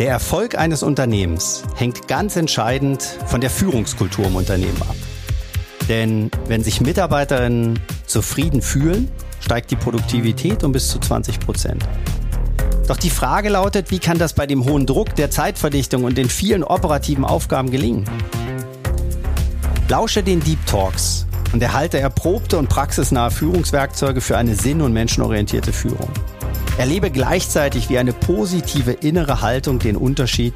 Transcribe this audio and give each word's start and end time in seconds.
Der 0.00 0.08
Erfolg 0.08 0.56
eines 0.56 0.82
Unternehmens 0.82 1.62
hängt 1.74 2.08
ganz 2.08 2.34
entscheidend 2.36 3.02
von 3.26 3.42
der 3.42 3.50
Führungskultur 3.50 4.24
im 4.28 4.36
Unternehmen 4.36 4.80
ab. 4.80 4.96
Denn 5.90 6.30
wenn 6.46 6.64
sich 6.64 6.80
Mitarbeiterinnen 6.80 7.78
zufrieden 8.06 8.62
fühlen, 8.62 9.10
steigt 9.40 9.70
die 9.70 9.76
Produktivität 9.76 10.64
um 10.64 10.72
bis 10.72 10.88
zu 10.88 11.00
20 11.00 11.40
Prozent. 11.40 11.86
Doch 12.88 12.96
die 12.96 13.10
Frage 13.10 13.50
lautet, 13.50 13.90
wie 13.90 13.98
kann 13.98 14.16
das 14.16 14.32
bei 14.32 14.46
dem 14.46 14.64
hohen 14.64 14.86
Druck, 14.86 15.14
der 15.16 15.30
Zeitverdichtung 15.30 16.04
und 16.04 16.16
den 16.16 16.30
vielen 16.30 16.64
operativen 16.64 17.26
Aufgaben 17.26 17.70
gelingen? 17.70 18.06
Lausche 19.90 20.22
den 20.22 20.40
Deep 20.40 20.64
Talks 20.64 21.26
und 21.52 21.62
erhalte 21.62 22.00
erprobte 22.00 22.56
und 22.56 22.70
praxisnahe 22.70 23.30
Führungswerkzeuge 23.30 24.22
für 24.22 24.38
eine 24.38 24.54
sinn- 24.54 24.80
und 24.80 24.94
menschenorientierte 24.94 25.74
Führung. 25.74 26.08
Erlebe 26.80 27.10
gleichzeitig, 27.10 27.90
wie 27.90 27.98
eine 27.98 28.14
positive 28.14 28.92
innere 28.92 29.42
Haltung 29.42 29.78
den 29.80 29.98
Unterschied 29.98 30.54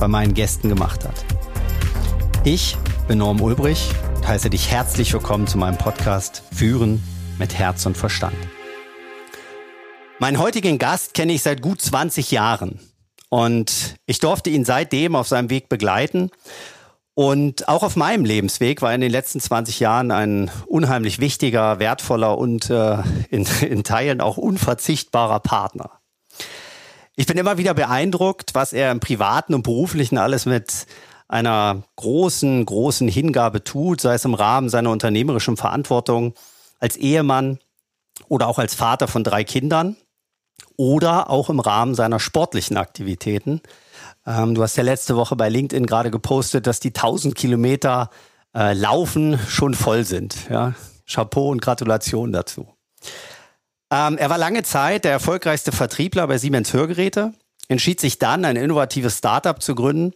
bei 0.00 0.08
meinen 0.08 0.32
Gästen 0.32 0.70
gemacht 0.70 1.04
hat. 1.04 1.26
Ich 2.42 2.74
bin 3.06 3.18
Norm 3.18 3.42
Ulbrich 3.42 3.90
und 4.16 4.26
heiße 4.26 4.48
dich 4.48 4.70
herzlich 4.70 5.12
willkommen 5.12 5.46
zu 5.46 5.58
meinem 5.58 5.76
Podcast 5.76 6.42
Führen 6.54 7.02
mit 7.38 7.58
Herz 7.58 7.84
und 7.84 7.98
Verstand. 7.98 8.34
Meinen 10.18 10.38
heutigen 10.38 10.78
Gast 10.78 11.12
kenne 11.12 11.34
ich 11.34 11.42
seit 11.42 11.60
gut 11.60 11.82
20 11.82 12.30
Jahren 12.30 12.80
und 13.28 13.96
ich 14.06 14.20
durfte 14.20 14.48
ihn 14.48 14.64
seitdem 14.64 15.14
auf 15.14 15.28
seinem 15.28 15.50
Weg 15.50 15.68
begleiten 15.68 16.30
und 17.18 17.66
auch 17.66 17.82
auf 17.82 17.96
meinem 17.96 18.24
Lebensweg 18.24 18.80
war 18.80 18.94
in 18.94 19.00
den 19.00 19.10
letzten 19.10 19.40
20 19.40 19.80
Jahren 19.80 20.12
ein 20.12 20.52
unheimlich 20.68 21.18
wichtiger, 21.18 21.80
wertvoller 21.80 22.38
und 22.38 22.70
äh, 22.70 22.98
in, 23.28 23.44
in 23.60 23.82
Teilen 23.82 24.20
auch 24.20 24.36
unverzichtbarer 24.36 25.40
Partner. 25.40 25.90
Ich 27.16 27.26
bin 27.26 27.36
immer 27.36 27.58
wieder 27.58 27.74
beeindruckt, 27.74 28.54
was 28.54 28.72
er 28.72 28.92
im 28.92 29.00
privaten 29.00 29.54
und 29.54 29.64
beruflichen 29.64 30.16
alles 30.16 30.46
mit 30.46 30.86
einer 31.26 31.82
großen, 31.96 32.64
großen 32.64 33.08
Hingabe 33.08 33.64
tut, 33.64 34.00
sei 34.00 34.14
es 34.14 34.24
im 34.24 34.34
Rahmen 34.34 34.68
seiner 34.68 34.90
unternehmerischen 34.90 35.56
Verantwortung 35.56 36.34
als 36.78 36.96
Ehemann 36.96 37.58
oder 38.28 38.46
auch 38.46 38.60
als 38.60 38.76
Vater 38.76 39.08
von 39.08 39.24
drei 39.24 39.42
Kindern 39.42 39.96
oder 40.78 41.28
auch 41.28 41.50
im 41.50 41.60
Rahmen 41.60 41.94
seiner 41.94 42.20
sportlichen 42.20 42.78
Aktivitäten. 42.78 43.60
Ähm, 44.24 44.54
du 44.54 44.62
hast 44.62 44.76
ja 44.76 44.84
letzte 44.84 45.16
Woche 45.16 45.36
bei 45.36 45.50
LinkedIn 45.50 45.84
gerade 45.84 46.10
gepostet, 46.10 46.66
dass 46.66 46.80
die 46.80 46.94
1000 46.94 47.34
Kilometer 47.34 48.08
äh, 48.54 48.72
Laufen 48.72 49.38
schon 49.48 49.74
voll 49.74 50.04
sind. 50.04 50.48
Ja? 50.48 50.74
Chapeau 51.06 51.50
und 51.50 51.60
Gratulation 51.60 52.32
dazu. 52.32 52.68
Ähm, 53.90 54.18
er 54.18 54.30
war 54.30 54.38
lange 54.38 54.62
Zeit 54.62 55.04
der 55.04 55.12
erfolgreichste 55.12 55.72
Vertriebler 55.72 56.26
bei 56.26 56.38
Siemens 56.38 56.72
Hörgeräte, 56.72 57.32
entschied 57.68 58.00
sich 58.00 58.18
dann, 58.18 58.44
ein 58.44 58.56
innovatives 58.56 59.18
Startup 59.18 59.60
zu 59.60 59.74
gründen 59.74 60.12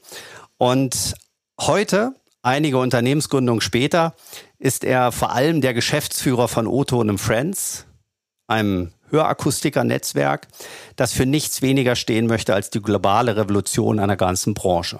und 0.58 1.14
heute, 1.60 2.14
einige 2.42 2.78
Unternehmensgründungen 2.78 3.60
später, 3.60 4.14
ist 4.58 4.84
er 4.84 5.10
vor 5.10 5.32
allem 5.32 5.60
der 5.60 5.74
Geschäftsführer 5.74 6.46
von 6.46 6.68
Otto 6.68 7.00
und 7.00 7.18
Friends, 7.18 7.86
einem 8.46 8.92
Hörakustiker-Netzwerk, 9.12 10.48
das 10.96 11.12
für 11.12 11.26
nichts 11.26 11.62
weniger 11.62 11.94
stehen 11.94 12.26
möchte 12.26 12.54
als 12.54 12.70
die 12.70 12.82
globale 12.82 13.36
Revolution 13.36 14.00
einer 14.00 14.16
ganzen 14.16 14.54
Branche. 14.54 14.98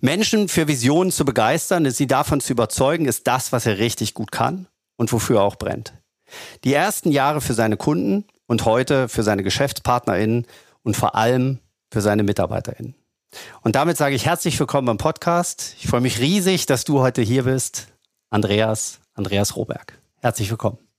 Menschen 0.00 0.48
für 0.48 0.68
Visionen 0.68 1.10
zu 1.10 1.24
begeistern, 1.24 1.90
sie 1.90 2.06
davon 2.06 2.40
zu 2.40 2.52
überzeugen, 2.52 3.06
ist 3.06 3.26
das, 3.26 3.52
was 3.52 3.66
er 3.66 3.78
richtig 3.78 4.14
gut 4.14 4.30
kann 4.32 4.66
und 4.96 5.12
wofür 5.12 5.38
er 5.38 5.42
auch 5.42 5.56
brennt. 5.56 5.92
Die 6.64 6.72
ersten 6.72 7.10
Jahre 7.10 7.40
für 7.40 7.54
seine 7.54 7.76
Kunden 7.76 8.24
und 8.46 8.64
heute 8.64 9.08
für 9.08 9.22
seine 9.22 9.42
GeschäftspartnerInnen 9.42 10.46
und 10.82 10.96
vor 10.96 11.16
allem 11.16 11.58
für 11.90 12.00
seine 12.00 12.22
MitarbeiterInnen. 12.22 12.94
Und 13.62 13.76
damit 13.76 13.96
sage 13.96 14.14
ich 14.14 14.26
herzlich 14.26 14.58
willkommen 14.58 14.86
beim 14.86 14.98
Podcast. 14.98 15.76
Ich 15.78 15.86
freue 15.86 16.00
mich 16.00 16.18
riesig, 16.18 16.66
dass 16.66 16.84
du 16.84 17.00
heute 17.00 17.22
hier 17.22 17.44
bist. 17.44 17.88
Andreas, 18.30 19.00
Andreas 19.14 19.56
Roberg. 19.56 19.98
Herzlich 20.20 20.50
willkommen. 20.50 20.89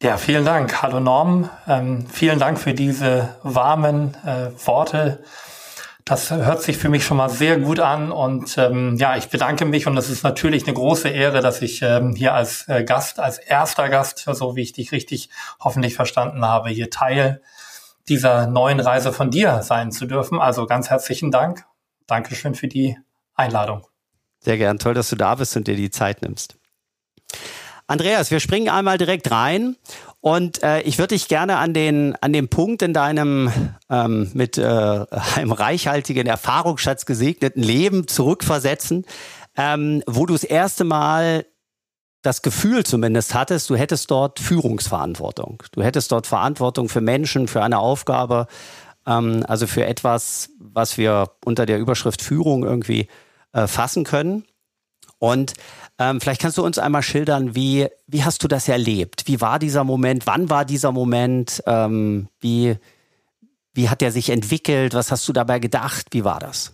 Ja, 0.00 0.16
vielen 0.16 0.44
Dank. 0.44 0.80
Hallo 0.80 1.00
Norm. 1.00 1.50
Ähm, 1.66 2.06
vielen 2.06 2.38
Dank 2.38 2.60
für 2.60 2.72
diese 2.72 3.34
warmen 3.42 4.16
äh, 4.24 4.50
Worte. 4.64 5.24
Das 6.04 6.30
hört 6.30 6.62
sich 6.62 6.78
für 6.78 6.88
mich 6.88 7.04
schon 7.04 7.16
mal 7.16 7.28
sehr 7.28 7.58
gut 7.58 7.80
an 7.80 8.12
und 8.12 8.56
ähm, 8.58 8.94
ja, 8.96 9.16
ich 9.16 9.28
bedanke 9.28 9.64
mich 9.64 9.88
und 9.88 9.96
es 9.96 10.08
ist 10.08 10.22
natürlich 10.22 10.64
eine 10.64 10.74
große 10.74 11.08
Ehre, 11.08 11.40
dass 11.40 11.62
ich 11.62 11.82
ähm, 11.82 12.14
hier 12.14 12.32
als 12.32 12.68
äh, 12.68 12.84
Gast, 12.84 13.18
als 13.18 13.38
erster 13.38 13.88
Gast, 13.88 14.20
so 14.20 14.54
wie 14.54 14.62
ich 14.62 14.72
dich 14.72 14.92
richtig 14.92 15.30
hoffentlich 15.58 15.96
verstanden 15.96 16.44
habe, 16.44 16.70
hier 16.70 16.90
Teil 16.90 17.42
dieser 18.08 18.46
neuen 18.46 18.78
Reise 18.78 19.12
von 19.12 19.32
dir 19.32 19.62
sein 19.62 19.90
zu 19.90 20.06
dürfen. 20.06 20.40
Also 20.40 20.66
ganz 20.66 20.90
herzlichen 20.90 21.32
Dank. 21.32 21.66
Dankeschön 22.06 22.54
für 22.54 22.68
die 22.68 22.96
Einladung. 23.34 23.84
Sehr 24.38 24.58
gern. 24.58 24.78
Toll, 24.78 24.94
dass 24.94 25.10
du 25.10 25.16
da 25.16 25.34
bist 25.34 25.56
und 25.56 25.66
dir 25.66 25.76
die 25.76 25.90
Zeit 25.90 26.22
nimmst. 26.22 26.56
Andreas, 27.88 28.30
wir 28.30 28.38
springen 28.38 28.68
einmal 28.68 28.98
direkt 28.98 29.30
rein 29.30 29.74
und 30.20 30.62
äh, 30.62 30.82
ich 30.82 30.98
würde 30.98 31.14
dich 31.14 31.26
gerne 31.26 31.56
an 31.56 31.72
den, 31.72 32.16
an 32.20 32.34
den 32.34 32.48
Punkt 32.48 32.82
in 32.82 32.92
deinem 32.92 33.50
ähm, 33.88 34.30
mit 34.34 34.58
äh, 34.58 34.62
einem 35.36 35.52
reichhaltigen 35.52 36.26
Erfahrungsschatz 36.26 37.06
gesegneten 37.06 37.62
Leben 37.62 38.06
zurückversetzen, 38.06 39.06
ähm, 39.56 40.02
wo 40.06 40.26
du 40.26 40.34
das 40.34 40.44
erste 40.44 40.84
Mal 40.84 41.46
das 42.20 42.42
Gefühl 42.42 42.84
zumindest 42.84 43.32
hattest, 43.32 43.70
du 43.70 43.76
hättest 43.76 44.10
dort 44.10 44.38
Führungsverantwortung. 44.38 45.62
Du 45.72 45.82
hättest 45.82 46.12
dort 46.12 46.26
Verantwortung 46.26 46.90
für 46.90 47.00
Menschen, 47.00 47.48
für 47.48 47.62
eine 47.62 47.78
Aufgabe, 47.78 48.48
ähm, 49.06 49.46
also 49.48 49.66
für 49.66 49.86
etwas, 49.86 50.50
was 50.58 50.98
wir 50.98 51.30
unter 51.42 51.64
der 51.64 51.78
Überschrift 51.78 52.20
Führung 52.20 52.64
irgendwie 52.64 53.08
äh, 53.54 53.66
fassen 53.66 54.04
können. 54.04 54.44
Und 55.18 55.54
ähm, 55.98 56.20
vielleicht 56.20 56.40
kannst 56.40 56.58
du 56.58 56.64
uns 56.64 56.78
einmal 56.78 57.02
schildern, 57.02 57.54
wie, 57.54 57.88
wie 58.06 58.24
hast 58.24 58.42
du 58.44 58.48
das 58.48 58.68
erlebt? 58.68 59.24
Wie 59.26 59.40
war 59.40 59.58
dieser 59.58 59.82
Moment? 59.84 60.26
Wann 60.26 60.48
war 60.48 60.64
dieser 60.64 60.92
Moment? 60.92 61.62
Ähm, 61.66 62.28
wie, 62.40 62.76
wie 63.74 63.88
hat 63.88 64.00
der 64.00 64.12
sich 64.12 64.30
entwickelt? 64.30 64.94
Was 64.94 65.10
hast 65.10 65.26
du 65.28 65.32
dabei 65.32 65.58
gedacht? 65.58 66.06
Wie 66.12 66.24
war 66.24 66.38
das? 66.38 66.72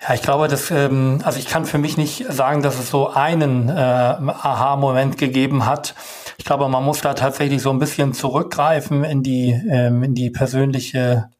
Ja, 0.00 0.14
ich 0.14 0.22
glaube, 0.22 0.48
dass, 0.48 0.70
ähm, 0.70 1.20
also 1.22 1.38
ich 1.38 1.46
kann 1.46 1.64
für 1.64 1.78
mich 1.78 1.96
nicht 1.96 2.26
sagen, 2.28 2.62
dass 2.62 2.78
es 2.78 2.90
so 2.90 3.08
einen 3.08 3.68
äh, 3.68 3.72
Aha-Moment 3.72 5.16
gegeben 5.16 5.64
hat. 5.64 5.94
Ich 6.38 6.44
glaube, 6.44 6.68
man 6.68 6.82
muss 6.82 7.02
da 7.02 7.14
tatsächlich 7.14 7.62
so 7.62 7.70
ein 7.70 7.78
bisschen 7.78 8.12
zurückgreifen 8.12 9.04
in 9.04 9.22
die, 9.22 9.50
ähm, 9.70 10.02
in 10.02 10.14
die 10.14 10.30
persönliche 10.30 11.30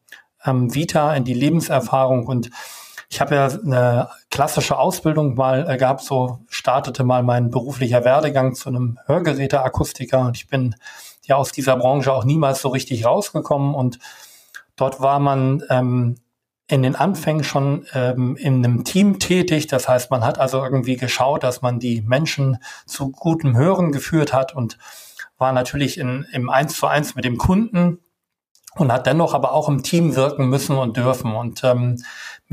ähm, 0.45 0.73
Vita, 0.73 1.13
in 1.13 1.25
die 1.25 1.33
Lebenserfahrung 1.33 2.25
und 2.25 2.51
ich 3.09 3.21
habe 3.21 3.35
ja 3.35 3.47
eine 3.47 4.09
klassische 4.29 4.77
Ausbildung 4.77 5.35
mal 5.35 5.69
äh, 5.69 5.77
gehabt, 5.77 6.01
so 6.01 6.39
startete 6.49 7.03
mal 7.03 7.23
mein 7.23 7.49
beruflicher 7.49 8.03
Werdegang 8.05 8.55
zu 8.55 8.69
einem 8.69 8.99
Hörgeräteakustiker 9.05 10.19
und 10.19 10.37
ich 10.37 10.47
bin 10.47 10.75
ja 11.25 11.35
aus 11.35 11.51
dieser 11.51 11.77
Branche 11.77 12.11
auch 12.11 12.25
niemals 12.25 12.61
so 12.61 12.69
richtig 12.69 13.05
rausgekommen 13.05 13.73
und 13.75 13.99
dort 14.75 15.01
war 15.01 15.19
man 15.19 15.63
ähm, 15.69 16.15
in 16.67 16.81
den 16.81 16.95
Anfängen 16.95 17.43
schon 17.43 17.85
ähm, 17.93 18.35
in 18.37 18.65
einem 18.65 18.83
Team 18.83 19.19
tätig. 19.19 19.67
Das 19.67 19.87
heißt, 19.89 20.09
man 20.11 20.23
hat 20.23 20.39
also 20.39 20.63
irgendwie 20.63 20.95
geschaut, 20.95 21.43
dass 21.43 21.61
man 21.61 21.79
die 21.79 22.01
Menschen 22.01 22.57
zu 22.85 23.11
gutem 23.11 23.55
Hören 23.55 23.91
geführt 23.91 24.33
hat 24.33 24.55
und 24.55 24.77
war 25.37 25.51
natürlich 25.51 25.97
in, 25.97 26.25
im 26.31 26.49
Eins 26.49 26.77
zu 26.77 26.87
eins 26.87 27.15
mit 27.15 27.25
dem 27.25 27.37
Kunden 27.37 27.99
und 28.75 28.91
hat 28.91 29.05
dennoch 29.05 29.33
aber 29.33 29.53
auch 29.53 29.69
im 29.69 29.83
Team 29.83 30.15
wirken 30.15 30.47
müssen 30.47 30.77
und 30.77 30.97
dürfen. 30.97 31.35
Und 31.35 31.63
ähm, 31.63 32.01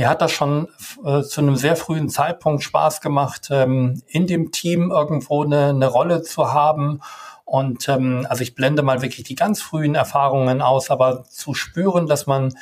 mir 0.01 0.09
hat 0.09 0.23
das 0.23 0.33
schon 0.33 0.69
äh, 1.05 1.21
zu 1.21 1.43
einem 1.43 1.57
sehr 1.57 1.77
frühen 1.77 2.09
Zeitpunkt 2.09 2.63
Spaß 2.63 3.03
gemacht, 3.03 3.49
ähm, 3.51 4.03
in 4.07 4.27
dem 4.27 4.51
Team 4.51 4.91
irgendwo 4.91 5.45
eine, 5.45 5.67
eine 5.67 5.89
Rolle 5.89 6.23
zu 6.23 6.55
haben. 6.55 7.03
Und 7.45 7.87
ähm, 7.91 8.27
also 8.31 8.41
ich 8.41 8.55
blende 8.55 8.81
mal 8.81 9.03
wirklich 9.03 9.25
die 9.25 9.35
ganz 9.35 9.61
frühen 9.61 9.95
Erfahrungen 9.95 10.63
aus, 10.63 10.91
aber 10.91 11.25
zu 11.25 11.53
spüren, 11.53 12.07
dass 12.07 12.27
man 12.27 12.55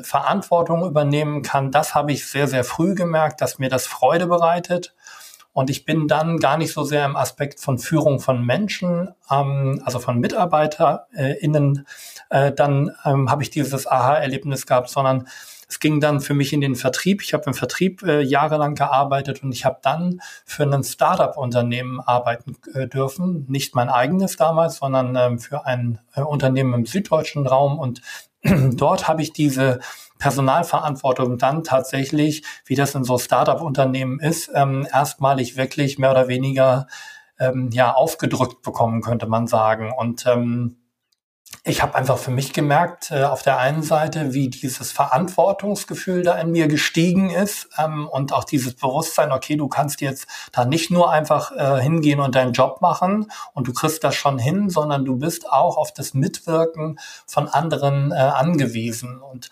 Verantwortung 0.00 0.86
übernehmen 0.86 1.42
kann, 1.42 1.70
das 1.70 1.94
habe 1.94 2.12
ich 2.12 2.24
sehr, 2.24 2.48
sehr 2.48 2.64
früh 2.64 2.94
gemerkt, 2.94 3.42
dass 3.42 3.58
mir 3.58 3.68
das 3.68 3.86
Freude 3.86 4.26
bereitet. 4.26 4.94
Und 5.52 5.68
ich 5.68 5.84
bin 5.84 6.08
dann 6.08 6.38
gar 6.38 6.56
nicht 6.56 6.72
so 6.72 6.82
sehr 6.82 7.04
im 7.04 7.14
Aspekt 7.16 7.60
von 7.60 7.78
Führung 7.78 8.20
von 8.20 8.42
Menschen, 8.42 9.10
ähm, 9.30 9.82
also 9.84 9.98
von 9.98 10.18
MitarbeiterInnen, 10.18 11.86
äh, 12.30 12.52
dann 12.52 12.92
ähm, 13.04 13.30
habe 13.30 13.42
ich 13.42 13.50
dieses 13.50 13.86
Aha-Erlebnis 13.86 14.64
gehabt, 14.64 14.88
sondern 14.88 15.28
es 15.68 15.80
ging 15.80 16.00
dann 16.00 16.20
für 16.20 16.34
mich 16.34 16.52
in 16.52 16.60
den 16.60 16.76
Vertrieb. 16.76 17.22
Ich 17.22 17.34
habe 17.34 17.44
im 17.46 17.54
Vertrieb 17.54 18.02
äh, 18.02 18.20
jahrelang 18.20 18.74
gearbeitet 18.74 19.42
und 19.42 19.52
ich 19.52 19.64
habe 19.64 19.78
dann 19.82 20.20
für 20.44 20.62
ein 20.62 20.84
Startup-Unternehmen 20.84 22.00
arbeiten 22.00 22.56
äh, 22.74 22.86
dürfen. 22.86 23.46
Nicht 23.48 23.74
mein 23.74 23.88
eigenes 23.88 24.36
damals, 24.36 24.76
sondern 24.76 25.16
ähm, 25.16 25.38
für 25.38 25.66
ein 25.66 25.98
äh, 26.14 26.20
Unternehmen 26.20 26.72
im 26.74 26.86
süddeutschen 26.86 27.46
Raum. 27.46 27.78
Und 27.78 28.00
dort 28.44 29.08
habe 29.08 29.22
ich 29.22 29.32
diese 29.32 29.80
Personalverantwortung 30.18 31.36
dann 31.36 31.64
tatsächlich, 31.64 32.44
wie 32.64 32.76
das 32.76 32.94
in 32.94 33.04
so 33.04 33.18
Startup-Unternehmen 33.18 34.20
ist, 34.20 34.50
ähm, 34.54 34.86
erstmalig 34.92 35.56
wirklich 35.56 35.98
mehr 35.98 36.12
oder 36.12 36.28
weniger 36.28 36.86
ähm, 37.40 37.70
ja 37.72 37.92
aufgedrückt 37.92 38.62
bekommen, 38.62 39.02
könnte 39.02 39.26
man 39.26 39.48
sagen. 39.48 39.92
Und 39.92 40.26
ähm, 40.26 40.76
ich 41.68 41.82
habe 41.82 41.96
einfach 41.96 42.18
für 42.18 42.30
mich 42.30 42.52
gemerkt, 42.52 43.10
äh, 43.10 43.24
auf 43.24 43.42
der 43.42 43.58
einen 43.58 43.82
Seite, 43.82 44.32
wie 44.32 44.48
dieses 44.48 44.92
Verantwortungsgefühl 44.92 46.22
da 46.22 46.38
in 46.38 46.52
mir 46.52 46.68
gestiegen 46.68 47.30
ist 47.30 47.68
ähm, 47.76 48.08
und 48.08 48.32
auch 48.32 48.44
dieses 48.44 48.74
Bewusstsein, 48.74 49.32
okay, 49.32 49.56
du 49.56 49.66
kannst 49.66 50.00
jetzt 50.00 50.28
da 50.52 50.64
nicht 50.64 50.90
nur 50.90 51.10
einfach 51.10 51.50
äh, 51.52 51.80
hingehen 51.82 52.20
und 52.20 52.36
deinen 52.36 52.52
Job 52.52 52.80
machen 52.82 53.32
und 53.52 53.66
du 53.66 53.72
kriegst 53.72 54.04
das 54.04 54.14
schon 54.14 54.38
hin, 54.38 54.70
sondern 54.70 55.04
du 55.04 55.16
bist 55.16 55.50
auch 55.50 55.76
auf 55.76 55.92
das 55.92 56.14
Mitwirken 56.14 57.00
von 57.26 57.48
anderen 57.48 58.12
äh, 58.12 58.14
angewiesen. 58.14 59.20
Und 59.20 59.50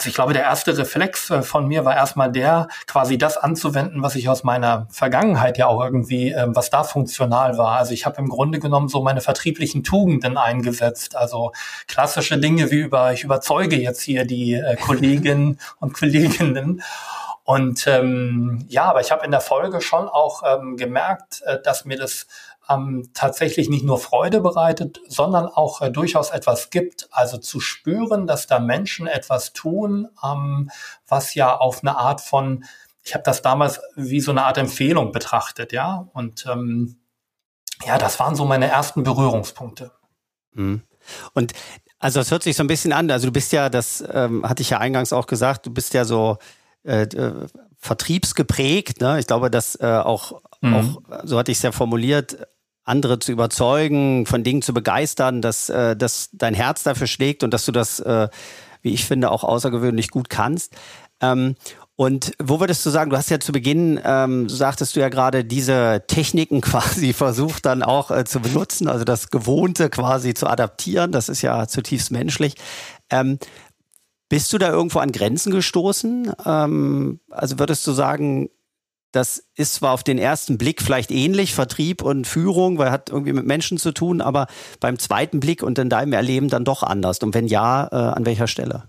also 0.00 0.08
ich 0.08 0.14
glaube, 0.14 0.32
der 0.32 0.44
erste 0.44 0.78
Reflex 0.78 1.28
äh, 1.28 1.42
von 1.42 1.66
mir 1.66 1.84
war 1.84 1.94
erstmal 1.94 2.32
der, 2.32 2.68
quasi 2.86 3.18
das 3.18 3.36
anzuwenden, 3.36 4.02
was 4.02 4.16
ich 4.16 4.30
aus 4.30 4.44
meiner 4.44 4.86
Vergangenheit 4.90 5.58
ja 5.58 5.66
auch 5.66 5.84
irgendwie, 5.84 6.30
ähm, 6.30 6.56
was 6.56 6.70
da 6.70 6.84
funktional 6.84 7.58
war. 7.58 7.76
Also 7.76 7.92
ich 7.92 8.06
habe 8.06 8.16
im 8.16 8.30
Grunde 8.30 8.60
genommen 8.60 8.88
so 8.88 9.02
meine 9.02 9.20
vertrieblichen 9.20 9.84
Tugenden 9.84 10.38
eingesetzt. 10.38 11.16
Also 11.16 11.52
klassische 11.86 12.38
Dinge 12.38 12.70
wie 12.70 12.78
über, 12.78 13.12
ich 13.12 13.24
überzeuge 13.24 13.76
jetzt 13.76 14.00
hier 14.00 14.24
die 14.24 14.54
äh, 14.54 14.76
Kolleginnen 14.80 15.60
und 15.80 15.92
Kolleginnen. 15.92 16.82
Und 17.44 17.86
ähm, 17.86 18.64
ja, 18.68 18.84
aber 18.84 19.02
ich 19.02 19.10
habe 19.10 19.26
in 19.26 19.32
der 19.32 19.42
Folge 19.42 19.82
schon 19.82 20.08
auch 20.08 20.42
ähm, 20.46 20.78
gemerkt, 20.78 21.42
äh, 21.44 21.60
dass 21.60 21.84
mir 21.84 21.98
das 21.98 22.26
ähm, 22.70 23.10
tatsächlich 23.14 23.68
nicht 23.68 23.84
nur 23.84 23.98
Freude 23.98 24.40
bereitet, 24.40 25.00
sondern 25.08 25.46
auch 25.46 25.82
äh, 25.82 25.90
durchaus 25.90 26.30
etwas 26.30 26.70
gibt. 26.70 27.08
Also 27.10 27.38
zu 27.38 27.60
spüren, 27.60 28.26
dass 28.26 28.46
da 28.46 28.58
Menschen 28.58 29.06
etwas 29.06 29.52
tun, 29.52 30.08
ähm, 30.24 30.70
was 31.08 31.34
ja 31.34 31.56
auf 31.56 31.82
eine 31.82 31.96
Art 31.96 32.20
von, 32.20 32.64
ich 33.02 33.14
habe 33.14 33.24
das 33.24 33.42
damals 33.42 33.80
wie 33.96 34.20
so 34.20 34.30
eine 34.30 34.44
Art 34.44 34.58
Empfehlung 34.58 35.12
betrachtet, 35.12 35.72
ja. 35.72 36.08
Und 36.12 36.46
ähm, 36.46 36.96
ja, 37.84 37.98
das 37.98 38.20
waren 38.20 38.36
so 38.36 38.44
meine 38.44 38.68
ersten 38.68 39.02
Berührungspunkte. 39.02 39.92
Mhm. 40.52 40.82
Und 41.34 41.52
also 41.98 42.20
es 42.20 42.30
hört 42.30 42.42
sich 42.42 42.56
so 42.56 42.62
ein 42.62 42.68
bisschen 42.68 42.92
an. 42.92 43.10
Also 43.10 43.26
du 43.26 43.32
bist 43.32 43.52
ja, 43.52 43.68
das 43.68 44.04
ähm, 44.12 44.48
hatte 44.48 44.62
ich 44.62 44.70
ja 44.70 44.78
eingangs 44.78 45.12
auch 45.12 45.26
gesagt, 45.26 45.66
du 45.66 45.70
bist 45.70 45.94
ja 45.94 46.04
so 46.04 46.38
äh, 46.84 47.02
äh 47.02 47.46
vertriebsgeprägt. 47.80 49.00
Ne? 49.00 49.18
Ich 49.18 49.26
glaube, 49.26 49.50
dass 49.50 49.74
äh, 49.80 49.86
auch, 49.86 50.42
mhm. 50.60 50.74
auch, 50.74 51.02
so 51.24 51.38
hatte 51.38 51.50
ich 51.50 51.58
es 51.58 51.62
ja 51.62 51.72
formuliert, 51.72 52.46
andere 52.90 53.18
zu 53.18 53.32
überzeugen, 53.32 54.26
von 54.26 54.44
Dingen 54.44 54.62
zu 54.62 54.74
begeistern, 54.74 55.40
dass, 55.40 55.70
äh, 55.70 55.96
dass 55.96 56.28
dein 56.32 56.54
Herz 56.54 56.82
dafür 56.82 57.06
schlägt 57.06 57.42
und 57.42 57.54
dass 57.54 57.64
du 57.64 57.72
das, 57.72 58.00
äh, 58.00 58.28
wie 58.82 58.92
ich 58.92 59.04
finde, 59.06 59.30
auch 59.30 59.44
außergewöhnlich 59.44 60.10
gut 60.10 60.28
kannst. 60.28 60.74
Ähm, 61.22 61.54
und 61.96 62.32
wo 62.42 62.60
würdest 62.60 62.84
du 62.86 62.90
sagen, 62.90 63.10
du 63.10 63.16
hast 63.18 63.28
ja 63.28 63.40
zu 63.40 63.52
Beginn, 63.52 64.00
ähm, 64.02 64.48
sagtest 64.48 64.96
du 64.96 65.00
ja 65.00 65.10
gerade, 65.10 65.44
diese 65.44 66.02
Techniken 66.06 66.60
quasi 66.62 67.12
versucht 67.12 67.66
dann 67.66 67.82
auch 67.82 68.10
äh, 68.10 68.24
zu 68.24 68.40
benutzen, 68.40 68.88
also 68.88 69.04
das 69.04 69.30
Gewohnte 69.30 69.90
quasi 69.90 70.32
zu 70.32 70.46
adaptieren. 70.46 71.12
Das 71.12 71.28
ist 71.28 71.42
ja 71.42 71.68
zutiefst 71.68 72.10
menschlich. 72.10 72.54
Ähm, 73.10 73.38
bist 74.30 74.52
du 74.52 74.58
da 74.58 74.70
irgendwo 74.70 75.00
an 75.00 75.12
Grenzen 75.12 75.52
gestoßen? 75.52 76.32
Ähm, 76.46 77.20
also 77.28 77.58
würdest 77.58 77.86
du 77.86 77.92
sagen, 77.92 78.48
das 79.12 79.44
ist 79.54 79.74
zwar 79.74 79.92
auf 79.92 80.02
den 80.02 80.18
ersten 80.18 80.58
Blick 80.58 80.82
vielleicht 80.82 81.10
ähnlich, 81.10 81.54
Vertrieb 81.54 82.02
und 82.02 82.26
Führung, 82.26 82.78
weil 82.78 82.90
hat 82.90 83.10
irgendwie 83.10 83.32
mit 83.32 83.46
Menschen 83.46 83.78
zu 83.78 83.92
tun, 83.92 84.20
aber 84.20 84.46
beim 84.78 84.98
zweiten 84.98 85.40
Blick 85.40 85.62
und 85.62 85.78
in 85.78 85.88
deinem 85.88 86.12
Erleben 86.12 86.48
dann 86.48 86.64
doch 86.64 86.82
anders. 86.82 87.18
Und 87.18 87.34
wenn 87.34 87.46
ja, 87.46 87.88
äh, 87.90 87.96
an 87.96 88.26
welcher 88.26 88.46
Stelle? 88.46 88.84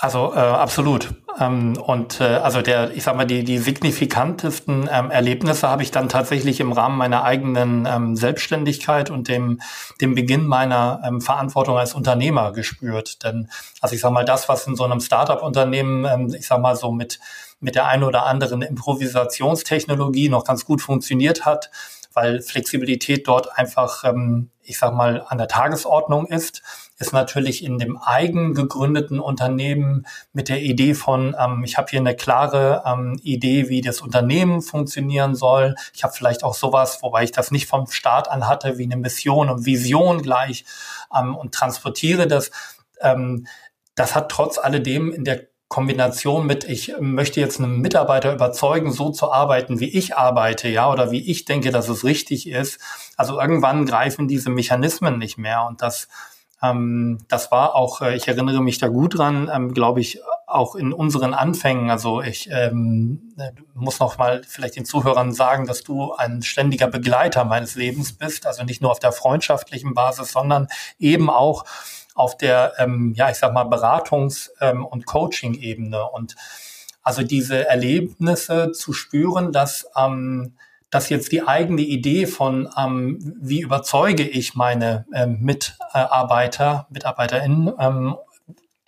Also 0.00 0.32
äh, 0.32 0.38
absolut. 0.38 1.12
Ähm, 1.40 1.76
und 1.76 2.20
äh, 2.20 2.24
also 2.24 2.62
der, 2.62 2.92
ich 2.92 3.02
sag 3.02 3.16
mal, 3.16 3.26
die, 3.26 3.42
die 3.42 3.58
signifikantesten 3.58 4.88
ähm, 4.92 5.10
Erlebnisse 5.10 5.68
habe 5.68 5.82
ich 5.82 5.90
dann 5.90 6.08
tatsächlich 6.08 6.60
im 6.60 6.70
Rahmen 6.70 6.96
meiner 6.96 7.24
eigenen 7.24 7.84
ähm, 7.84 8.14
Selbstständigkeit 8.14 9.10
und 9.10 9.26
dem, 9.26 9.60
dem 10.00 10.14
Beginn 10.14 10.46
meiner 10.46 11.00
ähm, 11.04 11.20
Verantwortung 11.20 11.78
als 11.78 11.94
Unternehmer 11.94 12.52
gespürt. 12.52 13.24
Denn, 13.24 13.50
also 13.80 13.96
ich 13.96 14.00
sag 14.00 14.12
mal, 14.12 14.24
das, 14.24 14.48
was 14.48 14.68
in 14.68 14.76
so 14.76 14.84
einem 14.84 15.00
Startup-Unternehmen, 15.00 16.04
ähm, 16.04 16.32
ich 16.32 16.46
sag 16.46 16.60
mal, 16.60 16.76
so 16.76 16.92
mit, 16.92 17.18
mit 17.60 17.74
der 17.74 17.86
einen 17.86 18.04
oder 18.04 18.26
anderen 18.26 18.62
Improvisationstechnologie 18.62 20.28
noch 20.28 20.44
ganz 20.44 20.64
gut 20.64 20.80
funktioniert 20.80 21.44
hat, 21.44 21.70
weil 22.12 22.40
Flexibilität 22.40 23.26
dort 23.26 23.58
einfach, 23.58 24.04
ähm, 24.04 24.50
ich 24.62 24.78
sag 24.78 24.94
mal, 24.94 25.24
an 25.28 25.38
der 25.38 25.48
Tagesordnung 25.48 26.26
ist 26.26 26.62
ist 26.98 27.12
natürlich 27.12 27.64
in 27.64 27.78
dem 27.78 27.96
eigen 27.96 28.54
gegründeten 28.54 29.20
Unternehmen 29.20 30.06
mit 30.32 30.48
der 30.48 30.60
Idee 30.62 30.94
von, 30.94 31.36
ähm, 31.38 31.62
ich 31.64 31.78
habe 31.78 31.88
hier 31.90 32.00
eine 32.00 32.16
klare 32.16 32.82
ähm, 32.84 33.18
Idee, 33.22 33.68
wie 33.68 33.80
das 33.80 34.00
Unternehmen 34.00 34.62
funktionieren 34.62 35.34
soll. 35.34 35.76
Ich 35.94 36.02
habe 36.02 36.12
vielleicht 36.12 36.42
auch 36.42 36.54
sowas, 36.54 36.98
wobei 37.02 37.22
ich 37.22 37.32
das 37.32 37.50
nicht 37.50 37.68
vom 37.68 37.86
Start 37.86 38.28
an 38.28 38.48
hatte, 38.48 38.78
wie 38.78 38.84
eine 38.84 38.96
Mission 38.96 39.48
und 39.48 39.64
Vision 39.64 40.22
gleich 40.22 40.64
und 41.10 41.54
transportiere 41.54 42.26
das. 42.26 42.50
Das 43.94 44.14
hat 44.14 44.30
trotz 44.30 44.58
alledem 44.58 45.10
in 45.10 45.24
der 45.24 45.46
Kombination 45.68 46.46
mit, 46.46 46.64
ich 46.64 46.94
möchte 46.98 47.40
jetzt 47.40 47.60
einen 47.60 47.80
Mitarbeiter 47.80 48.32
überzeugen, 48.32 48.90
so 48.90 49.10
zu 49.10 49.30
arbeiten, 49.30 49.80
wie 49.80 49.88
ich 49.88 50.16
arbeite, 50.16 50.68
ja, 50.68 50.90
oder 50.90 51.10
wie 51.10 51.30
ich 51.30 51.44
denke, 51.44 51.70
dass 51.70 51.88
es 51.88 52.04
richtig 52.04 52.48
ist. 52.48 52.80
Also 53.16 53.38
irgendwann 53.38 53.84
greifen 53.84 54.28
diese 54.28 54.50
Mechanismen 54.50 55.18
nicht 55.18 55.36
mehr 55.36 55.66
und 55.68 55.82
das 55.82 56.08
ähm, 56.62 57.18
das 57.28 57.52
war 57.52 57.74
auch, 57.74 58.02
äh, 58.02 58.16
ich 58.16 58.26
erinnere 58.26 58.60
mich 58.60 58.78
da 58.78 58.88
gut 58.88 59.18
dran, 59.18 59.50
ähm, 59.52 59.72
glaube 59.72 60.00
ich, 60.00 60.20
auch 60.46 60.74
in 60.74 60.92
unseren 60.92 61.34
Anfängen. 61.34 61.90
Also 61.90 62.20
ich 62.20 62.48
ähm, 62.50 63.34
äh, 63.38 63.52
muss 63.74 64.00
noch 64.00 64.18
mal 64.18 64.42
vielleicht 64.46 64.76
den 64.76 64.84
Zuhörern 64.84 65.32
sagen, 65.32 65.66
dass 65.66 65.84
du 65.84 66.12
ein 66.14 66.42
ständiger 66.42 66.88
Begleiter 66.88 67.44
meines 67.44 67.76
Lebens 67.76 68.12
bist. 68.12 68.46
Also 68.46 68.64
nicht 68.64 68.82
nur 68.82 68.90
auf 68.90 68.98
der 68.98 69.12
freundschaftlichen 69.12 69.94
Basis, 69.94 70.32
sondern 70.32 70.68
eben 70.98 71.30
auch 71.30 71.64
auf 72.18 72.36
der, 72.36 72.74
ähm, 72.78 73.12
ja, 73.16 73.30
ich 73.30 73.36
sag 73.36 73.52
mal, 73.52 73.64
Beratungs- 73.64 74.50
ähm, 74.60 74.84
und 74.84 75.06
Coaching-Ebene. 75.06 76.10
Und 76.10 76.36
also 77.02 77.22
diese 77.22 77.66
Erlebnisse 77.66 78.72
zu 78.72 78.92
spüren, 78.92 79.52
dass 79.52 79.88
ähm, 79.96 80.54
dass 80.90 81.10
jetzt 81.10 81.32
die 81.32 81.46
eigene 81.46 81.82
Idee 81.82 82.26
von, 82.26 82.68
ähm, 82.78 83.18
wie 83.40 83.60
überzeuge 83.60 84.26
ich 84.26 84.54
meine 84.54 85.04
ähm, 85.12 85.38
Mitarbeiter, 85.40 86.86
MitarbeiterInnen, 86.90 87.72
ähm, 87.78 88.16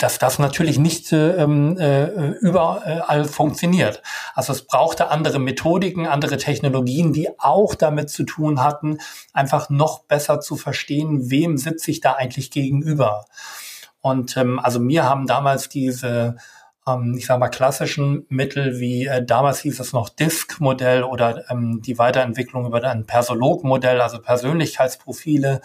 dass 0.03 0.19
das 0.19 0.39
natürlich 0.39 0.79
nicht 0.79 1.13
ähm, 1.13 1.77
äh, 1.79 2.07
überall 2.41 3.25
funktioniert. 3.25 4.03
Also 4.35 4.53
es 4.53 4.63
brauchte 4.67 5.11
andere 5.11 5.39
Methodiken, 5.39 6.07
andere 6.07 6.37
Technologien, 6.39 7.13
die 7.13 7.29
auch 7.39 7.75
damit 7.75 8.11
zu 8.11 8.25
tun 8.25 8.63
hatten, 8.63 8.99
einfach 9.33 9.71
noch 9.71 10.05
besser 10.05 10.41
zu 10.41 10.57
verstehen, 10.57 11.31
wem 11.31 11.57
sitze 11.57 11.91
ich 11.91 12.01
da 12.01 12.13
eigentlich 12.13 12.51
gegenüber. 12.51 13.27
Und 14.01 14.37
ähm, 14.37 14.59
also 14.59 14.81
mir 14.81 15.05
haben 15.05 15.27
damals 15.27 15.69
diese 15.69 16.37
ähm, 16.87 17.15
ich 17.17 17.27
sage 17.27 17.41
mal, 17.41 17.49
klassischen 17.49 18.27
Mittel 18.29 18.81
wie 18.81 19.07
äh, 19.07 19.25
damals 19.25 19.61
hieß 19.61 19.81
es 19.81 19.93
noch 19.93 20.09
Disk-Modell 20.09 21.03
oder 21.03 21.45
ähm, 21.51 21.83
die 21.83 21.99
Weiterentwicklung 21.99 22.67
über 22.67 22.83
ein 22.83 23.07
Persolog-Modell, 23.07 24.01
also 24.01 24.21
Persönlichkeitsprofile, 24.21 25.61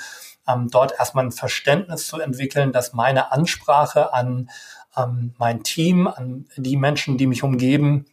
ähm, 0.48 0.70
dort 0.70 0.94
erstmal 0.98 1.26
ein 1.26 1.32
Verständnis 1.32 2.08
zu 2.08 2.20
entwickeln, 2.20 2.72
dass 2.72 2.94
meine 2.94 3.32
Ansprache 3.32 4.14
an 4.14 4.50
ähm, 4.96 5.34
mein 5.38 5.64
Team, 5.64 6.08
an 6.08 6.46
die 6.56 6.78
Menschen, 6.78 7.18
die 7.18 7.28
mich 7.28 7.44
umgeben, 7.44 8.06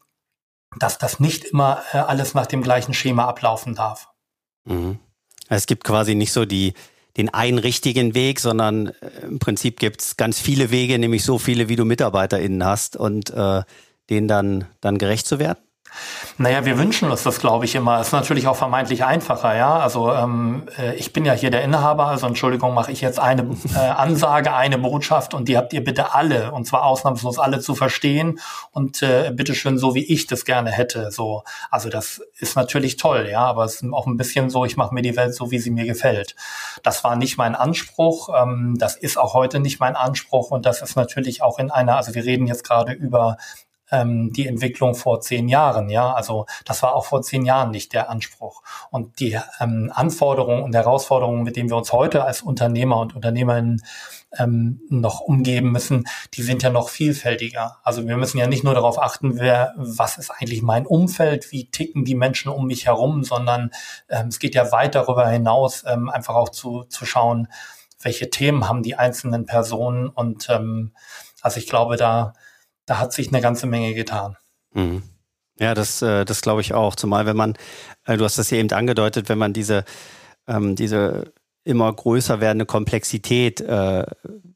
dass 0.79 0.99
das 0.99 1.21
nicht 1.21 1.45
immer 1.45 1.83
äh, 1.93 1.99
alles 1.99 2.35
nach 2.35 2.47
dem 2.47 2.63
gleichen 2.63 2.95
Schema 2.95 3.27
ablaufen 3.27 3.75
darf. 3.75 4.09
Mhm. 4.65 4.99
Es 5.49 5.67
gibt 5.67 5.85
quasi 5.85 6.15
nicht 6.15 6.33
so 6.33 6.45
die, 6.45 6.75
den 7.17 7.29
einen 7.29 7.59
richtigen 7.59 8.15
Weg, 8.15 8.41
sondern 8.41 8.89
äh, 8.89 9.23
im 9.23 9.39
Prinzip 9.39 9.79
gibt's 9.79 10.17
ganz 10.17 10.41
viele 10.41 10.71
Wege, 10.71 10.99
nämlich 10.99 11.25
so 11.25 11.39
viele, 11.39 11.69
wie 11.69 11.77
du 11.77 11.85
MitarbeiterInnen 11.85 12.65
hast 12.65 12.97
und 12.97 13.31
äh, 13.31 13.63
denen 14.09 14.29
dann, 14.29 14.67
dann 14.81 14.99
gerecht 14.99 15.27
zu 15.27 15.39
werden? 15.39 15.59
Naja, 16.39 16.65
wir 16.65 16.79
wünschen 16.79 17.11
uns 17.11 17.23
das, 17.23 17.41
glaube 17.41 17.65
ich, 17.65 17.75
immer. 17.75 18.01
Ist 18.01 18.13
natürlich 18.13 18.47
auch 18.47 18.57
vermeintlich 18.57 19.05
einfacher, 19.05 19.57
ja. 19.57 19.79
Also 19.79 20.13
ähm, 20.13 20.67
äh, 20.79 20.95
ich 20.95 21.13
bin 21.13 21.25
ja 21.25 21.33
hier 21.33 21.51
der 21.51 21.63
Inhaber, 21.63 22.07
also 22.07 22.27
Entschuldigung, 22.27 22.75
mache 22.75 22.93
ich 22.93 23.01
jetzt 23.01 23.21
eine 23.21 23.43
äh, 23.75 23.79
Ansage, 23.79 24.55
eine 24.55 24.79
Botschaft 24.79 25.35
und 25.35 25.49
die 25.49 25.57
habt 25.57 25.73
ihr 25.73 25.85
bitte 25.85 26.15
alle, 26.15 26.53
und 26.53 26.67
zwar 26.67 26.85
ausnahmslos 26.85 27.39
alle 27.39 27.61
zu 27.61 27.75
verstehen 27.75 28.41
und 28.71 29.03
äh, 29.03 29.31
bitteschön 29.35 29.79
so, 29.79 29.95
wie 29.95 30.05
ich 30.05 30.27
das 30.27 30.45
gerne 30.45 30.71
hätte. 30.71 31.11
So, 31.11 31.45
also 31.71 31.89
das 31.89 32.21
ist 32.39 32.57
natürlich 32.57 32.97
toll, 32.97 33.29
ja, 33.31 33.45
aber 33.45 33.65
es 33.65 33.83
ist 33.83 33.93
auch 33.93 34.07
ein 34.07 34.17
bisschen 34.17 34.51
so, 34.51 34.65
ich 34.65 34.77
mache 34.77 34.95
mir 34.95 35.03
die 35.03 35.17
Welt 35.17 35.35
so, 35.35 35.51
wie 35.51 35.59
sie 35.59 35.71
mir 35.71 35.85
gefällt. 35.85 36.35
Das 36.83 37.05
war 37.05 37.17
nicht 37.17 37.37
mein 37.37 37.55
Anspruch, 37.55 38.31
ähm, 38.35 38.77
das 38.79 38.97
ist 38.97 39.19
auch 39.19 39.35
heute 39.35 39.61
nicht 39.61 39.81
mein 39.81 39.97
Anspruch 39.97 40.51
und 40.51 40.67
das 40.67 40.83
ist 40.83 40.97
natürlich 40.97 41.43
auch 41.43 41.59
in 41.59 41.71
einer, 41.71 41.97
also 41.97 42.15
wir 42.15 42.25
reden 42.25 42.47
jetzt 42.47 42.65
gerade 42.65 42.93
über 42.93 43.37
ähm, 43.93 44.33
die 44.33 44.49
Entwicklung 44.49 44.95
vor 44.95 45.21
zehn 45.21 45.49
Jahren. 45.49 45.89
Ja, 45.91 46.13
also 46.13 46.47
das 46.65 46.83
war 46.83 46.95
auch 46.95 47.05
vor 47.05 47.23
zehn 47.23 47.45
Jahren 47.45 47.71
nicht 47.71 47.93
der 47.93 48.11
Anspruch. 48.11 48.63
Und 48.91 49.21
die 49.21 49.39
ähm, 49.61 49.93
Anforderungen 49.95 50.63
und 50.63 50.75
Herausforderungen, 50.75 51.45
mit 51.45 51.57
denen 51.57 51.71
wir 51.71 51.77
uns 51.77 51.93
heute 51.93 52.25
als 52.25 52.43
Unternehmer 52.43 52.99
und 52.99 53.15
Unternehmerinnen 53.15 53.83
ähm, 54.39 54.81
noch 54.89 55.21
umgeben 55.21 55.73
müssen, 55.73 56.05
die 56.35 56.43
sind 56.43 56.63
ja 56.63 56.71
noch 56.71 56.89
vielfältiger. 56.89 57.79
Also 57.83 58.09
wir 58.09 58.17
müssen 58.17 58.39
ja 58.39 58.47
nicht 58.47 58.65
nur 58.65 58.75
darauf 58.75 58.99
achten, 58.99 59.39
wer, 59.39 59.75
was 59.77 60.17
ist 60.17 60.31
eigentlich 60.31 60.63
mein 60.63 60.87
Umfeld, 60.87 61.53
wie 61.53 61.71
ticken 61.71 62.05
die 62.05 62.15
Menschen 62.15 62.51
um 62.51 62.67
mich 62.67 62.87
herum, 62.87 63.25
sondern 63.25 63.71
ähm, 64.09 64.29
es 64.29 64.39
geht 64.39 64.55
ja 64.55 64.73
weit 64.73 64.95
darüber 64.95 65.29
hinaus, 65.29 65.85
ähm, 65.87 66.09
einfach 66.09 66.35
auch 66.35 66.49
zu, 66.49 66.85
zu 66.85 67.05
schauen, 67.05 67.49
welche 68.01 68.31
Themen 68.31 68.69
haben 68.69 68.83
die 68.83 68.97
einzelnen 68.97 69.47
Personen 69.47 70.09
und 70.09 70.49
ähm, 70.49 70.93
also 71.43 71.59
ich 71.59 71.67
glaube, 71.67 71.97
da, 71.97 72.35
da 72.87 72.99
hat 72.99 73.13
sich 73.13 73.29
eine 73.29 73.41
ganze 73.41 73.67
Menge 73.67 73.95
getan. 73.95 74.37
Mhm. 74.75 75.03
Ja, 75.59 75.75
das, 75.75 76.03
äh, 76.03 76.25
das 76.25 76.41
glaube 76.41 76.61
ich 76.61 76.75
auch. 76.75 76.97
Zumal 76.97 77.27
wenn 77.27 77.37
man, 77.37 77.55
äh, 78.07 78.17
du 78.17 78.25
hast 78.25 78.39
das 78.39 78.51
ja 78.51 78.59
eben 78.59 78.71
angedeutet, 78.71 79.29
wenn 79.29 79.39
man 79.39 79.53
diese, 79.53 79.85
ähm, 80.47 80.77
diese 80.77 81.33
immer 81.65 81.93
größer 81.93 82.41
werdende 82.41 82.67
Komplexität 82.67 83.61
äh, 83.61 84.05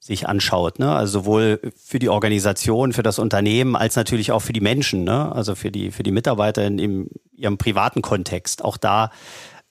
sich 0.01 0.29
anschaut. 0.29 0.79
Ne? 0.79 0.93
Also 0.93 1.21
sowohl 1.21 1.61
für 1.77 1.99
die 1.99 2.09
Organisation, 2.09 2.93
für 2.93 3.05
das 3.05 3.19
Unternehmen, 3.19 3.77
als 3.77 3.95
natürlich 3.95 4.33
auch 4.33 4.41
für 4.41 4.53
die 4.53 4.61
Menschen, 4.61 5.05
ne? 5.05 5.33
also 5.33 5.55
für 5.55 5.71
die, 5.71 5.93
für 5.93 6.03
die 6.03 6.11
Mitarbeiter 6.11 6.65
in, 6.67 6.79
in 6.79 7.11
ihrem 7.33 7.59
privaten 7.59 8.03
Kontext. 8.03 8.65
Auch 8.65 8.77
da 8.77 9.11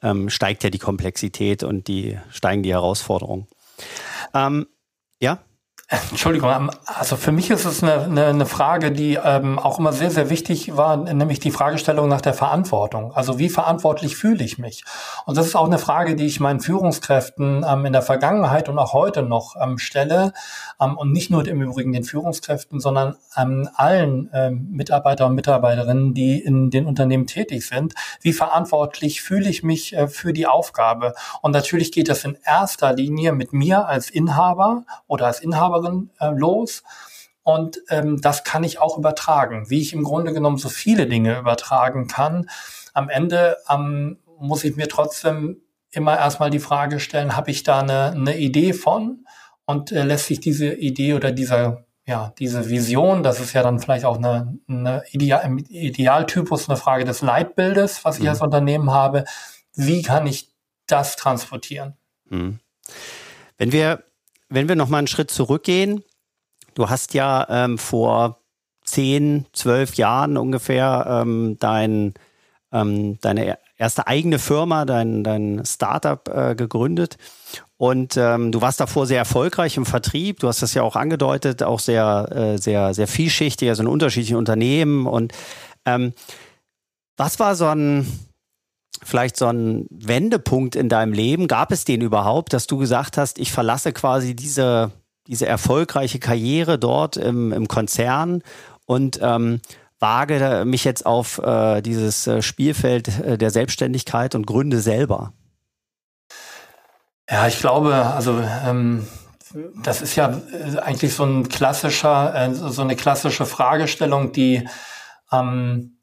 ähm, 0.02 0.30
steigt 0.30 0.64
ja 0.64 0.70
die 0.70 0.80
Komplexität 0.80 1.64
und 1.64 1.88
die 1.88 2.18
steigen 2.30 2.64
die 2.64 2.72
Herausforderungen. 2.72 3.48
Ähm, 4.34 4.68
ja? 5.20 5.40
Entschuldigung, 5.88 6.50
ähm, 6.50 6.72
also 6.86 7.16
für 7.16 7.32
mich 7.32 7.52
ist 7.52 7.64
es 7.64 7.84
eine, 7.84 8.06
eine, 8.06 8.26
eine 8.26 8.46
Frage, 8.48 8.92
die 8.92 9.20
ähm, 9.24 9.60
auch 9.60 9.78
immer 9.78 9.94
sehr, 9.94 10.10
sehr 10.10 10.32
wichtig 10.32 10.76
war, 10.76 10.98
nämlich 10.98 11.40
die 11.40 11.52
Fragestellung 11.52 12.08
nach 12.10 12.22
der 12.22 12.34
Verantwortung. 12.34 13.14
Also 13.14 13.38
wie 13.38 13.50
verantwortlich 13.50 14.16
fühle 14.16 14.44
ich 14.44 14.58
mich? 14.58 14.84
Und 15.28 15.38
das 15.38 15.46
ist 15.46 15.56
auch 15.56 15.68
eine 15.68 15.78
Frage, 15.78 16.16
die 16.16 16.26
ich 16.26 16.40
meinen 16.40 16.60
Führungskräften 16.60 17.64
ähm, 17.70 17.86
in 17.86 17.94
der 17.94 18.02
Vergangenheit 18.02 18.68
und 18.68 18.80
auch 18.80 18.94
heute 18.94 19.22
noch 19.22 19.56
ähm, 19.62 19.78
stelle. 19.78 20.34
Ähm, 20.82 20.98
und 20.98 21.12
nicht 21.12 21.30
nur 21.30 21.48
im 21.48 21.62
Übrigen 21.62 21.94
den 21.94 22.04
Führungskräften, 22.04 22.80
sondern 22.80 23.18
ähm, 23.38 23.70
allen 23.76 24.32
ähm, 24.34 24.70
Mitarbeiter 24.72 25.28
und 25.28 25.36
Mitarbeiterinnen, 25.36 26.16
die 26.16 26.40
in 26.40 26.72
den 26.72 26.88
Unternehmen 26.88 27.28
tätig 27.28 27.68
sind. 27.68 27.94
Wie 28.22 28.34
verantwortlich 28.34 29.22
fühle 29.22 29.50
ich 29.50 29.62
mich 29.62 29.94
äh, 29.94 30.08
für 30.08 30.34
die 30.34 30.48
Aufgabe? 30.48 31.14
Und 31.44 31.52
natürlich 31.52 31.92
geht 31.92 32.10
das 32.10 32.24
in 32.24 32.40
erster 32.44 32.92
Linie 32.94 33.34
mit 33.34 33.54
mir 33.54 33.88
als 33.88 34.10
Inhaber 34.10 34.84
oder 35.06 35.28
als 35.28 35.42
Inhaber 35.42 35.75
Inhaberin 35.76 36.10
äh, 36.20 36.30
los. 36.30 36.84
Und 37.44 37.80
ähm, 37.90 38.20
das 38.22 38.44
kann 38.44 38.64
ich 38.64 38.80
auch 38.80 38.98
übertragen, 38.98 39.70
wie 39.70 39.82
ich 39.82 39.94
im 39.94 40.04
Grunde 40.04 40.34
genommen 40.34 40.58
so 40.58 40.70
viele 40.70 41.06
Dinge 41.06 41.38
übertragen 41.38 42.08
kann. 42.08 42.50
Am 42.94 43.10
Ende 43.10 43.58
ähm, 43.70 44.18
muss 44.40 44.64
ich 44.64 44.76
mir 44.76 44.88
trotzdem 44.88 45.62
immer 45.92 46.18
erstmal 46.18 46.50
die 46.50 46.60
Frage 46.60 47.00
stellen, 47.00 47.36
habe 47.38 47.52
ich 47.52 47.64
da 47.64 47.80
eine, 47.80 48.12
eine 48.12 48.38
Idee 48.38 48.74
von? 48.74 49.26
Und 49.66 49.92
äh, 49.92 50.04
lässt 50.04 50.28
sich 50.28 50.40
diese 50.40 50.74
Idee 50.74 51.14
oder 51.14 51.32
dieser, 51.32 51.86
ja, 52.06 52.34
diese 52.40 52.70
Vision, 52.70 53.24
das 53.24 53.40
ist 53.40 53.54
ja 53.54 53.64
dann 53.64 53.80
vielleicht 53.80 54.06
auch 54.06 54.18
eine, 54.18 54.58
eine 54.68 55.04
Ideal, 55.12 55.58
Idealtypus, 55.70 56.70
eine 56.70 56.78
Frage 56.78 57.06
des 57.06 57.22
Leitbildes, 57.22 58.06
was 58.06 58.18
ich 58.18 58.24
mhm. 58.24 58.30
als 58.30 58.42
Unternehmen 58.42 58.92
habe. 58.92 59.24
Wie 59.74 60.02
kann 60.02 60.26
ich 60.28 60.52
das 60.88 61.16
transportieren? 61.16 61.96
Mhm. 62.30 62.60
Wenn 63.58 63.72
wir 63.72 64.04
wenn 64.50 64.68
wir 64.68 64.76
noch 64.76 64.90
mal 64.90 65.00
einen 65.00 65.08
Schritt 65.08 65.32
zurückgehen, 65.32 66.04
du 66.74 66.90
hast 66.90 67.14
ja 67.14 67.46
ähm, 67.50 67.78
vor 67.78 68.42
zehn, 68.84 69.46
zwölf 69.54 69.96
Jahren 69.96 70.38
ungefähr 70.38 71.24
ähm, 71.24 71.58
dein, 71.60 72.14
ähm, 72.72 73.20
deine 73.22 73.58
erste 73.78 74.08
eigene 74.08 74.40
Firma, 74.40 74.86
dein, 74.86 75.24
dein 75.24 75.64
Startup 75.66 76.28
äh, 76.30 76.56
gegründet. 76.56 77.18
Und 77.78 78.16
ähm, 78.16 78.52
du 78.52 78.62
warst 78.62 78.80
davor 78.80 79.06
sehr 79.06 79.18
erfolgreich 79.18 79.76
im 79.76 79.86
Vertrieb. 79.86 80.40
Du 80.40 80.48
hast 80.48 80.62
das 80.62 80.74
ja 80.74 80.82
auch 80.84 80.96
angedeutet, 80.96 81.62
auch 81.62 81.80
sehr, 81.80 82.30
äh, 82.32 82.58
sehr, 82.58 82.94
sehr 82.94 83.08
vielschichtig, 83.08 83.68
also 83.68 83.84
in 83.84 83.90
unterschiedlichen 83.90 84.38
Unternehmen. 84.38 85.08
Und 85.08 85.34
ähm, 85.86 86.14
was 87.18 87.40
war 87.40 87.56
so 87.56 87.66
ein, 87.66 88.08
vielleicht 89.04 89.38
so 89.38 89.48
ein 89.48 89.88
Wendepunkt 89.90 90.76
in 90.76 90.90
deinem 90.90 91.14
Leben? 91.14 91.48
Gab 91.48 91.72
es 91.72 91.86
den 91.86 92.02
überhaupt, 92.02 92.54
dass 92.54 92.68
du 92.68 92.78
gesagt 92.78 93.18
hast, 93.18 93.40
ich 93.40 93.52
verlasse 93.52 93.94
quasi 93.94 94.36
diese, 94.36 94.92
diese 95.28 95.46
erfolgreiche 95.46 96.20
Karriere 96.20 96.80
dort 96.80 97.18
im, 97.18 97.52
im 97.52 97.68
Konzern 97.68 98.42
und 98.86 99.20
ähm, 99.22 99.62
wage 100.00 100.64
mich 100.66 100.84
jetzt 100.84 101.06
auf 101.06 101.40
äh, 101.40 101.82
dieses 101.82 102.28
äh, 102.28 102.42
Spielfeld 102.42 103.08
äh, 103.20 103.38
der 103.38 103.50
Selbstständigkeit 103.50 104.36
und 104.36 104.46
gründe 104.46 104.80
selber? 104.80 105.34
Ja, 107.30 107.48
ich 107.48 107.60
glaube, 107.60 107.96
also 107.96 108.40
ähm, 108.66 109.08
das 109.84 110.02
ist 110.02 110.16
ja 110.16 110.42
äh, 110.52 110.78
eigentlich 110.80 111.14
so 111.14 111.24
ein 111.24 111.50
klassischer, 111.50 112.36
äh, 112.36 112.54
so 112.54 112.82
eine 112.82 112.96
klassische 112.96 113.46
Fragestellung, 113.46 114.32
die 114.32 114.68
ähm, 115.32 115.98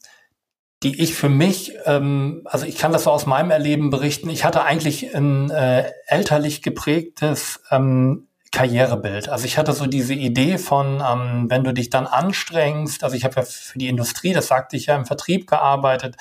die 0.82 1.00
ich 1.00 1.14
für 1.14 1.28
mich, 1.28 1.72
ähm, 1.84 2.42
also 2.44 2.66
ich 2.66 2.76
kann 2.76 2.92
das 2.92 3.04
so 3.04 3.10
aus 3.10 3.26
meinem 3.26 3.50
Erleben 3.50 3.90
berichten, 3.90 4.30
ich 4.30 4.44
hatte 4.44 4.64
eigentlich 4.64 5.14
ein 5.14 5.50
äh, 5.50 5.90
elterlich 6.06 6.62
geprägtes 6.62 7.60
ähm, 7.70 8.26
Karrierebild. 8.50 9.28
Also 9.28 9.46
ich 9.46 9.56
hatte 9.56 9.72
so 9.72 9.86
diese 9.86 10.14
Idee 10.14 10.58
von, 10.58 11.02
ähm, 11.06 11.46
wenn 11.48 11.64
du 11.64 11.72
dich 11.72 11.88
dann 11.88 12.06
anstrengst, 12.06 13.04
also 13.04 13.16
ich 13.16 13.24
habe 13.24 13.36
ja 13.36 13.42
für 13.42 13.78
die 13.78 13.88
Industrie, 13.88 14.32
das 14.32 14.48
sagte 14.48 14.76
ich 14.76 14.86
ja, 14.86 14.96
im 14.96 15.06
Vertrieb 15.06 15.46
gearbeitet, 15.46 16.16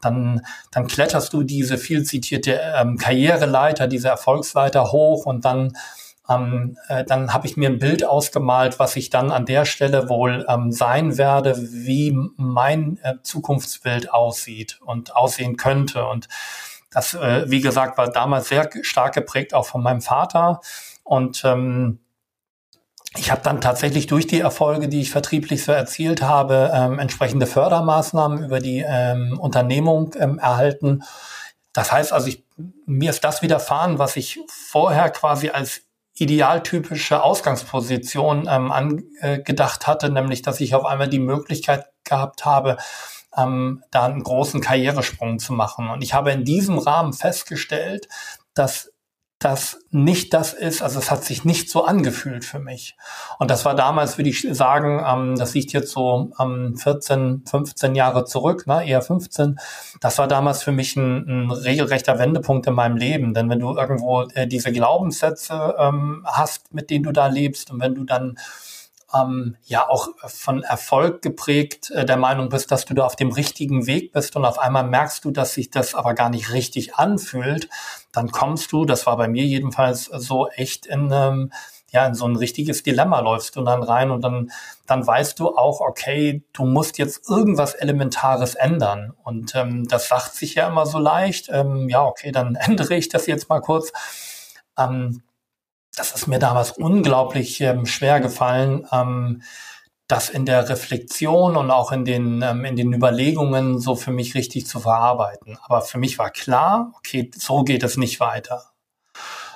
dann, 0.00 0.42
dann 0.70 0.86
kletterst 0.86 1.32
du 1.32 1.42
diese 1.42 1.78
viel 1.78 2.04
zitierte 2.04 2.60
ähm, 2.76 2.98
Karriereleiter, 2.98 3.86
diese 3.86 4.08
Erfolgsleiter 4.08 4.92
hoch 4.92 5.26
und 5.26 5.44
dann 5.44 5.72
ähm, 6.34 6.78
äh, 6.88 7.04
dann 7.04 7.32
habe 7.32 7.46
ich 7.46 7.56
mir 7.56 7.68
ein 7.68 7.78
Bild 7.78 8.04
ausgemalt, 8.04 8.78
was 8.78 8.96
ich 8.96 9.10
dann 9.10 9.30
an 9.30 9.46
der 9.46 9.64
Stelle 9.64 10.08
wohl 10.08 10.44
ähm, 10.48 10.72
sein 10.72 11.18
werde, 11.18 11.56
wie 11.56 12.16
mein 12.36 12.98
äh, 13.02 13.14
Zukunftsbild 13.22 14.12
aussieht 14.12 14.80
und 14.84 15.14
aussehen 15.16 15.56
könnte. 15.56 16.06
Und 16.06 16.28
das, 16.90 17.14
äh, 17.14 17.44
wie 17.48 17.60
gesagt, 17.60 17.98
war 17.98 18.10
damals 18.10 18.48
sehr 18.48 18.68
stark 18.82 19.14
geprägt 19.14 19.54
auch 19.54 19.66
von 19.66 19.82
meinem 19.82 20.00
Vater. 20.00 20.60
Und 21.04 21.42
ähm, 21.44 21.98
ich 23.16 23.30
habe 23.30 23.42
dann 23.42 23.60
tatsächlich 23.60 24.06
durch 24.06 24.26
die 24.26 24.40
Erfolge, 24.40 24.88
die 24.88 25.00
ich 25.00 25.10
vertrieblich 25.10 25.64
so 25.64 25.72
erzielt 25.72 26.22
habe, 26.22 26.70
ähm, 26.72 26.98
entsprechende 26.98 27.46
Fördermaßnahmen 27.46 28.44
über 28.44 28.60
die 28.60 28.84
ähm, 28.86 29.38
Unternehmung 29.38 30.14
ähm, 30.18 30.38
erhalten. 30.38 31.02
Das 31.72 31.92
heißt 31.92 32.12
also, 32.12 32.28
ich, 32.28 32.44
mir 32.86 33.10
ist 33.10 33.24
das 33.24 33.42
widerfahren, 33.42 33.98
was 33.98 34.16
ich 34.16 34.38
vorher 34.48 35.10
quasi 35.10 35.50
als 35.50 35.82
idealtypische 36.14 37.22
Ausgangsposition 37.22 38.46
ähm, 38.48 38.70
angedacht 38.70 39.86
hatte, 39.86 40.10
nämlich 40.10 40.42
dass 40.42 40.60
ich 40.60 40.74
auf 40.74 40.84
einmal 40.84 41.08
die 41.08 41.18
Möglichkeit 41.18 41.86
gehabt 42.04 42.44
habe, 42.44 42.76
ähm, 43.36 43.82
da 43.90 44.04
einen 44.04 44.22
großen 44.22 44.60
Karrieresprung 44.60 45.38
zu 45.38 45.52
machen. 45.52 45.88
Und 45.88 46.02
ich 46.02 46.14
habe 46.14 46.32
in 46.32 46.44
diesem 46.44 46.78
Rahmen 46.78 47.12
festgestellt, 47.12 48.08
dass 48.54 48.91
das 49.44 49.78
nicht 49.90 50.32
das 50.34 50.52
ist, 50.52 50.82
also 50.82 50.98
es 50.98 51.10
hat 51.10 51.24
sich 51.24 51.44
nicht 51.44 51.70
so 51.70 51.84
angefühlt 51.84 52.44
für 52.44 52.58
mich. 52.58 52.96
Und 53.38 53.50
das 53.50 53.64
war 53.64 53.74
damals, 53.74 54.18
würde 54.18 54.30
ich 54.30 54.46
sagen, 54.50 55.04
ähm, 55.06 55.36
das 55.36 55.54
liegt 55.54 55.72
jetzt 55.72 55.92
so 55.92 56.32
ähm, 56.40 56.76
14, 56.76 57.44
15 57.46 57.94
Jahre 57.94 58.24
zurück, 58.24 58.66
ne, 58.66 58.86
eher 58.86 59.02
15. 59.02 59.58
Das 60.00 60.18
war 60.18 60.28
damals 60.28 60.62
für 60.62 60.72
mich 60.72 60.96
ein, 60.96 61.46
ein 61.46 61.50
regelrechter 61.50 62.18
Wendepunkt 62.18 62.66
in 62.66 62.74
meinem 62.74 62.96
Leben. 62.96 63.34
Denn 63.34 63.50
wenn 63.50 63.60
du 63.60 63.76
irgendwo 63.76 64.22
äh, 64.34 64.46
diese 64.46 64.72
Glaubenssätze 64.72 65.74
ähm, 65.78 66.26
hast, 66.26 66.72
mit 66.72 66.90
denen 66.90 67.04
du 67.04 67.12
da 67.12 67.26
lebst 67.26 67.70
und 67.70 67.80
wenn 67.80 67.94
du 67.94 68.04
dann 68.04 68.36
ähm, 69.14 69.56
ja 69.64 69.88
auch 69.88 70.08
von 70.26 70.62
Erfolg 70.62 71.22
geprägt 71.22 71.90
äh, 71.90 72.04
der 72.04 72.16
Meinung 72.16 72.48
bist, 72.48 72.70
dass 72.70 72.84
du 72.84 72.94
da 72.94 73.04
auf 73.04 73.16
dem 73.16 73.32
richtigen 73.32 73.86
Weg 73.86 74.12
bist 74.12 74.36
und 74.36 74.44
auf 74.44 74.58
einmal 74.58 74.84
merkst 74.84 75.24
du, 75.24 75.30
dass 75.30 75.54
sich 75.54 75.70
das 75.70 75.94
aber 75.94 76.14
gar 76.14 76.30
nicht 76.30 76.52
richtig 76.52 76.96
anfühlt, 76.96 77.68
dann 78.12 78.30
kommst 78.30 78.72
du, 78.72 78.84
das 78.84 79.06
war 79.06 79.16
bei 79.16 79.28
mir 79.28 79.44
jedenfalls 79.44 80.04
so 80.04 80.48
echt 80.48 80.86
in 80.86 81.10
ähm, 81.12 81.52
ja, 81.92 82.06
in 82.06 82.14
so 82.14 82.26
ein 82.26 82.36
richtiges 82.36 82.82
Dilemma 82.82 83.20
läufst 83.20 83.54
du 83.54 83.62
dann 83.62 83.82
rein 83.82 84.10
und 84.10 84.22
dann, 84.24 84.50
dann 84.86 85.06
weißt 85.06 85.38
du 85.38 85.54
auch, 85.54 85.80
okay, 85.80 86.42
du 86.54 86.64
musst 86.64 86.96
jetzt 86.96 87.28
irgendwas 87.28 87.74
Elementares 87.74 88.54
ändern. 88.54 89.12
Und 89.22 89.54
ähm, 89.54 89.86
das 89.86 90.08
sagt 90.08 90.34
sich 90.34 90.54
ja 90.54 90.68
immer 90.68 90.86
so 90.86 90.98
leicht. 90.98 91.50
Ähm, 91.52 91.90
ja, 91.90 92.02
okay, 92.02 92.32
dann 92.32 92.54
ändere 92.60 92.94
ich 92.94 93.10
das 93.10 93.26
jetzt 93.26 93.50
mal 93.50 93.60
kurz. 93.60 93.92
Ähm, 94.78 95.22
das 95.96 96.12
ist 96.12 96.26
mir 96.26 96.38
damals 96.38 96.72
unglaublich 96.72 97.60
ähm, 97.60 97.86
schwer 97.86 98.20
gefallen, 98.20 98.86
ähm, 98.92 99.42
das 100.08 100.28
in 100.28 100.44
der 100.46 100.68
Reflexion 100.68 101.56
und 101.56 101.70
auch 101.70 101.92
in 101.92 102.04
den, 102.04 102.42
ähm, 102.42 102.64
in 102.64 102.76
den 102.76 102.92
Überlegungen 102.92 103.78
so 103.78 103.94
für 103.94 104.10
mich 104.10 104.34
richtig 104.34 104.66
zu 104.66 104.80
verarbeiten. 104.80 105.58
Aber 105.62 105.82
für 105.82 105.98
mich 105.98 106.18
war 106.18 106.30
klar, 106.30 106.92
okay, 106.98 107.30
so 107.34 107.62
geht 107.62 107.82
es 107.82 107.96
nicht 107.96 108.20
weiter. 108.20 108.72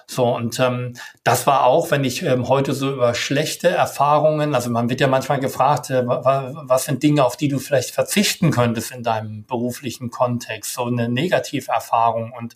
So, 0.09 0.25
und 0.35 0.61
ähm, 0.61 0.95
das 1.25 1.47
war 1.49 1.64
auch, 1.64 1.90
wenn 1.90 2.05
ich 2.05 2.23
ähm, 2.23 2.49
heute 2.49 2.75
so 2.75 2.93
über 2.93 3.14
schlechte 3.14 3.69
Erfahrungen, 3.69 4.55
also 4.55 4.71
man 4.71 4.88
wird 4.88 5.00
ja 5.00 5.09
manchmal 5.09 5.40
gefragt, 5.40 5.90
äh, 5.90 6.07
was 6.07 6.85
sind 6.85 7.02
Dinge, 7.02 7.25
auf 7.25 7.37
die 7.37 7.49
du 7.49 7.59
vielleicht 7.59 7.90
verzichten 7.90 8.52
könntest 8.52 8.93
in 8.93 9.02
deinem 9.02 9.45
beruflichen 9.47 10.11
Kontext, 10.11 10.75
so 10.75 10.85
eine 10.85 11.09
Negativerfahrung. 11.09 12.33
Und 12.33 12.55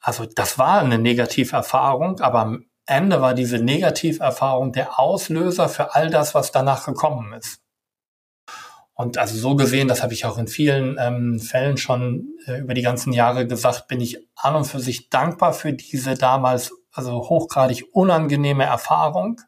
also 0.00 0.26
das 0.26 0.58
war 0.58 0.80
eine 0.80 0.98
Negativerfahrung, 0.98 2.20
aber 2.20 2.58
Ende 2.86 3.20
war 3.20 3.34
diese 3.34 3.58
Negativerfahrung 3.58 4.72
der 4.72 4.98
Auslöser 4.98 5.68
für 5.68 5.94
all 5.94 6.10
das, 6.10 6.34
was 6.34 6.52
danach 6.52 6.86
gekommen 6.86 7.32
ist. 7.32 7.60
Und 8.94 9.18
also 9.18 9.36
so 9.36 9.56
gesehen, 9.56 9.88
das 9.88 10.02
habe 10.02 10.14
ich 10.14 10.24
auch 10.24 10.38
in 10.38 10.48
vielen 10.48 10.96
ähm, 10.98 11.38
Fällen 11.38 11.76
schon 11.76 12.28
äh, 12.46 12.60
über 12.60 12.72
die 12.72 12.82
ganzen 12.82 13.12
Jahre 13.12 13.46
gesagt, 13.46 13.88
bin 13.88 14.00
ich 14.00 14.26
an 14.36 14.56
und 14.56 14.64
für 14.64 14.80
sich 14.80 15.10
dankbar 15.10 15.52
für 15.52 15.74
diese 15.74 16.14
damals 16.14 16.72
also 16.92 17.28
hochgradig 17.28 17.84
unangenehme 17.92 18.64
Erfahrung, 18.64 19.42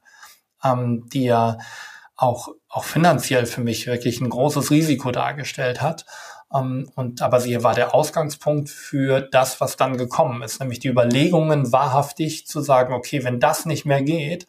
ähm, 0.62 1.08
die 1.10 1.24
ja 1.24 1.56
auch, 2.14 2.48
auch 2.68 2.84
finanziell 2.84 3.46
für 3.46 3.62
mich 3.62 3.86
wirklich 3.86 4.20
ein 4.20 4.28
großes 4.28 4.70
Risiko 4.70 5.12
dargestellt 5.12 5.80
hat. 5.80 6.04
Um, 6.50 6.90
und 6.94 7.20
aber 7.20 7.40
sie 7.40 7.62
war 7.62 7.74
der 7.74 7.94
Ausgangspunkt 7.94 8.70
für 8.70 9.20
das, 9.20 9.60
was 9.60 9.76
dann 9.76 9.98
gekommen 9.98 10.42
ist, 10.42 10.60
nämlich 10.60 10.78
die 10.78 10.88
Überlegungen 10.88 11.72
wahrhaftig 11.72 12.46
zu 12.46 12.62
sagen, 12.62 12.94
okay, 12.94 13.22
wenn 13.22 13.38
das 13.38 13.66
nicht 13.66 13.84
mehr 13.84 14.02
geht, 14.02 14.46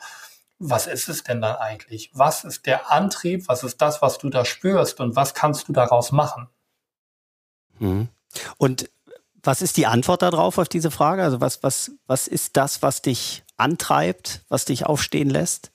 was 0.60 0.88
ist 0.88 1.10
es 1.10 1.24
denn 1.24 1.42
dann 1.42 1.58
eigentlich? 1.58 2.10
Was 2.14 2.46
ist 2.46 2.66
der 2.66 2.92
Antrieb? 2.92 3.48
Was 3.48 3.64
ist 3.64 3.82
das, 3.82 4.02
was 4.02 4.18
du 4.18 4.30
da 4.30 4.46
spürst? 4.46 5.00
Und 5.00 5.16
was 5.16 5.34
kannst 5.34 5.68
du 5.68 5.74
daraus 5.74 6.12
machen? 6.12 6.48
Mhm. 7.80 8.10
Und 8.58 8.90
was 9.42 9.62
ist 9.62 9.78
die 9.78 9.88
Antwort 9.88 10.22
darauf 10.22 10.58
auf 10.58 10.70
diese 10.70 10.92
Frage? 10.92 11.24
Also 11.24 11.42
was, 11.42 11.64
was, 11.64 11.92
was 12.08 12.28
ist 12.28 12.58
das, 12.58 12.82
was 12.82 13.02
dich 13.02 13.44
antreibt, 13.58 14.44
was 14.50 14.66
dich 14.66 14.86
aufstehen 14.86 15.30
lässt? 15.30 15.72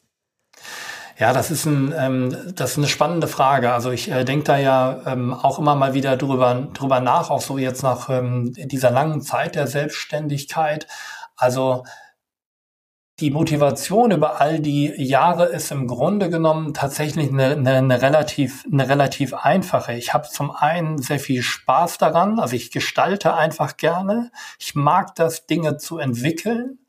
Ja, 1.16 1.32
das 1.32 1.50
ist, 1.52 1.64
ein, 1.64 1.94
ähm, 1.96 2.54
das 2.56 2.72
ist 2.72 2.78
eine 2.78 2.88
spannende 2.88 3.28
Frage. 3.28 3.72
Also 3.72 3.90
ich 3.92 4.10
äh, 4.10 4.24
denke 4.24 4.44
da 4.44 4.58
ja 4.58 5.00
ähm, 5.06 5.32
auch 5.32 5.58
immer 5.60 5.76
mal 5.76 5.94
wieder 5.94 6.16
drüber, 6.16 6.68
drüber 6.72 7.00
nach, 7.00 7.30
auch 7.30 7.40
so 7.40 7.56
jetzt 7.56 7.82
nach 7.82 8.08
ähm, 8.10 8.52
dieser 8.56 8.90
langen 8.90 9.20
Zeit 9.20 9.54
der 9.54 9.68
Selbstständigkeit. 9.68 10.88
Also 11.36 11.84
die 13.20 13.30
Motivation 13.30 14.10
über 14.10 14.40
all 14.40 14.58
die 14.58 14.88
Jahre 15.00 15.46
ist 15.46 15.70
im 15.70 15.86
Grunde 15.86 16.30
genommen 16.30 16.74
tatsächlich 16.74 17.30
eine, 17.30 17.52
eine, 17.52 17.76
eine 17.76 18.02
relativ, 18.02 18.64
eine 18.72 18.88
relativ 18.88 19.34
einfache. 19.34 19.92
Ich 19.92 20.12
habe 20.12 20.28
zum 20.28 20.50
einen 20.50 20.98
sehr 20.98 21.20
viel 21.20 21.42
Spaß 21.42 21.98
daran, 21.98 22.40
also 22.40 22.56
ich 22.56 22.72
gestalte 22.72 23.34
einfach 23.34 23.76
gerne. 23.76 24.32
Ich 24.58 24.74
mag 24.74 25.14
das, 25.14 25.46
Dinge 25.46 25.76
zu 25.76 25.98
entwickeln. 25.98 26.80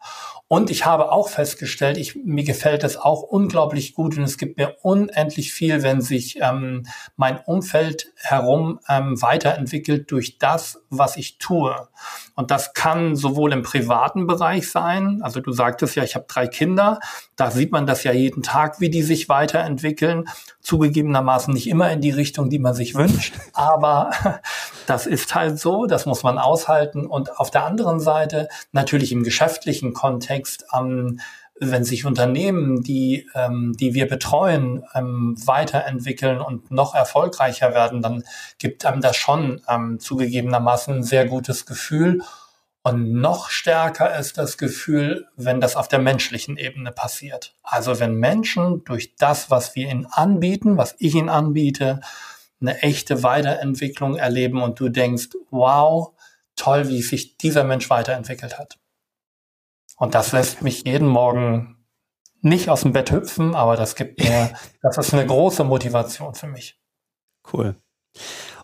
Und 0.47 0.69
ich 0.69 0.85
habe 0.85 1.11
auch 1.11 1.29
festgestellt, 1.29 1.97
ich, 1.97 2.15
mir 2.15 2.43
gefällt 2.43 2.83
es 2.83 2.97
auch 2.97 3.23
unglaublich 3.23 3.95
gut 3.95 4.15
und 4.15 4.23
es 4.23 4.37
gibt 4.37 4.57
mir 4.57 4.75
unendlich 4.83 5.51
viel, 5.51 5.81
wenn 5.81 6.01
sich 6.01 6.37
ähm, 6.39 6.85
mein 7.15 7.39
Umfeld 7.39 8.11
herum 8.15 8.79
ähm, 8.87 9.19
weiterentwickelt 9.19 10.11
durch 10.11 10.37
das, 10.37 10.83
was 10.91 11.17
ich 11.17 11.39
tue. 11.39 11.87
Und 12.35 12.51
das 12.51 12.73
kann 12.73 13.15
sowohl 13.15 13.53
im 13.53 13.63
privaten 13.63 14.27
Bereich 14.27 14.69
sein, 14.69 15.21
also 15.23 15.39
du 15.39 15.51
sagtest 15.51 15.95
ja, 15.95 16.03
ich 16.03 16.13
habe 16.13 16.25
drei 16.27 16.47
Kinder, 16.47 16.99
da 17.35 17.49
sieht 17.49 17.71
man 17.71 17.87
das 17.87 18.03
ja 18.03 18.11
jeden 18.11 18.43
Tag, 18.43 18.79
wie 18.79 18.91
die 18.91 19.01
sich 19.01 19.27
weiterentwickeln. 19.29 20.25
Zugegebenermaßen 20.61 21.53
nicht 21.53 21.67
immer 21.67 21.91
in 21.91 22.01
die 22.01 22.11
Richtung, 22.11 22.51
die 22.51 22.59
man 22.59 22.75
sich 22.75 22.93
wünscht, 22.93 23.33
aber 23.53 24.11
das 24.85 25.07
ist 25.07 25.33
halt 25.33 25.59
so, 25.59 25.87
das 25.87 26.05
muss 26.05 26.21
man 26.21 26.37
aushalten. 26.37 27.07
Und 27.07 27.39
auf 27.39 27.49
der 27.49 27.65
anderen 27.65 27.99
Seite 27.99 28.47
natürlich 28.71 29.11
im 29.11 29.23
geschäftlichen 29.23 29.93
Kontext, 29.95 30.65
ähm, 30.77 31.19
wenn 31.59 31.83
sich 31.85 32.05
Unternehmen, 32.05 32.83
die, 32.83 33.27
ähm, 33.33 33.73
die 33.79 33.93
wir 33.93 34.07
betreuen, 34.07 34.83
ähm, 34.93 35.35
weiterentwickeln 35.45 36.41
und 36.41 36.69
noch 36.69 36.93
erfolgreicher 36.93 37.73
werden, 37.73 38.01
dann 38.01 38.23
gibt 38.59 38.85
einem 38.85 39.01
das 39.01 39.15
schon 39.15 39.61
ähm, 39.69 39.99
zugegebenermaßen 39.99 40.95
ein 40.95 41.03
sehr 41.03 41.25
gutes 41.25 41.65
Gefühl. 41.65 42.21
Und 42.83 43.13
noch 43.13 43.49
stärker 43.49 44.15
ist 44.19 44.37
das 44.37 44.57
Gefühl, 44.57 45.27
wenn 45.37 45.59
das 45.59 45.75
auf 45.75 45.87
der 45.87 45.99
menschlichen 45.99 46.57
Ebene 46.57 46.91
passiert. 46.91 47.55
Also 47.63 47.99
wenn 47.99 48.15
Menschen 48.15 48.83
durch 48.83 49.15
das, 49.15 49.49
was 49.49 49.75
wir 49.75 49.89
ihnen 49.89 50.05
anbieten, 50.05 50.77
was 50.77 50.95
ich 50.99 51.15
ihnen 51.15 51.29
anbiete, 51.29 52.01
eine 52.61 52.81
echte 52.83 53.23
Weiterentwicklung 53.23 54.17
erleben 54.17 54.61
und 54.61 54.79
du 54.79 54.89
denkst, 54.89 55.29
wow, 55.49 56.11
toll, 56.55 56.89
wie 56.89 57.01
sich 57.01 57.37
dieser 57.37 57.63
Mensch 57.63 57.89
weiterentwickelt 57.89 58.59
hat. 58.59 58.77
Und 59.95 60.15
das 60.15 60.31
lässt 60.31 60.61
mich 60.61 60.83
jeden 60.85 61.07
Morgen 61.07 61.85
nicht 62.41 62.69
aus 62.69 62.81
dem 62.81 62.93
Bett 62.93 63.11
hüpfen, 63.11 63.55
aber 63.55 63.75
das 63.75 63.95
gibt 63.95 64.19
mir, 64.19 64.53
das 64.81 64.97
ist 64.97 65.13
eine 65.13 65.25
große 65.25 65.63
Motivation 65.63 66.35
für 66.35 66.47
mich. 66.47 66.79
Cool. 67.51 67.75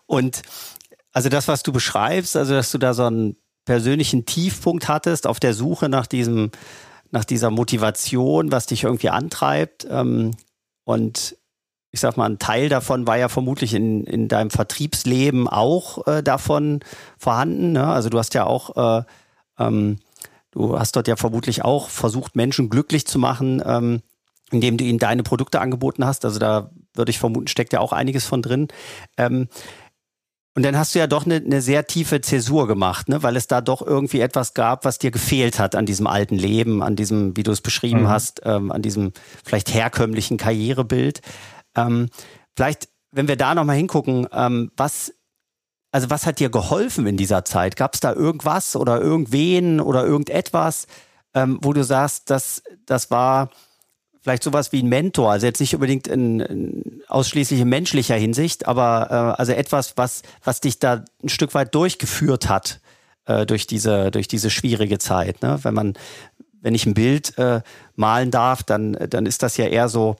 Und 0.06 0.42
also 1.12 1.28
das, 1.28 1.48
was 1.48 1.62
du 1.62 1.72
beschreibst, 1.72 2.36
also 2.36 2.54
dass 2.54 2.70
du 2.70 2.78
da 2.78 2.94
so 2.94 3.04
einen 3.04 3.36
persönlichen 3.64 4.26
Tiefpunkt 4.26 4.88
hattest 4.88 5.26
auf 5.26 5.40
der 5.40 5.54
Suche 5.54 5.88
nach 5.88 6.06
diesem, 6.06 6.50
nach 7.10 7.24
dieser 7.24 7.50
Motivation, 7.50 8.50
was 8.50 8.66
dich 8.66 8.84
irgendwie 8.84 9.10
antreibt. 9.10 9.86
Ähm, 9.88 10.32
und 10.84 11.36
ich 11.90 12.00
sag 12.00 12.16
mal, 12.16 12.28
ein 12.28 12.38
Teil 12.38 12.68
davon 12.68 13.06
war 13.06 13.18
ja 13.18 13.28
vermutlich 13.28 13.74
in, 13.74 14.04
in 14.04 14.28
deinem 14.28 14.50
Vertriebsleben 14.50 15.46
auch 15.46 16.06
äh, 16.06 16.22
davon 16.22 16.80
vorhanden. 17.18 17.72
Ne? 17.72 17.86
Also 17.86 18.08
du 18.08 18.18
hast 18.18 18.34
ja 18.34 18.46
auch, 18.46 19.00
äh, 19.00 19.04
ähm, 19.58 19.98
du 20.52 20.78
hast 20.78 20.96
dort 20.96 21.08
ja 21.08 21.16
vermutlich 21.16 21.64
auch 21.64 21.88
versucht, 21.88 22.36
Menschen 22.36 22.70
glücklich 22.70 23.06
zu 23.06 23.18
machen, 23.18 23.62
ähm, 23.64 24.02
indem 24.50 24.76
du 24.76 24.84
ihnen 24.84 24.98
deine 24.98 25.22
Produkte 25.22 25.60
angeboten 25.60 26.04
hast. 26.04 26.24
Also 26.24 26.38
da 26.38 26.70
würde 26.94 27.10
ich 27.10 27.18
vermuten, 27.18 27.48
steckt 27.48 27.72
ja 27.72 27.80
auch 27.80 27.92
einiges 27.92 28.24
von 28.24 28.42
drin. 28.42 28.68
Ähm, 29.16 29.48
und 30.54 30.64
dann 30.64 30.76
hast 30.76 30.94
du 30.94 30.98
ja 30.98 31.06
doch 31.06 31.24
eine, 31.24 31.36
eine 31.36 31.62
sehr 31.62 31.86
tiefe 31.86 32.20
Zäsur 32.20 32.68
gemacht, 32.68 33.08
ne? 33.08 33.22
weil 33.22 33.36
es 33.36 33.46
da 33.46 33.62
doch 33.62 33.80
irgendwie 33.80 34.20
etwas 34.20 34.52
gab, 34.52 34.84
was 34.84 34.98
dir 34.98 35.10
gefehlt 35.10 35.58
hat 35.58 35.74
an 35.74 35.86
diesem 35.86 36.06
alten 36.06 36.36
Leben, 36.36 36.82
an 36.82 36.94
diesem, 36.94 37.34
wie 37.36 37.42
du 37.42 37.52
es 37.52 37.62
beschrieben 37.62 38.02
mhm. 38.02 38.08
hast, 38.08 38.42
ähm, 38.44 38.70
an 38.70 38.82
diesem 38.82 39.12
vielleicht 39.44 39.72
herkömmlichen 39.72 40.36
Karrierebild. 40.36 41.22
Ähm, 41.74 42.10
vielleicht, 42.54 42.90
wenn 43.10 43.28
wir 43.28 43.36
da 43.36 43.54
nochmal 43.54 43.76
hingucken, 43.76 44.28
ähm, 44.30 44.70
was, 44.76 45.14
also 45.92 46.10
was 46.10 46.26
hat 46.26 46.40
dir 46.40 46.50
geholfen 46.50 47.06
in 47.06 47.16
dieser 47.16 47.44
Zeit? 47.44 47.76
Gab 47.76 47.94
es 47.94 48.00
da 48.00 48.12
irgendwas 48.12 48.74
oder 48.74 49.00
irgendwen 49.00 49.80
oder 49.80 50.04
irgendetwas, 50.04 50.86
ähm, 51.34 51.58
wo 51.62 51.72
du 51.72 51.84
sagst, 51.84 52.30
das, 52.30 52.62
das 52.86 53.10
war 53.10 53.50
vielleicht 54.22 54.42
sowas 54.42 54.72
wie 54.72 54.82
ein 54.82 54.88
Mentor, 54.88 55.32
also 55.32 55.46
jetzt 55.46 55.60
nicht 55.60 55.74
unbedingt 55.74 56.06
in, 56.06 56.40
in 56.40 57.02
ausschließlich 57.08 57.60
in 57.60 57.68
menschlicher 57.68 58.14
Hinsicht, 58.14 58.66
aber 58.66 59.08
äh, 59.10 59.40
also 59.40 59.52
etwas, 59.52 59.96
was, 59.96 60.22
was 60.42 60.60
dich 60.60 60.78
da 60.78 61.04
ein 61.22 61.28
Stück 61.28 61.54
weit 61.54 61.74
durchgeführt 61.74 62.48
hat 62.48 62.80
äh, 63.26 63.44
durch 63.44 63.66
diese, 63.66 64.10
durch 64.10 64.28
diese 64.28 64.48
schwierige 64.48 64.98
Zeit. 64.98 65.42
Ne? 65.42 65.58
Wenn 65.62 65.74
man, 65.74 65.94
wenn 66.60 66.74
ich 66.74 66.86
ein 66.86 66.94
Bild 66.94 67.36
äh, 67.36 67.60
malen 67.96 68.30
darf, 68.30 68.62
dann, 68.62 68.96
dann 69.10 69.26
ist 69.26 69.42
das 69.42 69.56
ja 69.56 69.66
eher 69.66 69.88
so, 69.88 70.16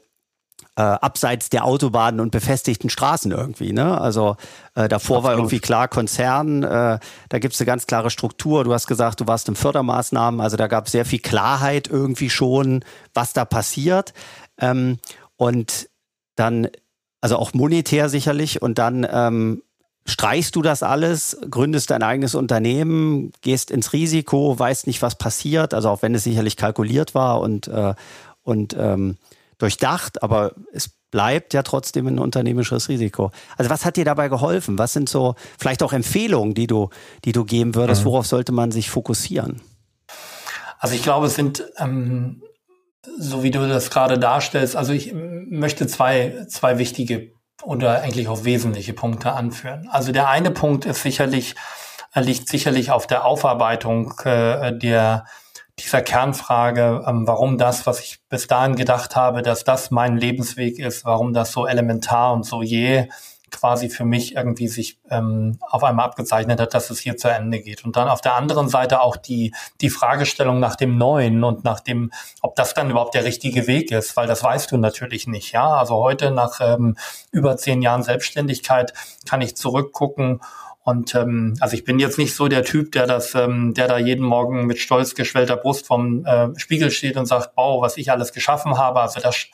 äh, 0.77 0.83
abseits 0.83 1.51
der 1.51 1.65
Autobahnen 1.65 2.21
und 2.21 2.31
befestigten 2.31 2.89
Straßen 2.89 3.31
irgendwie. 3.31 3.73
Ne? 3.73 4.01
Also 4.01 4.37
äh, 4.75 4.89
davor 4.89 5.19
Absolut. 5.19 5.25
war 5.25 5.33
irgendwie 5.35 5.61
klar 5.61 5.89
Konzern, 5.89 6.63
äh, 6.63 6.99
da 7.29 7.39
gibt 7.39 7.55
es 7.55 7.61
eine 7.61 7.67
ganz 7.67 7.87
klare 7.87 8.11
Struktur. 8.11 8.65
Du 8.65 8.73
hast 8.73 8.87
gesagt, 8.87 9.21
du 9.21 9.27
warst 9.27 9.49
im 9.49 9.57
Fördermaßnahmen, 9.57 10.41
also 10.41 10.57
da 10.57 10.69
gab 10.69 10.87
es 10.87 10.93
sehr 10.93 11.05
viel 11.05 11.19
Klarheit 11.19 11.89
irgendwie 11.89 12.31
schon, 12.31 12.85
was 13.13 13.35
da 13.35 13.45
passiert. 13.45 14.15
Ähm, 14.59 14.99
und 15.37 15.91
dann, 16.37 16.69
also 17.21 17.37
auch 17.37 17.53
monetär 17.53 18.09
sicherlich, 18.09 18.63
und 18.63 18.79
dann 18.79 19.07
ähm, 19.11 19.63
streichst 20.07 20.57
du 20.57 20.63
das 20.63 20.83
alles, 20.83 21.37
gründest 21.51 21.91
dein 21.91 22.03
eigenes 22.03 22.35
Unternehmen, 22.35 23.33
gehst 23.43 23.71
ins 23.71 23.93
Risiko, 23.93 24.59
weißt 24.59 24.87
nicht, 24.87 25.03
was 25.03 25.17
passiert, 25.17 25.75
also 25.75 25.91
auch 25.91 26.03
wenn 26.03 26.15
es 26.15 26.25
sicherlich 26.25 26.57
kalkuliert 26.57 27.15
war 27.15 27.41
und, 27.41 27.69
äh, 27.69 27.95
und 28.43 28.75
ähm, 28.79 29.19
durchdacht, 29.63 30.23
aber 30.23 30.53
es 30.73 30.91
bleibt 31.11 31.55
ja 31.55 31.63
trotzdem 31.63 32.07
ein 32.07 32.19
unternehmerisches 32.19 32.89
Risiko. 32.89 33.31
Also 33.57 33.71
was 33.71 33.85
hat 33.85 33.97
dir 33.97 34.05
dabei 34.05 34.29
geholfen? 34.29 34.79
Was 34.79 34.93
sind 34.93 35.09
so 35.09 35.35
vielleicht 35.59 35.83
auch 35.83 35.93
Empfehlungen, 35.93 36.55
die 36.55 36.67
du, 36.67 36.91
die 37.25 37.33
du 37.33 37.45
geben 37.45 37.75
würdest? 37.75 38.03
Mhm. 38.03 38.07
Worauf 38.07 38.27
sollte 38.27 38.53
man 38.53 38.73
sich 38.73 38.91
fokussieren? 38.91 39.61
Also 40.79 40.95
ich 40.95 41.03
glaube, 41.03 41.27
es 41.27 41.35
sind 41.35 41.65
ähm, 41.79 42.43
so 43.19 43.43
wie 43.43 43.51
du 43.51 43.69
das 43.69 43.91
gerade 43.91 44.19
darstellst. 44.19 44.75
Also 44.75 44.93
ich 44.93 45.13
möchte 45.15 45.87
zwei 45.87 46.47
zwei 46.49 46.79
wichtige 46.79 47.33
oder 47.63 48.03
eigentlich 48.03 48.29
auch 48.29 48.45
wesentliche 48.45 48.93
Punkte 48.93 49.33
anführen. 49.33 49.89
Also 49.91 50.13
der 50.13 50.29
eine 50.29 50.51
Punkt 50.51 50.85
ist 50.85 51.03
sicherlich 51.03 51.55
liegt 52.15 52.49
sicherlich 52.49 52.91
auf 52.91 53.07
der 53.07 53.25
Aufarbeitung 53.25 54.13
äh, 54.25 54.77
der 54.77 55.25
dieser 55.79 56.03
Kernfrage, 56.03 57.05
ähm, 57.07 57.27
warum 57.27 57.59
das, 57.59 57.87
was 57.87 58.01
ich 58.01 58.21
bis 58.29 58.47
dahin 58.47 58.77
gedacht 58.77 59.17
habe, 59.17 59.43
dass 59.43 59.65
das 59.65 59.91
mein 59.91 60.17
Lebensweg 60.17 60.79
ist, 60.79 61.05
warum 61.05 61.33
das 61.33 61.53
so 61.53 61.67
elementar 61.67 62.33
und 62.33 62.45
so 62.45 62.63
je 62.63 63.09
quasi 63.53 63.91
für 63.91 64.05
mich 64.05 64.35
irgendwie 64.35 64.67
sich 64.67 64.99
ähm, 65.11 65.59
auf 65.61 65.85
einmal 65.85 66.07
abgezeichnet 66.07 66.59
hat, 66.59 66.75
dass 66.75 66.91
es 66.91 66.99
hier 66.99 67.17
zu 67.17 67.29
Ende 67.29 67.61
geht. 67.61 67.85
Und 67.85 67.97
dann 67.97 68.09
auf 68.09 68.21
der 68.21 68.35
anderen 68.35 68.69
Seite 68.69 69.01
auch 69.03 69.17
die, 69.17 69.55
die 69.81 69.91
Fragestellung 69.91 70.59
nach 70.59 70.75
dem 70.75 70.97
Neuen 70.97 71.45
und 71.45 71.63
nach 71.63 71.81
dem, 71.81 72.11
ob 72.41 72.57
das 72.57 72.75
dann 72.75 72.91
überhaupt 72.91 73.15
der 73.15 73.25
richtige 73.25 73.67
Weg 73.67 73.93
ist, 73.93 74.17
weil 74.17 74.27
das 74.27 74.43
weißt 74.43 74.73
du 74.73 74.79
natürlich 74.79 75.27
nicht. 75.27 75.53
Ja, 75.53 75.77
also 75.77 75.97
heute 75.97 76.31
nach 76.31 76.61
ähm, 76.61 76.97
über 77.31 77.57
zehn 77.57 77.83
Jahren 77.83 78.03
Selbstständigkeit 78.03 78.95
kann 79.29 79.43
ich 79.43 79.55
zurückgucken 79.55 80.41
und 80.85 81.15
ähm, 81.15 81.55
also 81.61 81.75
ich 81.75 81.85
bin 81.85 81.99
jetzt 81.99 82.19
nicht 82.19 82.35
so 82.35 82.49
der 82.49 82.65
Typ, 82.65 82.93
der 82.93 83.07
das, 83.07 83.35
ähm, 83.35 83.73
der 83.75 83.87
da 83.87 83.99
jeden 83.99 84.27
Morgen 84.27 84.67
mit 84.67 84.79
stolz 84.79 85.15
geschwellter 85.15 85.57
Brust 85.57 85.87
vom 85.87 86.25
äh, 86.25 86.49
Spiegel 86.57 86.91
steht 86.91 87.17
und 87.17 87.27
sagt, 87.27 87.51
wow, 87.57 87.81
was 87.81 87.97
ich 87.97 88.11
alles 88.11 88.33
geschaffen 88.33 88.77
habe. 88.77 89.01
Also 89.01 89.21
das 89.21 89.47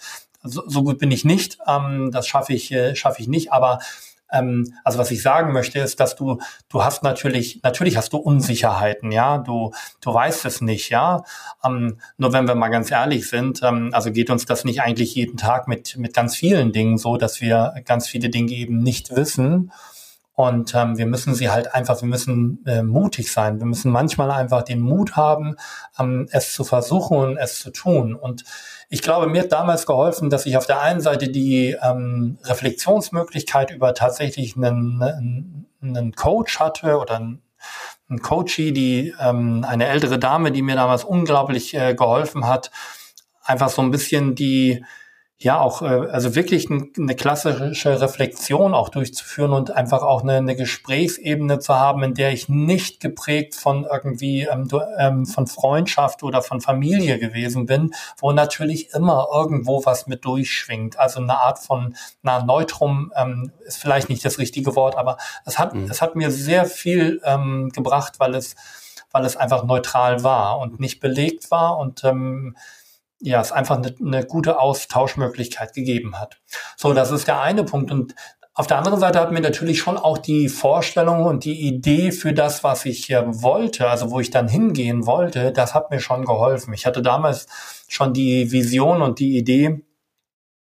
so, 0.43 0.63
so 0.67 0.83
gut 0.83 0.99
bin 0.99 1.11
ich 1.11 1.25
nicht. 1.25 1.59
Ähm, 1.67 2.11
das 2.13 2.27
schaffe 2.27 2.55
ich, 2.55 2.73
äh, 2.73 2.95
schaffe 2.95 3.21
ich 3.21 3.29
nicht. 3.29 3.53
Aber 3.53 3.81
ähm, 4.33 4.73
also 4.85 4.99
was 4.99 5.11
ich 5.11 5.23
sagen 5.23 5.53
möchte, 5.53 5.79
ist, 5.81 6.01
dass 6.01 6.17
du, 6.17 6.39
du 6.71 6.83
hast 6.83 7.03
natürlich, 7.03 7.61
natürlich 7.63 7.97
hast 7.97 8.13
du 8.13 8.19
Unsicherheiten, 8.19 9.13
ja, 9.13 9.39
du, 9.39 9.73
du 10.01 10.15
weißt 10.15 10.45
es 10.45 10.61
nicht, 10.61 10.91
ja. 10.91 11.25
Ähm, 11.65 11.99
nur 12.19 12.33
wenn 12.33 12.47
wir 12.47 12.55
mal 12.55 12.69
ganz 12.69 12.91
ehrlich 12.91 13.29
sind, 13.29 13.63
ähm, 13.63 13.91
also 13.93 14.13
geht 14.13 14.31
uns 14.31 14.45
das 14.47 14.65
nicht 14.65 14.83
eigentlich 14.83 15.15
jeden 15.15 15.37
Tag 15.37 15.69
mit, 15.69 15.97
mit 15.97 16.15
ganz 16.15 16.37
vielen 16.37 16.73
Dingen 16.73 16.99
so, 16.99 17.17
dass 17.17 17.41
wir 17.41 17.75
ganz 17.85 18.09
viele 18.09 18.29
Dinge 18.29 18.53
eben 18.53 18.79
nicht 18.83 19.15
wissen. 19.15 19.73
Und 20.39 20.73
ähm, 20.77 20.97
wir 20.97 21.07
müssen 21.07 21.35
sie 21.35 21.51
halt 21.51 21.75
einfach, 21.75 22.01
wir 22.01 22.07
müssen 22.07 22.65
äh, 22.65 22.85
mutig 22.85 23.33
sein. 23.33 23.59
Wir 23.59 23.67
müssen 23.67 23.91
manchmal 23.91 24.31
einfach 24.31 24.63
den 24.63 24.81
Mut 24.81 25.17
haben, 25.17 25.57
ähm, 25.99 26.29
es 26.31 26.53
zu 26.53 26.63
versuchen 26.63 27.17
und 27.19 27.37
es 27.39 27.59
zu 27.59 27.73
tun. 27.73 28.15
Und 28.15 28.45
ich 28.89 29.03
glaube, 29.03 29.27
mir 29.27 29.43
hat 29.43 29.51
damals 29.51 29.85
geholfen, 29.85 30.31
dass 30.31 30.47
ich 30.47 30.57
auf 30.57 30.65
der 30.65 30.81
einen 30.81 31.01
Seite 31.01 31.29
die 31.29 31.77
ähm, 31.83 32.39
Reflexionsmöglichkeit 32.45 33.73
über 33.73 33.95
tatsächlich 33.95 34.55
einen, 34.57 35.03
einen, 35.03 35.67
einen 35.83 36.13
Coach 36.13 36.61
hatte 36.61 36.99
oder 36.99 37.17
einen, 37.17 37.43
einen 38.09 38.21
Coachie, 38.21 38.71
die 38.71 39.13
ähm, 39.19 39.67
eine 39.69 39.89
ältere 39.89 40.21
Dame, 40.21 40.53
die 40.53 40.63
mir 40.63 40.77
damals 40.77 41.03
unglaublich 41.03 41.75
äh, 41.75 41.97
geholfen 41.97 42.47
hat, 42.47 42.71
einfach 43.43 43.71
so 43.71 43.83
ein 43.83 43.91
bisschen 43.91 44.37
die 44.37 44.85
ja 45.41 45.61
auch, 45.61 45.83
äh, 45.83 46.09
also 46.11 46.35
wirklich 46.35 46.69
eine 46.69 47.15
klassische 47.15 48.01
Reflexion 48.01 48.75
auch 48.75 48.89
durchzuführen 48.89 49.53
und 49.53 49.71
einfach 49.71 50.03
auch 50.03 50.23
eine, 50.23 50.35
eine 50.35 50.57
Gesprächsebene 50.57 51.61
zu 51.61 51.77
haben, 51.77 52.03
in 52.03 52.15
der 52.15 52.33
ich 52.33 52.49
nicht 52.49 52.99
geprägt 52.99 53.55
von 53.55 53.87
irgendwie 53.91 54.43
ähm, 54.43 54.69
ähm, 54.99 55.27
von 55.27 55.47
Freundschaft 55.47 56.25
oder 56.25 56.43
von 56.43 56.61
Familie 56.61 57.21
gewesen 57.21 57.67
bin, 57.67 57.95
wo 58.19 58.33
natürlich 58.33 58.93
immer 58.95 59.29
irgendwo 59.33 59.85
was 59.85 60.09
mit 60.09 60.25
durchschwingt. 60.25 60.99
Also 60.99 61.21
eine 61.21 61.39
Art 61.39 61.61
von, 61.61 61.95
na, 62.23 62.45
Neutrum 62.45 63.13
ähm, 63.15 63.53
ist 63.65 63.79
vielleicht 63.79 64.09
nicht 64.09 64.25
das 64.25 64.39
richtige 64.39 64.75
Wort, 64.75 64.97
aber 64.97 65.19
es 65.45 65.57
hat, 65.57 65.73
mhm. 65.73 65.85
es 65.85 66.03
hat 66.03 66.17
mir 66.17 66.33
sehr 66.33 66.65
viel 66.65 67.21
ähm, 67.25 67.71
gebracht, 67.73 68.15
weil 68.19 68.35
es, 68.35 68.57
weil 69.13 69.25
es 69.25 69.37
einfach 69.37 69.63
neutral 69.63 70.25
war 70.25 70.59
und 70.59 70.81
nicht 70.81 70.99
belegt 70.99 71.53
war 71.53 71.79
und 71.79 72.03
ähm, 72.03 72.57
ja, 73.21 73.41
es 73.41 73.53
einfach 73.53 73.77
eine, 73.79 73.95
eine 74.01 74.25
gute 74.25 74.61
Austauschmöglichkeit 74.61 75.75
gegeben 75.75 76.19
hat. 76.19 76.41
So, 76.77 76.93
das 76.93 77.11
ist 77.11 77.27
der 77.27 77.41
eine 77.41 77.65
Punkt. 77.65 77.91
Und 77.91 78.15
auf 78.55 78.67
der 78.67 78.79
anderen 78.79 78.99
Seite 78.99 79.21
hat 79.21 79.31
mir 79.31 79.41
natürlich 79.41 79.79
schon 79.79 79.97
auch 79.97 80.19
die 80.19 80.49
Vorstellung 80.49 81.25
und 81.25 81.45
die 81.45 81.61
Idee 81.61 82.11
für 82.11 82.33
das, 82.33 82.65
was 82.65 82.85
ich 82.87 83.05
hier 83.05 83.25
wollte, 83.43 83.89
also 83.89 84.11
wo 84.11 84.19
ich 84.21 84.31
dann 84.31 84.49
hingehen 84.49 85.07
wollte, 85.07 85.53
das 85.53 85.75
hat 85.75 85.91
mir 85.91 86.01
schon 86.01 86.25
geholfen. 86.25 86.75
Ich 86.75 86.87
hatte 86.87 87.01
damals 87.01 87.47
schon 87.87 88.13
die 88.13 88.51
Vision 88.51 89.01
und 89.01 89.21
die 89.21 89.37
Idee, 89.37 89.85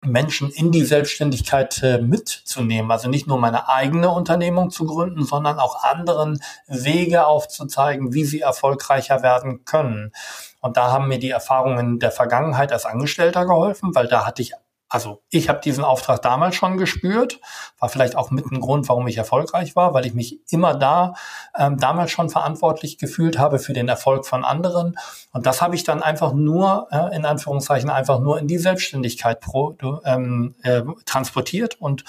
Menschen 0.00 0.50
in 0.50 0.70
die 0.70 0.84
Selbstständigkeit 0.84 1.82
äh, 1.82 1.98
mitzunehmen. 2.00 2.90
Also 2.90 3.08
nicht 3.08 3.26
nur 3.26 3.38
meine 3.38 3.68
eigene 3.68 4.10
Unternehmung 4.10 4.70
zu 4.70 4.86
gründen, 4.86 5.24
sondern 5.24 5.58
auch 5.58 5.82
anderen 5.82 6.40
Wege 6.68 7.26
aufzuzeigen, 7.26 8.14
wie 8.14 8.24
sie 8.24 8.40
erfolgreicher 8.40 9.22
werden 9.22 9.64
können. 9.64 10.12
Und 10.60 10.76
da 10.76 10.90
haben 10.90 11.08
mir 11.08 11.18
die 11.18 11.30
Erfahrungen 11.30 11.98
der 11.98 12.10
Vergangenheit 12.10 12.72
als 12.72 12.86
Angestellter 12.86 13.46
geholfen, 13.46 13.94
weil 13.94 14.08
da 14.08 14.26
hatte 14.26 14.42
ich 14.42 14.54
also 14.88 15.22
ich 15.28 15.48
habe 15.48 15.60
diesen 15.60 15.84
Auftrag 15.84 16.22
damals 16.22 16.56
schon 16.56 16.78
gespürt, 16.78 17.40
war 17.78 17.88
vielleicht 17.88 18.16
auch 18.16 18.30
mit 18.30 18.46
ein 18.50 18.60
Grund, 18.60 18.88
warum 18.88 19.06
ich 19.06 19.18
erfolgreich 19.18 19.76
war, 19.76 19.92
weil 19.92 20.06
ich 20.06 20.14
mich 20.14 20.40
immer 20.50 20.74
da 20.74 21.14
ähm, 21.56 21.76
damals 21.76 22.10
schon 22.10 22.30
verantwortlich 22.30 22.96
gefühlt 22.96 23.38
habe 23.38 23.58
für 23.58 23.74
den 23.74 23.88
Erfolg 23.88 24.26
von 24.26 24.44
anderen. 24.44 24.96
Und 25.32 25.44
das 25.44 25.60
habe 25.60 25.74
ich 25.74 25.84
dann 25.84 26.02
einfach 26.02 26.32
nur, 26.32 26.88
äh, 26.90 27.14
in 27.14 27.26
Anführungszeichen, 27.26 27.90
einfach 27.90 28.18
nur 28.18 28.38
in 28.38 28.46
die 28.46 28.58
Selbstständigkeit 28.58 29.40
pro, 29.40 29.76
ähm, 30.04 30.54
äh, 30.62 30.82
transportiert. 31.04 31.78
Und 31.80 32.04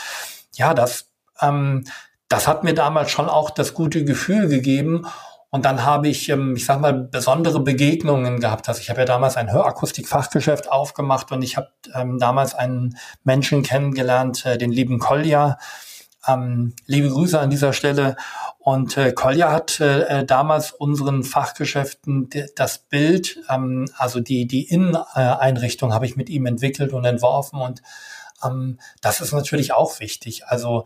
ja, 0.56 0.74
das, 0.74 1.10
ähm, 1.42 1.84
das 2.30 2.48
hat 2.48 2.64
mir 2.64 2.74
damals 2.74 3.12
schon 3.12 3.28
auch 3.28 3.50
das 3.50 3.74
gute 3.74 4.06
Gefühl 4.06 4.48
gegeben. 4.48 5.06
Und 5.52 5.66
dann 5.66 5.84
habe 5.84 6.08
ich, 6.08 6.30
ähm, 6.30 6.56
ich 6.56 6.66
sag 6.66 6.80
mal, 6.80 6.94
besondere 6.94 7.60
Begegnungen 7.62 8.40
gehabt. 8.40 8.70
Also 8.70 8.82
ich 8.82 8.90
habe 8.90 9.00
ja 9.00 9.06
damals 9.06 9.36
ein 9.36 9.52
Hörakustik-Fachgeschäft 9.52 10.72
aufgemacht 10.72 11.32
und 11.32 11.42
ich 11.42 11.58
habe 11.58 11.70
ähm, 11.94 12.20
damals 12.20 12.54
einen 12.54 12.98
Menschen 13.24 13.64
kennengelernt, 13.64 14.46
äh, 14.46 14.58
den 14.58 14.72
lieben 14.72 15.00
Kolja. 15.00 15.58
Ähm, 16.28 16.76
liebe 16.86 17.10
Grüße 17.10 17.40
an 17.40 17.50
dieser 17.50 17.74
Stelle. 17.74 18.16
Und 18.60 18.96
äh, 18.98 19.12
Kolja 19.12 19.52
hat 19.52 19.80
äh, 19.80 20.24
damals 20.24 20.72
unseren 20.72 21.24
Fachgeschäften 21.24 22.30
das 22.56 22.78
Bild, 22.78 23.40
also 23.98 24.20
die, 24.20 24.46
die 24.46 24.68
Inneneinrichtung 24.68 25.94
habe 25.94 26.06
ich 26.06 26.18
mit 26.18 26.30
ihm 26.30 26.46
entwickelt 26.46 26.92
und 26.94 27.06
entworfen. 27.06 27.62
Und 27.62 27.82
das 29.02 29.22
ist 29.22 29.32
natürlich 29.32 29.74
auch 29.74 30.00
wichtig. 30.00 30.46
Also 30.46 30.86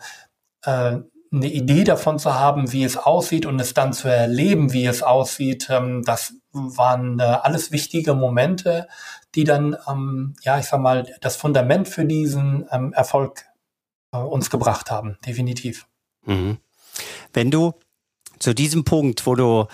eine 1.34 1.52
Idee 1.52 1.84
davon 1.84 2.20
zu 2.20 2.36
haben, 2.36 2.72
wie 2.72 2.84
es 2.84 2.96
aussieht 2.96 3.46
und 3.46 3.60
es 3.60 3.74
dann 3.74 3.92
zu 3.92 4.08
erleben, 4.08 4.72
wie 4.72 4.86
es 4.86 5.02
aussieht, 5.02 5.68
ähm, 5.70 6.04
das 6.06 6.36
waren 6.52 7.20
äh, 7.20 7.24
alles 7.24 7.72
wichtige 7.72 8.14
Momente, 8.14 8.88
die 9.34 9.44
dann, 9.44 9.76
ähm, 9.90 10.36
ja, 10.44 10.60
ich 10.60 10.66
sag 10.66 10.80
mal, 10.80 11.12
das 11.22 11.36
Fundament 11.36 11.88
für 11.88 12.06
diesen 12.06 12.68
ähm, 12.72 12.94
Erfolg 12.94 13.46
äh, 14.12 14.18
uns 14.18 14.52
gebracht 14.52 14.92
haben, 14.92 15.18
definitiv. 15.26 15.88
Mhm. 16.26 16.58
Wenn 17.34 17.50
du 17.50 17.74
zu 18.38 18.54
diesem 18.54 18.84
Punkt, 18.84 19.26
wo 19.26 19.34
du 19.34 19.66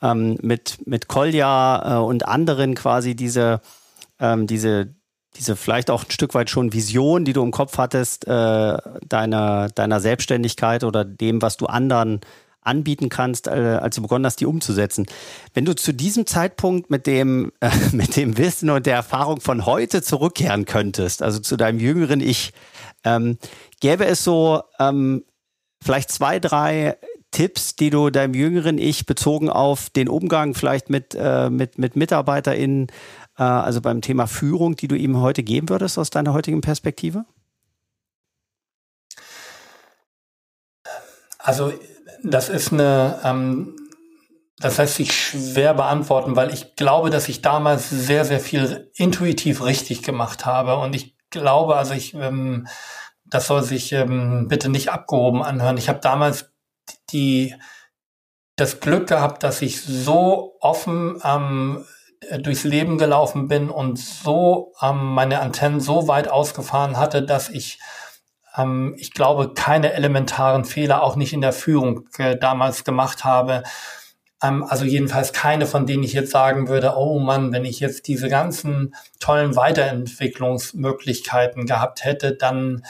ähm, 0.00 0.38
mit, 0.40 0.78
mit 0.86 1.08
Kolja 1.08 1.98
äh, 1.98 2.02
und 2.02 2.26
anderen 2.26 2.74
quasi 2.74 3.14
diese, 3.14 3.60
ähm, 4.18 4.46
diese, 4.46 4.94
diese 5.36 5.56
vielleicht 5.56 5.90
auch 5.90 6.04
ein 6.04 6.10
Stück 6.10 6.34
weit 6.34 6.50
schon 6.50 6.72
Vision, 6.72 7.24
die 7.24 7.32
du 7.32 7.42
im 7.42 7.50
Kopf 7.50 7.78
hattest, 7.78 8.26
äh, 8.26 8.76
deiner, 9.08 9.68
deiner 9.68 10.00
Selbstständigkeit 10.00 10.84
oder 10.84 11.04
dem, 11.04 11.40
was 11.40 11.56
du 11.56 11.66
anderen 11.66 12.20
anbieten 12.62 13.08
kannst, 13.08 13.48
äh, 13.48 13.50
als 13.50 13.96
du 13.96 14.02
begonnen 14.02 14.24
hast, 14.24 14.40
die 14.40 14.46
umzusetzen. 14.46 15.06
Wenn 15.52 15.64
du 15.64 15.74
zu 15.74 15.92
diesem 15.92 16.26
Zeitpunkt 16.26 16.90
mit 16.90 17.06
dem, 17.06 17.52
äh, 17.60 17.70
mit 17.92 18.16
dem 18.16 18.38
Wissen 18.38 18.70
und 18.70 18.86
der 18.86 18.94
Erfahrung 18.94 19.40
von 19.40 19.66
heute 19.66 20.02
zurückkehren 20.02 20.64
könntest, 20.64 21.22
also 21.22 21.40
zu 21.40 21.56
deinem 21.56 21.80
jüngeren 21.80 22.20
Ich, 22.20 22.52
ähm, 23.04 23.38
gäbe 23.80 24.06
es 24.06 24.22
so 24.22 24.62
ähm, 24.78 25.24
vielleicht 25.82 26.10
zwei, 26.10 26.38
drei 26.38 26.96
Tipps, 27.32 27.74
die 27.74 27.90
du 27.90 28.10
deinem 28.10 28.34
jüngeren 28.34 28.78
Ich 28.78 29.06
bezogen 29.06 29.48
auf 29.48 29.90
den 29.90 30.08
Umgang 30.08 30.54
vielleicht 30.54 30.90
mit, 30.90 31.16
äh, 31.18 31.50
mit, 31.50 31.78
mit 31.78 31.96
MitarbeiterInnen 31.96 32.88
äh, 33.38 33.42
also 33.42 33.80
beim 33.80 34.00
Thema 34.00 34.26
Führung, 34.26 34.76
die 34.76 34.88
du 34.88 34.96
ihm 34.96 35.20
heute 35.20 35.42
geben 35.42 35.68
würdest 35.68 35.98
aus 35.98 36.10
deiner 36.10 36.32
heutigen 36.32 36.60
Perspektive? 36.60 37.24
Also 41.38 41.72
das 42.22 42.48
ist 42.48 42.72
eine, 42.72 43.20
ähm, 43.24 43.76
das 44.58 44.78
lässt 44.78 44.94
sich 44.94 45.12
schwer 45.12 45.74
beantworten, 45.74 46.36
weil 46.36 46.52
ich 46.54 46.76
glaube, 46.76 47.10
dass 47.10 47.28
ich 47.28 47.42
damals 47.42 47.90
sehr, 47.90 48.24
sehr 48.24 48.38
viel 48.38 48.90
intuitiv 48.94 49.64
richtig 49.64 50.02
gemacht 50.02 50.46
habe. 50.46 50.76
Und 50.76 50.94
ich 50.94 51.16
glaube, 51.30 51.76
also 51.76 51.94
ich, 51.94 52.14
ähm, 52.14 52.68
das 53.24 53.48
soll 53.48 53.62
sich 53.64 53.92
ähm, 53.92 54.46
bitte 54.48 54.68
nicht 54.68 54.90
abgehoben 54.90 55.42
anhören. 55.42 55.78
Ich 55.78 55.88
habe 55.88 55.98
damals 56.00 56.52
die, 57.10 57.56
das 58.56 58.78
Glück 58.80 59.08
gehabt, 59.08 59.42
dass 59.42 59.62
ich 59.62 59.80
so 59.80 60.56
offen 60.60 61.20
ähm, 61.24 61.84
äh, 61.84 62.01
durchs 62.38 62.64
Leben 62.64 62.98
gelaufen 62.98 63.48
bin 63.48 63.70
und 63.70 63.98
so 63.98 64.72
ähm, 64.80 65.14
meine 65.14 65.40
Antennen 65.40 65.80
so 65.80 66.08
weit 66.08 66.28
ausgefahren 66.28 66.96
hatte, 66.96 67.22
dass 67.22 67.48
ich, 67.48 67.78
ähm, 68.56 68.94
ich 68.98 69.12
glaube, 69.12 69.54
keine 69.54 69.92
elementaren 69.92 70.64
Fehler 70.64 71.02
auch 71.02 71.16
nicht 71.16 71.32
in 71.32 71.40
der 71.40 71.52
Führung 71.52 72.08
äh, 72.18 72.36
damals 72.36 72.84
gemacht 72.84 73.24
habe. 73.24 73.62
Ähm, 74.42 74.64
also 74.64 74.84
jedenfalls 74.84 75.32
keine, 75.32 75.66
von 75.66 75.86
denen 75.86 76.02
ich 76.02 76.12
jetzt 76.12 76.30
sagen 76.30 76.68
würde, 76.68 76.94
oh 76.96 77.18
Mann, 77.18 77.52
wenn 77.52 77.64
ich 77.64 77.80
jetzt 77.80 78.08
diese 78.08 78.28
ganzen 78.28 78.94
tollen 79.20 79.56
Weiterentwicklungsmöglichkeiten 79.56 81.66
gehabt 81.66 82.04
hätte, 82.04 82.34
dann 82.34 82.84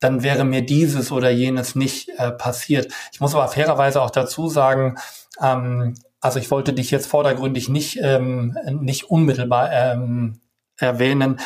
dann 0.00 0.22
wäre 0.22 0.44
mir 0.44 0.60
dieses 0.60 1.12
oder 1.12 1.30
jenes 1.30 1.74
nicht 1.74 2.10
äh, 2.18 2.30
passiert. 2.30 2.92
Ich 3.12 3.20
muss 3.20 3.34
aber 3.34 3.48
fairerweise 3.48 4.02
auch 4.02 4.10
dazu 4.10 4.50
sagen, 4.50 4.98
ähm, 5.40 5.94
also 6.24 6.38
ich 6.38 6.50
wollte 6.50 6.72
dich 6.72 6.90
jetzt 6.90 7.06
vordergründig 7.06 7.68
nicht, 7.68 7.98
ähm, 8.00 8.56
nicht 8.80 9.10
unmittelbar 9.10 9.70
ähm, 9.70 10.40
erwähnen. 10.78 11.38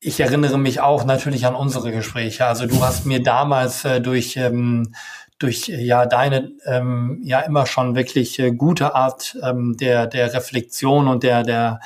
Ich 0.00 0.18
erinnere 0.20 0.56
mich 0.58 0.80
auch 0.80 1.04
natürlich 1.04 1.44
an 1.44 1.54
unsere 1.54 1.92
Gespräche. 1.92 2.46
Also 2.46 2.66
du 2.66 2.80
hast 2.80 3.04
mir 3.04 3.22
damals 3.22 3.84
äh, 3.84 4.00
durch 4.00 4.38
ähm, 4.38 4.94
durch 5.38 5.68
ja 5.68 6.06
deine 6.06 6.52
ähm, 6.64 7.20
ja 7.24 7.40
immer 7.40 7.66
schon 7.66 7.94
wirklich 7.94 8.38
äh, 8.38 8.52
gute 8.52 8.94
Art 8.94 9.36
ähm, 9.42 9.76
der 9.76 10.06
der 10.06 10.32
Reflexion 10.32 11.08
und 11.08 11.22
der 11.22 11.42
der 11.42 11.80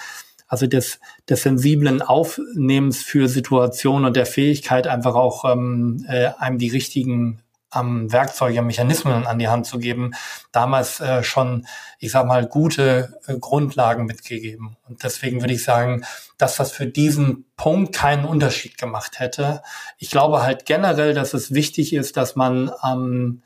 also 0.47 0.69
des 0.69 1.01
des 1.29 1.43
sensiblen 1.43 2.01
Aufnehmens 2.01 3.03
für 3.03 3.27
Situationen 3.27 4.05
und 4.05 4.15
der 4.15 4.27
Fähigkeit 4.27 4.87
einfach 4.87 5.17
auch 5.17 5.45
ähm, 5.53 6.07
äh, 6.09 6.31
einem 6.39 6.59
die 6.59 6.69
richtigen 6.69 7.43
ähm, 7.75 8.13
Werkzeuge, 8.13 8.63
Mechanismen 8.63 9.27
an 9.27 9.39
die 9.39 9.49
Hand 9.49 9.67
zu 9.67 9.79
geben, 9.79 10.13
damals 10.53 11.01
äh, 11.01 11.23
schon, 11.23 11.67
ich 11.99 12.11
sag 12.11 12.27
mal, 12.27 12.47
gute 12.47 13.19
äh, 13.27 13.39
Grundlagen 13.39 14.07
mitgegeben. 14.07 14.77
Und 14.89 15.03
deswegen 15.03 15.41
würde 15.41 15.55
ich 15.55 15.65
sagen, 15.65 16.05
dass 16.39 16.57
das 16.57 16.73
für 16.73 16.87
diesen 16.87 17.47
Punkt 17.57 17.95
keinen 17.95 18.25
Unterschied 18.25 18.79
gemacht 18.79 19.19
hätte. 19.19 19.63
Ich 19.99 20.11
glaube 20.11 20.43
halt 20.43 20.67
generell, 20.67 21.15
dass 21.15 21.35
es 21.35 21.53
wichtig 21.55 21.93
ist, 21.93 22.17
dass 22.17 22.37
man 22.37 22.71
ähm, 22.85 23.43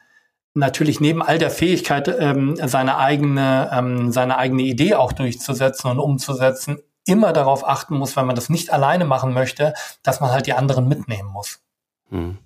natürlich 0.55 1.01
neben 1.01 1.23
all 1.23 1.39
der 1.39 1.51
Fähigkeit, 1.51 2.09
ähm, 2.09 2.57
seine 2.65 2.97
eigene, 2.97 3.71
ähm, 3.73 4.13
seine 4.13 4.39
eigene 4.39 4.63
Idee 4.63 4.95
auch 4.95 5.13
durchzusetzen 5.13 5.91
und 5.91 5.99
umzusetzen, 5.99 6.79
immer 7.07 7.33
darauf 7.33 7.67
achten 7.67 7.97
muss, 7.97 8.17
wenn 8.17 8.27
man 8.27 8.37
das 8.37 8.49
nicht 8.49 8.73
alleine 8.73 9.05
machen 9.05 9.35
möchte, 9.35 9.75
dass 10.03 10.21
man 10.21 10.31
halt 10.31 10.47
die 10.47 10.55
anderen 10.55 10.89
mitnehmen 10.89 11.29
muss. 11.29 11.61
Hm. 12.09 12.39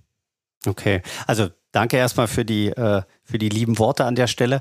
Okay, 0.66 1.02
also 1.26 1.50
danke 1.72 1.96
erstmal 1.96 2.28
für 2.28 2.44
die 2.44 2.68
äh, 2.68 3.02
für 3.22 3.38
die 3.38 3.48
lieben 3.48 3.78
Worte 3.78 4.04
an 4.04 4.14
der 4.14 4.26
Stelle. 4.26 4.60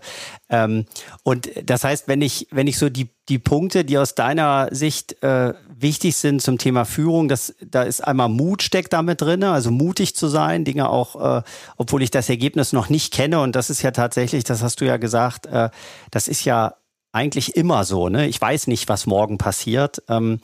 Ähm, 0.50 0.86
und 1.24 1.50
das 1.64 1.84
heißt, 1.84 2.08
wenn 2.08 2.22
ich 2.22 2.48
wenn 2.52 2.68
ich 2.68 2.78
so 2.78 2.90
die 2.90 3.10
die 3.30 3.40
Punkte, 3.40 3.86
die 3.86 3.98
aus 3.98 4.16
deiner 4.16 4.68
Sicht 4.72 5.22
äh, 5.24 5.54
wichtig 5.70 6.16
sind 6.18 6.42
zum 6.42 6.58
Thema 6.58 6.86
Führung, 6.86 7.28
das 7.28 7.56
da 7.62 7.84
ist 7.84 8.02
einmal 8.02 8.30
Mut 8.30 8.64
steckt 8.64 8.94
damit 8.94 9.22
drin, 9.22 9.44
also 9.44 9.72
mutig 9.72 10.16
zu 10.16 10.28
sein, 10.28 10.66
Dinge 10.66 10.90
auch, 10.90 11.40
äh, 11.40 11.44
obwohl 11.78 12.04
ich 12.04 12.12
das 12.12 12.30
Ergebnis 12.30 12.74
noch 12.74 12.90
nicht 12.90 13.14
kenne. 13.14 13.40
Und 13.40 13.56
das 13.56 13.70
ist 13.70 13.82
ja 13.82 13.92
tatsächlich, 13.92 14.44
das 14.44 14.62
hast 14.62 14.82
du 14.82 14.86
ja 14.86 14.98
gesagt, 14.98 15.46
äh, 15.46 15.70
das 16.12 16.28
ist 16.28 16.46
ja 16.46 16.76
eigentlich 17.12 17.56
immer 17.56 17.84
so. 17.84 18.10
Ne? 18.10 18.28
Ich 18.28 18.40
weiß 18.40 18.68
nicht, 18.68 18.90
was 18.90 19.06
morgen 19.06 19.38
passiert. 19.38 20.04
Ähm, 20.08 20.40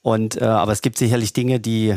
und 0.00 0.40
äh, 0.40 0.44
aber 0.44 0.72
es 0.72 0.82
gibt 0.82 0.98
sicherlich 0.98 1.32
Dinge, 1.32 1.60
die 1.60 1.96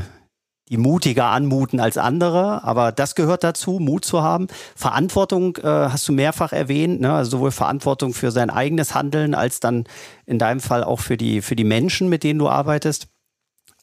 die 0.70 0.78
mutiger 0.78 1.28
anmuten 1.28 1.80
als 1.80 1.98
andere, 1.98 2.64
aber 2.64 2.92
das 2.92 3.16
gehört 3.16 3.44
dazu, 3.44 3.80
Mut 3.80 4.04
zu 4.04 4.22
haben. 4.22 4.48
Verantwortung 4.76 5.56
äh, 5.58 5.64
hast 5.64 6.08
du 6.08 6.14
mehrfach 6.14 6.52
erwähnt, 6.52 7.00
ne? 7.00 7.14
also 7.14 7.32
sowohl 7.32 7.52
Verantwortung 7.52 8.14
für 8.14 8.32
sein 8.32 8.50
eigenes 8.50 8.94
Handeln 8.94 9.34
als 9.34 9.60
dann 9.60 9.86
in 10.26 10.40
deinem 10.40 10.60
Fall 10.60 10.84
auch 10.84 11.00
für 11.00 11.16
die, 11.16 11.42
für 11.42 11.56
die 11.56 11.64
Menschen, 11.64 12.10
mit 12.10 12.24
denen 12.24 12.40
du 12.40 12.50
arbeitest. 12.50 13.08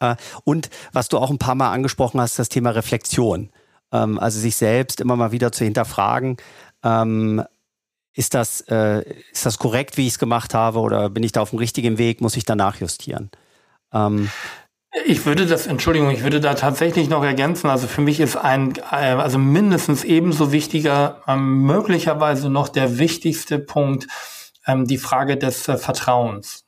Äh, 0.00 0.16
und 0.44 0.68
was 0.92 1.08
du 1.08 1.18
auch 1.18 1.30
ein 1.30 1.38
paar 1.38 1.54
Mal 1.54 1.72
angesprochen 1.72 2.20
hast, 2.20 2.38
das 2.38 2.50
Thema 2.50 2.70
Reflexion. 2.70 3.50
Ähm, 3.90 4.18
also 4.18 4.38
sich 4.38 4.56
selbst 4.56 5.00
immer 5.00 5.16
mal 5.16 5.32
wieder 5.32 5.52
zu 5.52 5.64
hinterfragen, 5.64 6.36
ähm, 6.82 7.42
ist 8.12 8.34
das, 8.34 8.60
äh, 8.62 9.02
ist 9.32 9.46
das 9.46 9.58
korrekt, 9.58 9.96
wie 9.96 10.06
ich 10.06 10.14
es 10.14 10.18
gemacht 10.18 10.54
habe, 10.54 10.80
oder 10.80 11.10
bin 11.10 11.22
ich 11.22 11.32
da 11.32 11.40
auf 11.40 11.50
dem 11.50 11.58
richtigen 11.58 11.98
Weg, 11.98 12.20
muss 12.20 12.36
ich 12.36 12.44
danach 12.44 12.76
justieren? 12.76 13.30
Ähm, 13.92 14.30
ich 15.06 15.26
würde 15.26 15.46
das, 15.46 15.66
Entschuldigung, 15.66 16.10
ich 16.10 16.22
würde 16.22 16.40
da 16.40 16.54
tatsächlich 16.54 17.08
noch 17.08 17.24
ergänzen. 17.24 17.68
Also 17.68 17.86
für 17.86 18.00
mich 18.00 18.20
ist 18.20 18.36
ein, 18.36 18.74
äh, 18.90 19.14
also 19.14 19.38
mindestens 19.38 20.04
ebenso 20.04 20.52
wichtiger, 20.52 21.22
ähm, 21.26 21.62
möglicherweise 21.62 22.48
noch 22.48 22.68
der 22.68 22.98
wichtigste 22.98 23.58
Punkt, 23.58 24.06
ähm, 24.66 24.86
die 24.86 24.98
Frage 24.98 25.36
des 25.36 25.68
äh, 25.68 25.76
Vertrauens. 25.76 26.64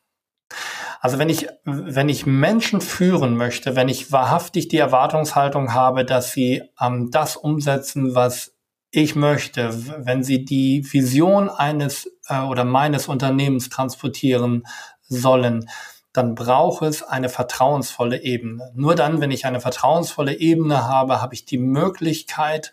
Also 1.01 1.19
wenn 1.19 1.29
ich, 1.29 1.47
wenn 1.65 2.09
ich 2.09 2.27
Menschen 2.27 2.81
führen 2.81 3.37
möchte, 3.37 3.77
wenn 3.77 3.89
ich 3.89 4.11
wahrhaftig 4.11 4.69
die 4.69 4.79
Erwartungshaltung 4.79 5.73
habe, 5.73 6.05
dass 6.05 6.33
sie 6.33 6.63
ähm, 6.81 7.11
das 7.13 7.37
umsetzen, 7.37 8.15
was 8.15 8.55
ich 8.91 9.15
möchte, 9.15 9.71
wenn 10.05 10.25
sie 10.25 10.45
die 10.45 10.85
Vision 10.91 11.49
eines 11.49 12.11
äh, 12.29 12.41
oder 12.41 12.65
meines 12.65 13.09
Unternehmens 13.09 13.69
transportieren 13.69 14.65
sollen, 15.09 15.69
dann 16.17 16.35
braucht 16.35 16.83
es 16.83 17.03
eine 17.03 17.29
vertrauensvolle 17.29 18.23
Ebene. 18.23 18.73
Nur 18.75 18.95
dann, 18.95 19.21
wenn 19.21 19.31
ich 19.31 19.45
eine 19.45 19.61
vertrauensvolle 19.61 20.39
Ebene 20.39 20.85
habe, 20.85 21.21
habe 21.21 21.35
ich 21.35 21.45
die 21.45 21.59
Möglichkeit, 21.59 22.73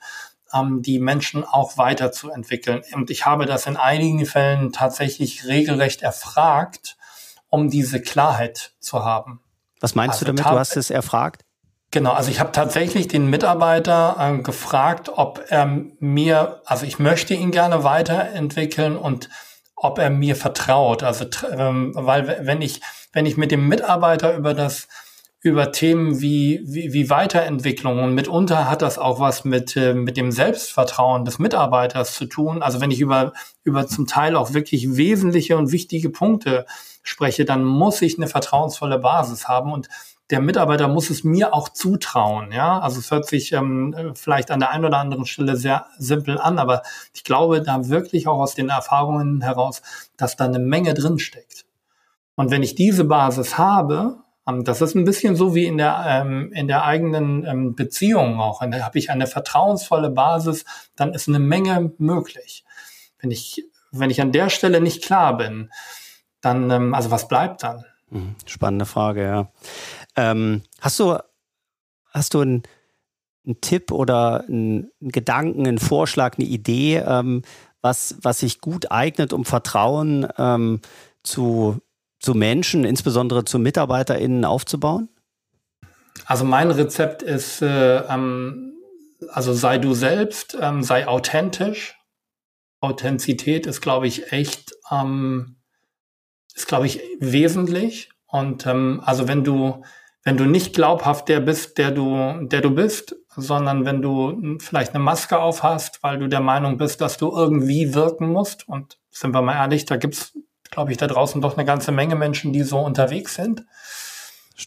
ähm, 0.53 0.81
die 0.81 0.99
Menschen 0.99 1.43
auch 1.43 1.77
weiterzuentwickeln. 1.77 2.83
Und 2.93 3.09
ich 3.09 3.25
habe 3.25 3.45
das 3.45 3.67
in 3.67 3.75
einigen 3.75 4.25
Fällen 4.25 4.71
tatsächlich 4.71 5.45
regelrecht 5.45 6.01
erfragt, 6.01 6.95
um 7.49 7.69
diese 7.69 8.01
Klarheit 8.01 8.73
zu 8.79 9.03
haben. 9.03 9.41
Was 9.81 9.95
meinst 9.95 10.15
also 10.15 10.25
du 10.25 10.33
damit? 10.33 10.45
Du 10.45 10.59
hast 10.59 10.77
es 10.77 10.89
erfragt? 10.89 11.43
Genau, 11.91 12.13
also 12.13 12.31
ich 12.31 12.39
habe 12.39 12.51
tatsächlich 12.51 13.07
den 13.07 13.29
Mitarbeiter 13.29 14.15
äh, 14.19 14.41
gefragt, 14.41 15.11
ob 15.13 15.43
er 15.49 15.65
mir, 15.99 16.61
also 16.65 16.85
ich 16.85 16.97
möchte 16.97 17.33
ihn 17.33 17.51
gerne 17.51 17.83
weiterentwickeln 17.83 18.95
und 18.95 19.29
ob 19.75 19.99
er 19.99 20.09
mir 20.09 20.35
vertraut. 20.35 21.03
Also 21.03 21.25
ähm, 21.51 21.91
weil 21.93 22.47
wenn 22.47 22.61
ich 22.61 22.81
wenn 23.13 23.25
ich 23.25 23.37
mit 23.37 23.51
dem 23.51 23.67
Mitarbeiter 23.67 24.35
über 24.35 24.53
das 24.53 24.87
über 25.43 25.73
Themen 25.73 26.21
wie, 26.21 26.61
wie, 26.63 26.93
wie 26.93 27.09
Weiterentwicklung 27.09 28.01
und 28.01 28.15
mitunter 28.15 28.69
hat 28.69 28.81
das 28.81 28.97
auch 28.97 29.19
was 29.19 29.43
mit, 29.43 29.75
äh, 29.75 29.93
mit 29.93 30.15
dem 30.15 30.31
Selbstvertrauen 30.31 31.25
des 31.25 31.37
Mitarbeiters 31.37 32.13
zu 32.13 32.25
tun. 32.25 32.63
Also 32.63 32.79
wenn 32.79 32.91
ich 32.91 33.01
über, 33.01 33.33
über 33.65 33.85
zum 33.85 34.07
Teil 34.07 34.37
auch 34.37 34.53
wirklich 34.53 34.95
wesentliche 34.95 35.57
und 35.57 35.73
wichtige 35.73 36.09
Punkte 36.09 36.65
spreche, 37.03 37.43
dann 37.43 37.65
muss 37.65 38.01
ich 38.01 38.17
eine 38.17 38.27
vertrauensvolle 38.27 38.99
Basis 38.99 39.49
haben 39.49 39.73
und 39.73 39.89
der 40.29 40.39
Mitarbeiter 40.39 40.87
muss 40.87 41.09
es 41.09 41.25
mir 41.25 41.53
auch 41.53 41.67
zutrauen. 41.67 42.53
Ja, 42.53 42.79
also 42.79 42.99
es 42.99 43.11
hört 43.11 43.27
sich 43.27 43.51
ähm, 43.51 44.13
vielleicht 44.15 44.49
an 44.49 44.61
der 44.61 44.71
einen 44.71 44.85
oder 44.85 44.99
anderen 44.99 45.25
Stelle 45.25 45.57
sehr 45.57 45.87
simpel 45.97 46.39
an, 46.39 46.57
aber 46.57 46.83
ich 47.13 47.25
glaube 47.25 47.61
da 47.61 47.89
wirklich 47.89 48.27
auch 48.27 48.39
aus 48.39 48.55
den 48.55 48.69
Erfahrungen 48.69 49.41
heraus, 49.41 49.81
dass 50.15 50.37
da 50.37 50.45
eine 50.45 50.59
Menge 50.59 50.93
drin 50.93 51.19
steckt. 51.19 51.65
Und 52.35 52.51
wenn 52.51 52.63
ich 52.63 52.75
diese 52.75 53.03
Basis 53.03 53.57
habe, 53.57 54.23
ähm, 54.47 54.63
das 54.63 54.81
ist 54.81 54.95
ein 54.95 55.05
bisschen 55.05 55.35
so 55.35 55.55
wie 55.55 55.65
in 55.65 55.77
der, 55.77 56.03
ähm, 56.07 56.51
in 56.53 56.67
der 56.67 56.83
eigenen 56.83 57.45
ähm, 57.45 57.75
Beziehung 57.75 58.39
auch. 58.39 58.61
Da 58.61 58.83
habe 58.83 58.99
ich 58.99 59.09
eine 59.09 59.27
vertrauensvolle 59.27 60.09
Basis, 60.09 60.65
dann 60.95 61.13
ist 61.13 61.27
eine 61.27 61.39
Menge 61.39 61.93
möglich. 61.97 62.65
Wenn 63.19 63.31
ich, 63.31 63.65
wenn 63.91 64.09
ich 64.09 64.21
an 64.21 64.31
der 64.31 64.49
Stelle 64.49 64.81
nicht 64.81 65.03
klar 65.03 65.37
bin, 65.37 65.71
dann, 66.41 66.69
ähm, 66.71 66.93
also 66.93 67.11
was 67.11 67.27
bleibt 67.27 67.63
dann? 67.63 67.85
Mhm. 68.09 68.35
Spannende 68.45 68.85
Frage, 68.85 69.23
ja. 69.23 69.51
Ähm, 70.15 70.63
hast 70.81 70.99
du, 70.99 71.17
hast 72.11 72.33
du 72.33 72.41
einen, 72.41 72.63
einen 73.45 73.61
Tipp 73.61 73.91
oder 73.91 74.43
einen, 74.47 74.91
einen, 75.01 75.11
Gedanken, 75.11 75.67
einen 75.67 75.79
Vorschlag, 75.79 76.37
eine 76.37 76.47
Idee, 76.47 76.97
ähm, 76.97 77.43
was, 77.81 78.17
was 78.21 78.39
sich 78.39 78.61
gut 78.61 78.91
eignet, 78.91 79.33
um 79.33 79.43
Vertrauen 79.43 80.25
zu 81.21 81.81
zu 82.23 82.33
Menschen, 82.33 82.85
insbesondere 82.85 83.43
zu 83.43 83.59
MitarbeiterInnen 83.59 84.45
aufzubauen? 84.45 85.09
Also 86.25 86.45
mein 86.45 86.71
Rezept 86.71 87.21
ist, 87.21 87.61
äh, 87.61 87.97
ähm, 87.97 88.73
also 89.29 89.53
sei 89.53 89.77
du 89.77 89.93
selbst, 89.93 90.57
ähm, 90.59 90.83
sei 90.83 91.07
authentisch. 91.07 91.95
Authentizität 92.79 93.67
ist, 93.67 93.81
glaube 93.81 94.07
ich, 94.07 94.31
echt, 94.31 94.73
ähm, 94.89 95.57
ist, 96.55 96.67
glaube 96.67 96.85
ich, 96.85 97.01
wesentlich. 97.19 98.09
Und 98.25 98.65
ähm, 98.67 99.01
also 99.03 99.27
wenn 99.27 99.43
du, 99.43 99.83
wenn 100.23 100.37
du 100.37 100.45
nicht 100.45 100.73
glaubhaft 100.73 101.27
der 101.27 101.41
bist, 101.41 101.77
der 101.77 101.91
du, 101.91 102.45
der 102.47 102.61
du 102.61 102.71
bist, 102.71 103.17
sondern 103.35 103.85
wenn 103.85 104.01
du 104.01 104.57
vielleicht 104.59 104.95
eine 104.95 105.03
Maske 105.03 105.39
auf 105.39 105.61
hast, 105.61 106.01
weil 106.03 106.19
du 106.19 106.29
der 106.29 106.39
Meinung 106.39 106.77
bist, 106.77 107.01
dass 107.01 107.17
du 107.17 107.35
irgendwie 107.35 107.93
wirken 107.93 108.31
musst, 108.31 108.67
und 108.69 108.97
sind 109.11 109.33
wir 109.33 109.41
mal 109.41 109.55
ehrlich, 109.55 109.85
da 109.85 109.97
gibt's 109.97 110.33
glaube 110.73 110.91
ich, 110.91 110.97
da 110.97 111.07
draußen 111.07 111.41
doch 111.41 111.55
eine 111.55 111.65
ganze 111.65 111.91
Menge 111.91 112.15
Menschen, 112.15 112.51
die 112.51 112.63
so 112.63 112.79
unterwegs 112.79 113.35
sind. 113.35 113.65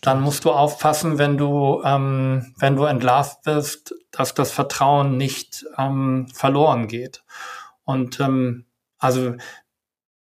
Dann 0.03 0.21
musst 0.21 0.45
du 0.45 0.53
aufpassen, 0.53 1.19
wenn 1.19 1.37
du, 1.37 1.83
ähm, 1.85 2.55
wenn 2.59 2.77
du 2.77 2.85
entlarvt 2.85 3.43
bist, 3.45 3.95
dass 4.11 4.35
das 4.35 4.51
Vertrauen 4.51 5.17
nicht 5.17 5.65
ähm, 5.79 6.29
verloren 6.33 6.89
geht. 6.89 7.25
Und 7.85 8.21
ähm, 8.21 8.67
also 8.99 9.35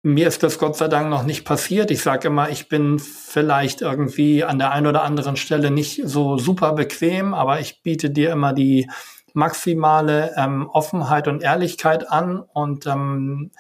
mir 0.04 0.28
ist 0.28 0.44
das 0.44 0.60
Gott 0.60 0.78
sei 0.78 0.88
Dank 0.88 1.10
noch 1.10 1.24
nicht 1.24 1.44
passiert. 1.44 1.92
Ich 1.92 2.02
sage 2.02 2.28
immer, 2.28 2.50
ich 2.50 2.70
bin 2.70 3.00
vielleicht 3.00 3.82
irgendwie 3.82 4.44
an 4.44 4.60
der 4.60 4.72
einen 4.72 4.88
oder 4.88 5.04
anderen 5.04 5.38
Stelle 5.38 5.72
nicht 5.72 6.02
so 6.06 6.38
super 6.38 6.74
bequem, 6.74 7.34
aber 7.34 7.60
ich 7.60 7.82
biete 7.82 8.10
dir 8.10 8.32
immer 8.32 8.54
die 8.54 8.90
maximale 9.34 10.34
ähm, 10.38 10.68
Offenheit 10.70 11.28
und 11.28 11.44
Ehrlichkeit 11.44 12.10
an. 12.10 12.40
Und 12.40 12.86
ähm, 12.86 13.52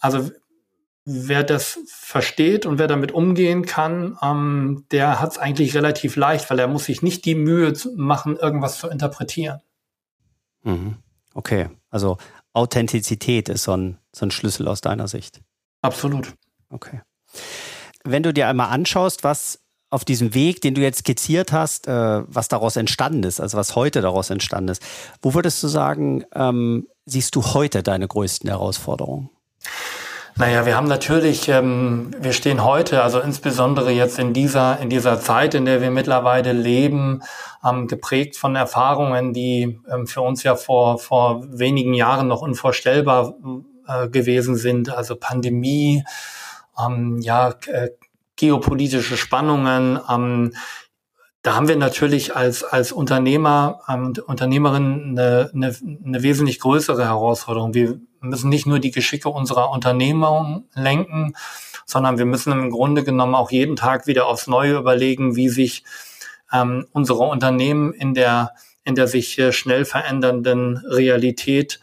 also 0.00 0.30
wer 1.10 1.42
das 1.42 1.80
versteht 1.86 2.66
und 2.66 2.78
wer 2.78 2.86
damit 2.86 3.12
umgehen 3.12 3.64
kann, 3.66 4.16
ähm, 4.22 4.84
der 4.90 5.20
hat 5.20 5.32
es 5.32 5.38
eigentlich 5.38 5.74
relativ 5.74 6.16
leicht, 6.16 6.50
weil 6.50 6.58
er 6.58 6.68
muss 6.68 6.84
sich 6.84 7.02
nicht 7.02 7.24
die 7.24 7.34
Mühe 7.34 7.72
machen, 7.96 8.36
irgendwas 8.36 8.78
zu 8.78 8.88
interpretieren. 8.88 9.60
Mhm. 10.62 10.96
Okay, 11.34 11.68
also 11.90 12.18
Authentizität 12.52 13.48
ist 13.48 13.64
so 13.64 13.76
ein, 13.76 13.98
so 14.12 14.26
ein 14.26 14.30
Schlüssel 14.30 14.68
aus 14.68 14.80
deiner 14.80 15.08
Sicht. 15.08 15.40
Absolut. 15.82 16.34
Okay. 16.68 17.00
Wenn 18.04 18.22
du 18.22 18.32
dir 18.32 18.48
einmal 18.48 18.70
anschaust, 18.70 19.24
was 19.24 19.60
auf 19.90 20.04
diesem 20.04 20.34
Weg, 20.34 20.60
den 20.60 20.74
du 20.74 20.80
jetzt 20.80 21.00
skizziert 21.00 21.52
hast, 21.52 21.88
äh, 21.88 22.22
was 22.26 22.48
daraus 22.48 22.76
entstanden 22.76 23.24
ist, 23.24 23.40
also 23.40 23.56
was 23.56 23.74
heute 23.74 24.00
daraus 24.00 24.30
entstanden 24.30 24.68
ist, 24.68 24.82
wo 25.20 25.34
würdest 25.34 25.62
du 25.62 25.68
sagen, 25.68 26.24
ähm, 26.32 26.86
siehst 27.06 27.34
du 27.34 27.42
heute 27.42 27.82
deine 27.82 28.06
größten 28.06 28.48
Herausforderungen? 28.48 29.30
Naja, 30.36 30.64
wir 30.64 30.76
haben 30.76 30.86
natürlich, 30.88 31.48
ähm, 31.48 32.14
wir 32.18 32.32
stehen 32.32 32.64
heute, 32.64 33.02
also 33.02 33.20
insbesondere 33.20 33.90
jetzt 33.90 34.18
in 34.18 34.32
dieser, 34.32 34.78
in 34.80 34.88
dieser 34.88 35.20
Zeit, 35.20 35.54
in 35.54 35.64
der 35.64 35.80
wir 35.80 35.90
mittlerweile 35.90 36.52
leben, 36.52 37.22
ähm, 37.64 37.88
geprägt 37.88 38.36
von 38.36 38.56
Erfahrungen, 38.56 39.32
die 39.32 39.80
ähm, 39.90 40.06
für 40.06 40.22
uns 40.22 40.42
ja 40.42 40.56
vor, 40.56 40.98
vor 40.98 41.44
wenigen 41.50 41.94
Jahren 41.94 42.28
noch 42.28 42.42
unvorstellbar 42.42 43.34
äh, 43.86 44.08
gewesen 44.08 44.56
sind. 44.56 44.90
Also 44.90 45.16
Pandemie, 45.16 46.04
ähm, 46.82 47.18
ja, 47.20 47.54
äh, 47.66 47.90
geopolitische 48.36 49.18
Spannungen, 49.18 50.00
ähm, 50.08 50.52
da 51.42 51.54
haben 51.54 51.68
wir 51.68 51.76
natürlich 51.76 52.36
als, 52.36 52.64
als 52.64 52.92
Unternehmer 52.92 53.80
und 53.88 54.18
ähm, 54.18 54.24
Unternehmerin 54.26 55.18
eine, 55.18 55.50
eine, 55.54 55.74
eine 56.04 56.22
wesentlich 56.22 56.60
größere 56.60 57.04
Herausforderung. 57.04 57.72
Wir 57.72 57.98
müssen 58.20 58.48
nicht 58.48 58.66
nur 58.66 58.78
die 58.78 58.90
Geschicke 58.90 59.28
unserer 59.28 59.70
Unternehmung 59.70 60.64
lenken, 60.74 61.34
sondern 61.86 62.18
wir 62.18 62.26
müssen 62.26 62.52
im 62.52 62.70
Grunde 62.70 63.04
genommen 63.04 63.34
auch 63.34 63.50
jeden 63.50 63.76
Tag 63.76 64.06
wieder 64.06 64.26
aufs 64.26 64.46
Neue 64.46 64.76
überlegen, 64.76 65.36
wie 65.36 65.48
sich 65.48 65.84
ähm, 66.52 66.86
unsere 66.92 67.24
Unternehmen 67.24 67.92
in 67.92 68.14
der, 68.14 68.54
in 68.84 68.94
der 68.94 69.08
sich 69.08 69.38
äh, 69.38 69.52
schnell 69.52 69.84
verändernden 69.84 70.78
Realität 70.78 71.80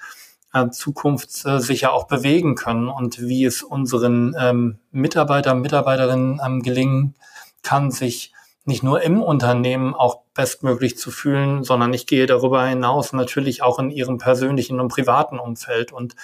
äh, 0.54 0.69
zukunftssicher 0.69 1.93
auch 1.93 2.08
bewegen 2.08 2.56
können 2.56 2.88
und 2.88 3.21
wie 3.21 3.45
es 3.45 3.63
unseren 3.63 4.36
ähm, 4.39 4.80
Mitarbeitern, 4.91 5.62
Mitarbeiterinnen 5.62 6.39
ähm, 6.45 6.62
gelingen 6.62 7.15
kann, 7.63 7.91
sich 7.91 8.34
nicht 8.67 8.84
nur 8.84 9.01
im 9.01 9.21
Unternehmen 9.21 9.95
auch 9.95 10.23
bestmöglich 10.34 10.97
zu 10.97 11.10
fühlen, 11.10 11.63
sondern 11.63 11.93
ich 11.93 12.06
gehe 12.06 12.25
darüber 12.25 12.65
hinaus 12.65 13.13
natürlich 13.13 13.62
auch 13.62 13.80
in 13.80 13.89
ihrem 13.89 14.17
persönlichen 14.17 14.80
und 14.80 14.89
privaten 14.89 15.39
Umfeld. 15.39 15.93
Und 15.93 16.15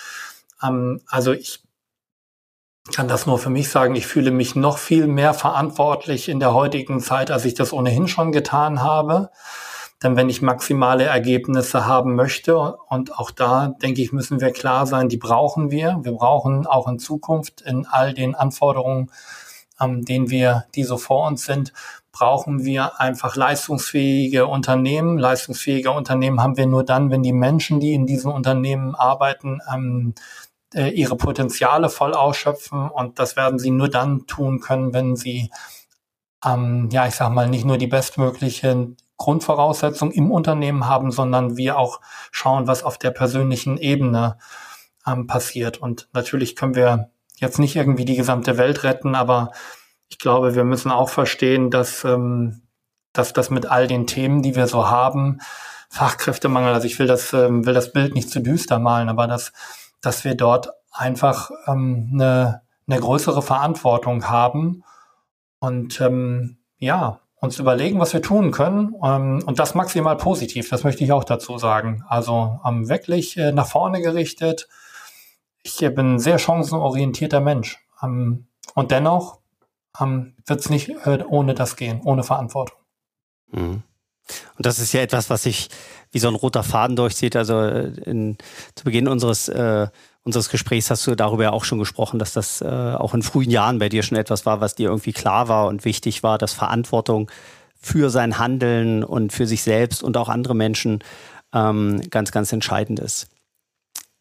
ähm, 0.61 1.01
also 1.07 1.31
ich 1.31 1.63
kann 2.91 3.07
das 3.07 3.25
nur 3.25 3.39
für 3.39 3.49
mich 3.49 3.69
sagen, 3.69 3.95
ich 3.95 4.07
fühle 4.07 4.31
mich 4.31 4.55
noch 4.55 4.77
viel 4.77 5.07
mehr 5.07 5.33
verantwortlich 5.33 6.27
in 6.27 6.41
der 6.41 6.53
heutigen 6.53 6.99
Zeit, 6.99 7.31
als 7.31 7.45
ich 7.45 7.53
das 7.53 7.71
ohnehin 7.71 8.09
schon 8.09 8.33
getan 8.33 8.81
habe. 8.81 9.29
Denn 10.03 10.17
wenn 10.17 10.27
ich 10.27 10.41
maximale 10.41 11.05
Ergebnisse 11.05 11.85
haben 11.85 12.15
möchte, 12.15 12.75
und 12.89 13.17
auch 13.17 13.31
da 13.31 13.67
denke 13.81 14.01
ich, 14.01 14.11
müssen 14.11 14.41
wir 14.41 14.51
klar 14.51 14.85
sein, 14.85 15.07
die 15.07 15.15
brauchen 15.15 15.71
wir. 15.71 15.99
Wir 16.03 16.11
brauchen 16.11 16.67
auch 16.67 16.89
in 16.89 16.99
Zukunft 16.99 17.61
in 17.61 17.85
all 17.85 18.13
den 18.13 18.35
Anforderungen, 18.35 19.11
ähm, 19.79 20.03
denen 20.03 20.29
wir, 20.29 20.65
die 20.75 20.83
so 20.83 20.97
vor 20.97 21.25
uns 21.25 21.45
sind, 21.45 21.71
brauchen 22.13 22.63
wir 22.63 23.01
einfach 23.01 23.35
leistungsfähige 23.35 24.45
Unternehmen. 24.45 25.17
Leistungsfähige 25.17 25.91
Unternehmen 25.91 26.41
haben 26.41 26.55
wir 26.55 26.67
nur 26.67 26.85
dann, 26.85 27.09
wenn 27.11 27.23
die 27.23 27.33
Menschen, 27.33 27.79
die 27.81 27.93
in 27.93 28.05
diesen 28.05 28.31
Unternehmen 28.31 28.95
arbeiten, 28.95 29.59
ähm, 29.73 30.13
äh, 30.75 30.89
ihre 30.89 31.17
Potenziale 31.17 31.89
voll 31.89 32.13
ausschöpfen. 32.13 32.87
Und 32.87 33.17
das 33.17 33.35
werden 33.35 33.57
sie 33.57 33.71
nur 33.71 33.89
dann 33.89 34.27
tun 34.27 34.59
können, 34.59 34.93
wenn 34.93 35.15
sie, 35.15 35.49
ähm, 36.45 36.87
ja, 36.91 37.07
ich 37.07 37.15
sag 37.15 37.31
mal, 37.31 37.49
nicht 37.49 37.65
nur 37.65 37.79
die 37.79 37.87
bestmöglichen 37.87 38.95
Grundvoraussetzungen 39.17 40.13
im 40.13 40.31
Unternehmen 40.31 40.85
haben, 40.85 41.11
sondern 41.11 41.57
wir 41.57 41.79
auch 41.79 41.99
schauen, 42.31 42.67
was 42.67 42.83
auf 42.83 42.99
der 42.99 43.11
persönlichen 43.11 43.77
Ebene 43.77 44.37
ähm, 45.07 45.25
passiert. 45.25 45.77
Und 45.77 46.09
natürlich 46.13 46.55
können 46.55 46.75
wir 46.75 47.09
jetzt 47.37 47.57
nicht 47.57 47.75
irgendwie 47.75 48.05
die 48.05 48.15
gesamte 48.15 48.57
Welt 48.59 48.83
retten, 48.83 49.15
aber 49.15 49.51
ich 50.13 50.19
glaube, 50.19 50.53
wir 50.53 50.63
müssen 50.63 50.91
auch 50.91 51.09
verstehen, 51.09 51.71
dass, 51.71 52.03
ähm, 52.03 52.61
dass 53.13 53.33
das 53.33 53.49
mit 53.49 53.65
all 53.65 53.87
den 53.87 54.05
Themen, 54.05 54.43
die 54.43 54.55
wir 54.55 54.67
so 54.67 54.87
haben, 54.87 55.39
Fachkräftemangel, 55.89 56.71
also 56.71 56.85
ich 56.85 56.99
will 56.99 57.07
das, 57.07 57.33
ähm, 57.33 57.65
will 57.65 57.73
das 57.73 57.93
Bild 57.93 58.13
nicht 58.13 58.29
zu 58.29 58.39
düster 58.39 58.77
malen, 58.77 59.09
aber 59.09 59.25
dass, 59.25 59.53
dass 60.01 60.23
wir 60.23 60.35
dort 60.35 60.69
einfach 60.91 61.49
ähm, 61.65 62.11
eine, 62.13 62.61
eine 62.87 62.99
größere 62.99 63.41
Verantwortung 63.41 64.29
haben 64.29 64.83
und 65.57 65.99
ähm, 65.99 66.57
ja, 66.77 67.19
uns 67.39 67.57
überlegen, 67.57 67.99
was 67.99 68.13
wir 68.13 68.21
tun 68.21 68.51
können 68.51 68.93
ähm, 69.03 69.41
und 69.47 69.57
das 69.57 69.73
maximal 69.73 70.15
positiv, 70.15 70.69
das 70.69 70.83
möchte 70.83 71.03
ich 71.03 71.11
auch 71.11 71.23
dazu 71.23 71.57
sagen. 71.57 72.03
Also 72.07 72.59
ähm, 72.63 72.87
wirklich 72.87 73.35
äh, 73.37 73.51
nach 73.51 73.67
vorne 73.67 73.99
gerichtet. 74.01 74.69
Ich 75.63 75.81
äh, 75.81 75.89
bin 75.89 76.15
ein 76.15 76.19
sehr 76.19 76.37
chancenorientierter 76.37 77.39
Mensch 77.39 77.79
ähm, 78.03 78.45
und 78.75 78.91
dennoch 78.91 79.42
ähm, 79.99 80.35
wird 80.45 80.59
es 80.59 80.69
nicht 80.69 80.89
äh, 80.89 81.23
ohne 81.27 81.53
das 81.53 81.75
gehen, 81.75 82.01
ohne 82.03 82.23
Verantwortung. 82.23 82.77
Mhm. 83.51 83.83
Und 84.55 84.65
das 84.65 84.79
ist 84.79 84.93
ja 84.93 85.01
etwas, 85.01 85.29
was 85.29 85.43
sich 85.43 85.69
wie 86.11 86.19
so 86.19 86.27
ein 86.27 86.35
roter 86.35 86.63
Faden 86.63 86.95
durchzieht. 86.95 87.35
Also 87.35 87.59
äh, 87.59 87.87
in, 88.05 88.37
zu 88.75 88.85
Beginn 88.85 89.07
unseres, 89.07 89.49
äh, 89.49 89.87
unseres 90.23 90.49
Gesprächs 90.49 90.89
hast 90.89 91.05
du 91.07 91.15
darüber 91.15 91.43
ja 91.43 91.51
auch 91.51 91.65
schon 91.65 91.79
gesprochen, 91.79 92.19
dass 92.19 92.33
das 92.33 92.61
äh, 92.61 92.65
auch 92.65 93.13
in 93.13 93.23
frühen 93.23 93.49
Jahren 93.49 93.79
bei 93.79 93.89
dir 93.89 94.03
schon 94.03 94.17
etwas 94.17 94.45
war, 94.45 94.61
was 94.61 94.75
dir 94.75 94.89
irgendwie 94.89 95.13
klar 95.13 95.47
war 95.47 95.67
und 95.67 95.85
wichtig 95.85 96.23
war, 96.23 96.37
dass 96.37 96.53
Verantwortung 96.53 97.29
für 97.75 98.09
sein 98.09 98.37
Handeln 98.37 99.03
und 99.03 99.33
für 99.33 99.45
sich 99.45 99.63
selbst 99.63 100.03
und 100.03 100.15
auch 100.15 100.29
andere 100.29 100.55
Menschen 100.55 101.03
ähm, 101.53 102.01
ganz, 102.09 102.31
ganz 102.31 102.53
entscheidend 102.53 102.99
ist. 102.99 103.27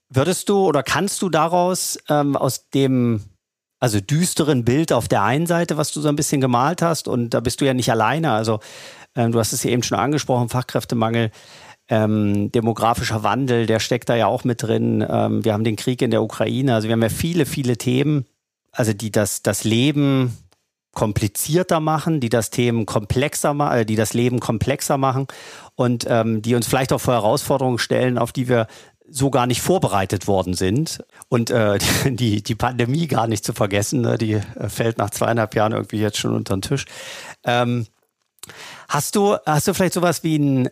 Würdest 0.08 0.48
du 0.48 0.66
oder 0.66 0.82
kannst 0.82 1.22
du 1.22 1.30
daraus 1.30 1.98
ähm, 2.08 2.36
aus 2.36 2.68
dem 2.70 3.22
also 3.82 4.00
düsteren 4.00 4.64
Bild 4.64 4.92
auf 4.92 5.08
der 5.08 5.24
einen 5.24 5.46
Seite, 5.46 5.76
was 5.76 5.90
du 5.90 6.00
so 6.00 6.08
ein 6.08 6.14
bisschen 6.14 6.40
gemalt 6.40 6.82
hast. 6.82 7.08
Und 7.08 7.30
da 7.30 7.40
bist 7.40 7.60
du 7.60 7.64
ja 7.64 7.74
nicht 7.74 7.90
alleine. 7.90 8.30
Also 8.30 8.60
ähm, 9.16 9.32
du 9.32 9.40
hast 9.40 9.52
es 9.52 9.64
ja 9.64 9.72
eben 9.72 9.82
schon 9.82 9.98
angesprochen, 9.98 10.48
Fachkräftemangel, 10.48 11.32
ähm, 11.88 12.52
demografischer 12.52 13.24
Wandel, 13.24 13.66
der 13.66 13.80
steckt 13.80 14.08
da 14.08 14.14
ja 14.14 14.28
auch 14.28 14.44
mit 14.44 14.62
drin. 14.62 15.04
Ähm, 15.10 15.44
wir 15.44 15.52
haben 15.52 15.64
den 15.64 15.74
Krieg 15.74 16.00
in 16.00 16.12
der 16.12 16.22
Ukraine. 16.22 16.76
Also 16.76 16.86
wir 16.86 16.92
haben 16.92 17.02
ja 17.02 17.08
viele, 17.08 17.44
viele 17.44 17.76
Themen, 17.76 18.24
also 18.70 18.92
die 18.92 19.10
das, 19.10 19.42
das 19.42 19.64
Leben 19.64 20.38
komplizierter 20.92 21.80
machen, 21.80 22.20
die 22.20 22.28
das 22.28 22.50
Themen 22.50 22.86
komplexer 22.86 23.52
machen, 23.52 23.78
äh, 23.78 23.84
die 23.84 23.96
das 23.96 24.14
Leben 24.14 24.38
komplexer 24.38 24.96
machen 24.96 25.26
und 25.74 26.06
ähm, 26.08 26.40
die 26.40 26.54
uns 26.54 26.68
vielleicht 26.68 26.92
auch 26.92 27.00
vor 27.00 27.14
Herausforderungen 27.14 27.78
stellen, 27.78 28.16
auf 28.16 28.30
die 28.30 28.48
wir 28.48 28.68
so 29.12 29.30
gar 29.30 29.46
nicht 29.46 29.60
vorbereitet 29.60 30.26
worden 30.26 30.54
sind. 30.54 31.04
Und 31.28 31.50
äh, 31.50 31.78
die, 32.06 32.42
die 32.42 32.54
Pandemie 32.54 33.06
gar 33.06 33.26
nicht 33.26 33.44
zu 33.44 33.52
vergessen, 33.52 34.00
ne? 34.00 34.18
die 34.18 34.34
äh, 34.34 34.68
fällt 34.68 34.98
nach 34.98 35.10
zweieinhalb 35.10 35.54
Jahren 35.54 35.72
irgendwie 35.72 35.98
jetzt 35.98 36.18
schon 36.18 36.34
unter 36.34 36.56
den 36.56 36.62
Tisch. 36.62 36.86
Ähm, 37.44 37.86
hast, 38.88 39.14
du, 39.14 39.36
hast 39.46 39.68
du 39.68 39.74
vielleicht 39.74 39.94
sowas 39.94 40.24
wie 40.24 40.38
ein, 40.38 40.70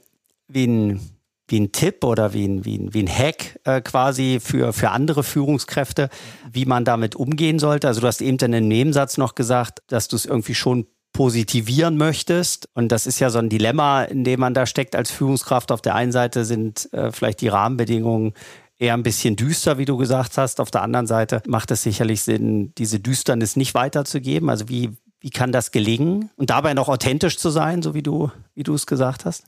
wie 0.49 0.67
ein, 0.67 1.01
wie 1.49 1.61
ein 1.61 1.73
Tipp 1.73 2.05
oder 2.05 2.33
wie 2.33 2.47
ein, 2.47 2.65
wie 2.65 2.79
ein, 2.79 2.95
wie 2.95 3.03
ein 3.03 3.09
Hack 3.09 3.61
äh, 3.65 3.81
quasi 3.81 4.41
für, 4.43 4.73
für 4.73 4.91
andere 4.91 5.23
Führungskräfte, 5.23 6.09
wie 6.51 6.65
man 6.65 6.85
damit 6.85 7.17
umgehen 7.17 7.59
sollte? 7.59 7.89
Also 7.89 8.01
du 8.01 8.07
hast 8.07 8.23
eben 8.23 8.39
in 8.39 8.55
einem 8.55 8.69
Nebensatz 8.69 9.19
noch 9.19 9.35
gesagt, 9.35 9.83
dass 9.89 10.09
du 10.09 10.17
es 10.17 10.27
irgendwie 10.27 10.55
schon 10.55 10.87
positivieren 11.13 11.97
möchtest. 11.97 12.69
Und 12.75 12.93
das 12.93 13.07
ist 13.07 13.21
ja 13.21 13.31
so 13.31 13.39
ein 13.39 13.49
Dilemma, 13.49 14.05
in 14.05 14.25
dem 14.25 14.41
man 14.41 14.55
da 14.55 14.67
steckt 14.67 14.97
als 14.97 15.11
Führungskraft. 15.11 15.73
Auf 15.73 15.83
der 15.83 15.95
einen 15.95 16.13
Seite 16.13 16.45
sind 16.45 16.93
äh, 16.93 17.13
vielleicht 17.13 17.41
die 17.41 17.49
Rahmenbedingungen 17.49 18.35
eher 18.79 18.95
ein 18.95 19.03
bisschen 19.03 19.37
düster, 19.37 19.79
wie 19.79 19.85
du 19.85 19.97
gesagt 19.97 20.39
hast. 20.39 20.61
Auf 20.61 20.71
der 20.71 20.83
anderen 20.83 21.07
Seite 21.07 21.43
macht 21.47 21.71
es 21.71 21.83
sicherlich 21.83 22.23
Sinn, 22.23 22.73
diese 22.79 22.99
Düsternis 22.99 23.57
nicht 23.57 23.75
weiterzugeben. 23.75 24.49
Also 24.49 24.69
wie, 24.69 24.91
wie 25.21 25.31
kann 25.31 25.53
das 25.53 25.71
gelingen 25.71 26.31
und 26.37 26.51
dabei 26.51 26.75
noch 26.75 26.89
authentisch 26.89 27.39
zu 27.39 27.51
sein, 27.51 27.83
so 27.83 27.95
wie 27.95 28.03
du, 28.03 28.31
wie 28.55 28.63
du 28.63 28.75
es 28.75 28.87
gesagt 28.87 29.25
hast? 29.25 29.45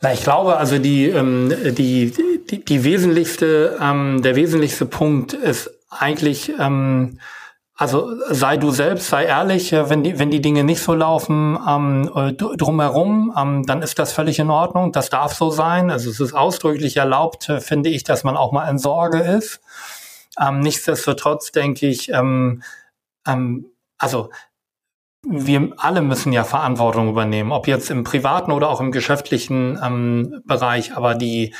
Na, 0.00 0.12
ich 0.12 0.22
glaube, 0.22 0.56
also 0.56 0.78
die, 0.78 1.06
ähm, 1.06 1.52
die, 1.76 2.12
die, 2.50 2.64
die 2.64 2.84
wesentlichste, 2.84 3.78
ähm, 3.80 4.22
der 4.22 4.36
wesentlichste 4.36 4.86
Punkt 4.86 5.32
ist 5.32 5.70
eigentlich, 5.90 6.52
ähm, 6.58 7.18
also 7.80 8.12
sei 8.28 8.56
du 8.56 8.72
selbst, 8.72 9.06
sei 9.06 9.26
ehrlich, 9.26 9.70
wenn 9.70 10.02
die, 10.02 10.18
wenn 10.18 10.32
die 10.32 10.42
Dinge 10.42 10.64
nicht 10.64 10.82
so 10.82 10.94
laufen 10.94 11.56
ähm, 11.64 12.10
äh, 12.12 12.32
drumherum, 12.32 13.32
ähm, 13.38 13.64
dann 13.66 13.82
ist 13.82 14.00
das 14.00 14.12
völlig 14.12 14.40
in 14.40 14.50
Ordnung. 14.50 14.90
Das 14.90 15.10
darf 15.10 15.32
so 15.32 15.50
sein. 15.50 15.88
Also 15.88 16.10
es 16.10 16.18
ist 16.18 16.34
ausdrücklich 16.34 16.96
erlaubt, 16.96 17.48
äh, 17.48 17.60
finde 17.60 17.88
ich, 17.88 18.02
dass 18.02 18.24
man 18.24 18.36
auch 18.36 18.50
mal 18.50 18.68
in 18.68 18.78
Sorge 18.78 19.20
ist. 19.20 19.60
Ähm, 20.40 20.58
nichtsdestotrotz 20.58 21.52
denke 21.52 21.86
ich, 21.86 22.08
ähm, 22.08 22.64
ähm, 23.24 23.66
also 23.96 24.30
wir 25.24 25.72
alle 25.76 26.02
müssen 26.02 26.32
ja 26.32 26.42
Verantwortung 26.42 27.08
übernehmen, 27.08 27.52
ob 27.52 27.68
jetzt 27.68 27.90
im 27.90 28.02
privaten 28.02 28.50
oder 28.50 28.70
auch 28.70 28.80
im 28.80 28.90
geschäftlichen 28.90 29.78
ähm, 29.80 30.42
Bereich. 30.46 30.96
Aber 30.96 31.14
die 31.14 31.54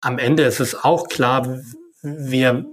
am 0.00 0.18
Ende 0.18 0.42
ist 0.42 0.58
es 0.58 0.82
auch 0.82 1.06
klar, 1.06 1.46
wir 2.02 2.66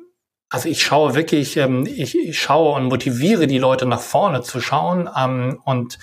also 0.50 0.70
ich 0.70 0.84
schaue 0.84 1.16
wirklich, 1.16 1.58
ähm, 1.58 1.86
ich, 1.86 2.18
ich 2.18 2.40
schaue 2.40 2.76
und 2.76 2.86
motiviere 2.86 3.48
die 3.48 3.58
Leute 3.58 3.86
nach 3.86 4.02
vorne 4.02 4.42
zu 4.42 4.62
schauen 4.62 5.10
ähm, 5.18 5.60
und 5.66 5.98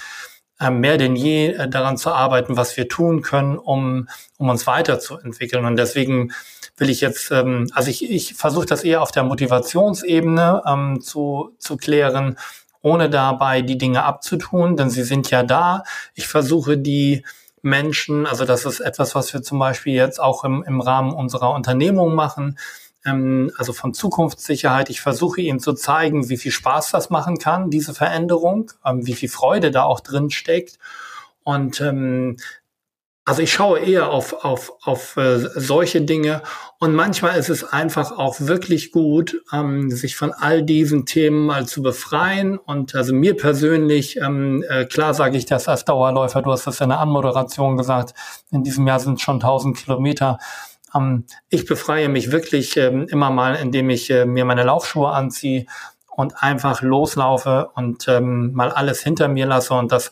ähm, 0.61 0.81
mehr 0.81 0.97
denn 0.97 1.17
je 1.17 1.53
äh, 1.53 1.69
daran 1.69 1.97
zu 1.97 2.13
arbeiten, 2.13 2.57
was 2.57 2.77
wir 2.77 2.89
tun 2.89 3.23
können, 3.23 3.59
um, 3.59 4.09
um 4.39 4.49
uns 4.49 4.67
weiterzuentwickeln. 4.67 5.65
Und 5.65 5.77
deswegen 5.77 6.33
will 6.77 6.91
ich 6.91 7.01
jetzt, 7.01 7.31
ähm, 7.31 7.69
also 7.73 7.91
ich, 7.91 8.09
ich 8.09 8.35
versuche 8.35 8.67
das 8.67 8.85
eher 8.85 9.03
auf 9.03 9.13
der 9.13 9.25
Motivationsebene 9.25 10.63
ähm, 10.67 11.01
zu, 11.01 11.55
zu 11.59 11.77
klären, 11.77 12.39
ohne 12.81 13.11
dabei 13.11 13.63
die 13.63 13.79
Dinge 13.79 14.05
abzutun, 14.05 14.77
denn 14.77 14.91
sie 14.91 15.05
sind 15.05 15.31
ja 15.31 15.43
da. 15.43 15.85
Ich 16.15 16.27
versuche 16.29 16.79
die 16.79 17.25
Menschen, 17.63 18.27
also 18.27 18.45
das 18.45 18.65
ist 18.65 18.81
etwas, 18.81 19.15
was 19.15 19.33
wir 19.33 19.43
zum 19.43 19.59
Beispiel 19.59 19.95
jetzt 19.95 20.21
auch 20.21 20.45
im, 20.45 20.65
im 20.65 20.81
Rahmen 20.81 21.13
unserer 21.13 21.55
Unternehmung 21.55 22.15
machen, 22.15 22.59
ähm, 23.05 23.51
also 23.57 23.73
von 23.73 23.95
Zukunftssicherheit. 23.95 24.91
Ich 24.91 25.01
versuche 25.01 25.41
ihm 25.41 25.61
zu 25.61 25.73
zeigen, 25.73 26.29
wie 26.29 26.37
viel 26.37 26.53
Spaß 26.53 26.91
das 26.91 27.11
machen 27.11 27.39
kann, 27.39 27.71
diese 27.71 27.95
Veränderung, 27.95 28.71
ähm, 28.85 29.07
wie 29.07 29.15
viel 29.15 29.29
Freude 29.29 29.71
da 29.71 29.85
auch 29.85 30.01
drin 30.01 30.31
steckt. 30.31 30.79
Und 31.45 31.81
ähm, 31.81 32.37
also 33.25 33.41
ich 33.41 33.53
schaue 33.53 33.79
eher 33.79 34.11
auf, 34.11 34.45
auf, 34.45 34.73
auf 34.83 35.17
äh, 35.17 35.39
solche 35.39 36.01
Dinge 36.03 36.43
und 36.81 36.93
manchmal 36.93 37.39
ist 37.39 37.51
es 37.51 37.63
einfach 37.63 38.11
auch 38.11 38.41
wirklich 38.41 38.91
gut, 38.91 39.41
ähm, 39.53 39.93
sich 39.93 40.17
von 40.17 40.33
all 40.33 40.65
diesen 40.65 41.07
Themen 41.07 41.47
mal 41.47 41.65
zu 41.65 41.83
befreien. 41.83 42.59
Und 42.59 42.97
also 42.97 43.15
mir 43.15 43.37
persönlich, 43.37 44.17
ähm, 44.17 44.65
äh, 44.69 44.85
klar 44.87 45.15
sage 45.15 45.37
ich 45.37 45.47
das 45.47 45.69
als 45.69 45.85
Dauerläufer, 45.85 46.43
du 46.43 46.51
hast 46.51 46.67
das 46.67 46.81
in 46.81 46.89
der 46.89 46.99
Anmoderation 46.99 47.77
gesagt, 47.77 48.15
in 48.51 48.65
diesem 48.65 48.85
Jahr 48.89 48.99
sind 48.99 49.15
es 49.15 49.23
schon 49.23 49.37
1000 49.37 49.77
Kilometer. 49.77 50.39
Ähm, 50.95 51.25
ich 51.49 51.67
befreie 51.67 52.09
mich 52.09 52.33
wirklich 52.33 52.77
ähm, 52.77 53.07
immer 53.09 53.31
mal, 53.31 53.55
indem 53.55 53.91
ich 53.91 54.11
äh, 54.11 54.25
mir 54.25 54.45
meine 54.45 54.65
Laufschuhe 54.65 55.11
anziehe 55.11 55.67
und 56.09 56.43
einfach 56.43 56.83
loslaufe 56.83 57.71
und 57.75 58.07
ähm, 58.09 58.53
mal 58.53 58.71
alles 58.71 59.03
hinter 59.03 59.29
mir 59.29 59.47
lasse. 59.47 59.75
Und 59.75 59.93
das 59.93 60.11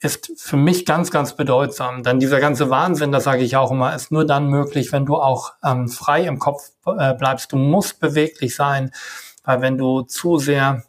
ist 0.00 0.32
für 0.36 0.56
mich 0.56 0.86
ganz, 0.86 1.10
ganz 1.10 1.36
bedeutsam. 1.36 2.02
Denn 2.02 2.20
dieser 2.20 2.40
ganze 2.40 2.70
Wahnsinn, 2.70 3.12
das 3.12 3.24
sage 3.24 3.42
ich 3.42 3.56
auch 3.56 3.70
immer, 3.70 3.94
ist 3.94 4.10
nur 4.10 4.26
dann 4.26 4.48
möglich, 4.48 4.92
wenn 4.92 5.06
du 5.06 5.16
auch 5.16 5.52
ähm, 5.62 5.88
frei 5.88 6.24
im 6.24 6.38
Kopf 6.38 6.70
äh, 6.86 7.14
bleibst. 7.14 7.52
Du 7.52 7.56
musst 7.56 8.00
beweglich 8.00 8.54
sein, 8.54 8.92
weil 9.44 9.60
wenn 9.60 9.76
du 9.76 10.02
zu 10.02 10.38
sehr 10.38 10.84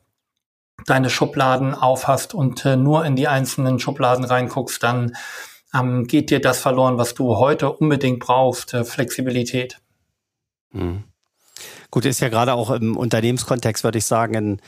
deine 0.87 1.09
Schubladen 1.09 1.75
aufhast 1.75 2.33
und 2.33 2.65
äh, 2.65 2.75
nur 2.75 3.05
in 3.05 3.15
die 3.15 3.27
einzelnen 3.27 3.79
Schubladen 3.79 4.25
reinguckst, 4.25 4.81
dann 4.81 5.15
ähm, 5.73 6.07
geht 6.07 6.29
dir 6.29 6.41
das 6.41 6.59
verloren, 6.59 6.97
was 6.97 7.13
du 7.13 7.37
heute 7.37 7.71
unbedingt 7.71 8.19
brauchst, 8.19 8.73
äh, 8.73 8.83
Flexibilität. 8.83 9.79
Mhm. 10.71 11.03
Gut, 11.89 12.05
ist 12.05 12.21
ja 12.21 12.29
gerade 12.29 12.53
auch 12.53 12.71
im 12.71 12.97
Unternehmenskontext, 12.97 13.83
würde 13.83 13.97
ich 13.97 14.05
sagen, 14.05 14.35
ein 14.35 14.61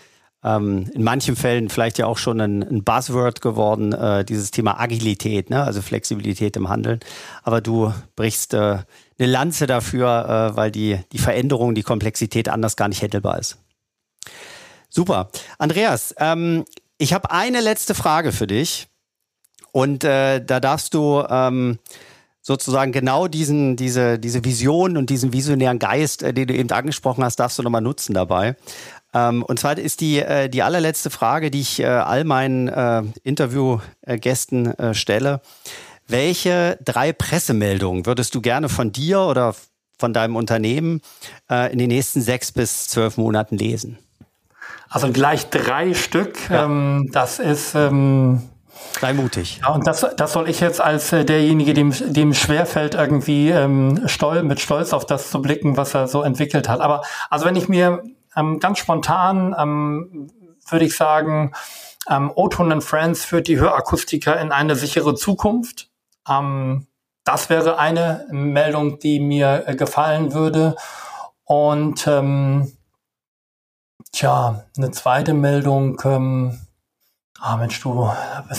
ähm, 0.44 0.90
in 0.94 1.04
manchen 1.04 1.36
Fällen 1.36 1.70
vielleicht 1.70 1.98
ja 1.98 2.06
auch 2.06 2.18
schon 2.18 2.40
ein, 2.42 2.64
ein 2.64 2.84
Buzzword 2.84 3.42
geworden, 3.42 3.94
äh, 3.94 4.26
dieses 4.26 4.52
Thema 4.52 4.80
Agilität, 4.80 5.50
ne? 5.50 5.64
also 5.64 5.82
Flexibilität 5.82 6.58
im 6.58 6.70
Handeln. 6.70 7.00
Aber 7.44 7.62
du 7.62 7.94
brichst 8.16 8.54
äh, 8.54 8.80
eine 9.18 9.28
Lanze 9.28 9.68
dafür, 9.68 10.52
äh, 10.54 10.58
weil 10.58 10.72
die, 10.72 11.00
die 11.12 11.18
Veränderung, 11.18 11.76
die 11.76 11.84
Komplexität 11.84 12.50
anders 12.50 12.76
gar 12.76 12.90
nicht 12.90 13.02
händelbar 13.02 13.40
ist. 13.40 13.58
Super. 14.90 15.30
Andreas, 15.58 16.14
ähm, 16.18 16.66
ich 16.98 17.14
habe 17.14 17.32
eine 17.32 17.62
letzte 17.62 17.96
Frage 17.96 18.32
für 18.32 18.48
dich. 18.48 18.88
Und 19.74 20.04
äh, 20.04 20.40
da 20.40 20.60
darfst 20.60 20.94
du 20.94 21.26
ähm, 21.28 21.80
sozusagen 22.44 22.92
genau 22.92 23.28
diesen, 23.28 23.76
diese, 23.76 24.20
diese 24.20 24.46
Vision 24.46 24.98
und 24.98 25.10
diesen 25.10 25.34
visionären 25.34 25.80
Geist, 25.80 26.22
äh, 26.22 26.32
den 26.32 26.48
du 26.48 26.54
eben 26.54 26.70
angesprochen 26.70 27.24
hast, 27.24 27.38
darfst 27.38 27.58
du 27.58 27.64
nochmal 27.64 27.82
nutzen 27.82 28.14
dabei. 28.14 28.56
Ähm, 29.16 29.42
und 29.42 29.60
zwar 29.60 29.76
ist 29.80 30.02
die, 30.02 30.20
äh, 30.20 30.48
die 30.48 30.62
allerletzte 30.62 31.10
Frage, 31.10 31.50
die 31.50 31.62
ich 31.62 31.80
äh, 31.80 31.86
all 31.86 32.24
meinen 32.24 32.68
äh, 32.68 33.02
Interviewgästen 33.24 34.78
äh, 34.78 34.94
stelle. 34.94 35.42
Welche 36.08 36.78
drei 36.86 37.12
Pressemeldungen 37.12 38.06
würdest 38.06 38.36
du 38.36 38.42
gerne 38.42 38.70
von 38.70 38.92
dir 38.92 39.22
oder 39.22 39.56
von 39.98 40.14
deinem 40.14 40.36
Unternehmen 40.36 41.02
äh, 41.50 41.72
in 41.74 41.80
den 41.80 41.88
nächsten 41.88 42.22
sechs 42.22 42.52
bis 42.52 42.90
zwölf 42.90 43.18
Monaten 43.18 43.58
lesen? 43.58 43.98
Also 44.88 45.12
gleich 45.12 45.50
drei 45.50 45.96
Stück. 45.96 46.38
Ja. 46.52 46.66
Ähm, 46.66 47.10
das 47.12 47.40
ist 47.40 47.74
ähm 47.74 48.44
Sei 49.00 49.14
mutig. 49.14 49.60
Ja, 49.62 49.70
und 49.70 49.86
das, 49.88 50.06
das 50.16 50.34
soll 50.34 50.50
ich 50.50 50.60
jetzt 50.60 50.80
als 50.80 51.12
äh, 51.12 51.26
derjenige, 51.26 51.74
dem, 51.74 51.92
dem 52.14 52.34
schwerfällt, 52.34 52.96
irgendwie 52.96 53.50
ähm, 53.50 54.08
stol 54.08 54.44
mit 54.44 54.60
Stolz 54.60 54.94
auf 54.94 55.06
das 55.06 55.30
zu 55.30 55.42
blicken, 55.42 55.78
was 55.78 55.94
er 55.94 56.08
so 56.08 56.22
entwickelt 56.22 56.70
hat. 56.70 56.80
Aber 56.80 57.04
also 57.30 57.46
wenn 57.46 57.56
ich 57.56 57.68
mir 57.68 58.04
ähm, 58.36 58.60
ganz 58.60 58.80
spontan 58.80 59.56
ähm, 59.58 60.30
würde 60.70 60.86
ich 60.86 60.96
sagen, 60.96 61.54
ähm, 62.10 62.32
O-Ton 62.36 62.82
Friends 62.82 63.26
führt 63.26 63.48
die 63.48 63.60
Hörakustiker 63.60 64.40
in 64.40 64.52
eine 64.52 64.76
sichere 64.76 65.16
Zukunft. 65.16 65.90
Ähm, 66.28 66.88
das 67.24 67.50
wäre 67.50 67.80
eine 67.80 68.28
Meldung, 68.32 69.00
die 69.00 69.20
mir 69.20 69.64
äh, 69.68 69.76
gefallen 69.76 70.34
würde. 70.34 70.76
Und 71.46 72.06
ähm, 72.08 72.74
tja, 74.12 74.66
eine 74.78 74.92
zweite 74.92 75.34
Meldung, 75.34 76.02
ähm, 76.04 76.63
ah 77.44 77.58
Mensch, 77.58 77.82
du, 77.82 78.10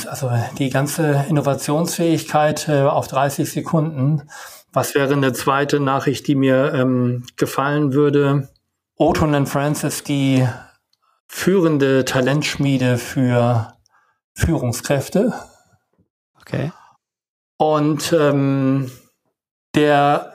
also 0.09 0.31
die 0.59 0.69
ganze 0.69 1.25
Innovationsfähigkeit 1.31 2.69
äh, 2.69 2.83
auf 2.83 3.09
30 3.09 3.51
Sekunden. 3.51 4.29
Was 4.75 4.95
wäre 4.95 5.15
eine 5.15 5.33
zweite 5.33 5.81
Nachricht, 5.81 6.27
die 6.27 6.35
mir 6.35 6.75
ähm, 6.75 7.25
gefallen 7.37 7.95
würde? 7.95 8.51
Oton 8.97 9.47
Friends 9.47 9.85
ist 9.85 10.09
die 10.09 10.47
führende 11.27 12.05
Talentschmiede 12.05 12.99
für 12.99 13.73
Führungskräfte. 14.35 15.33
Okay. 16.43 16.71
Und 17.57 18.13
ähm, 18.13 18.91
der 19.75 20.35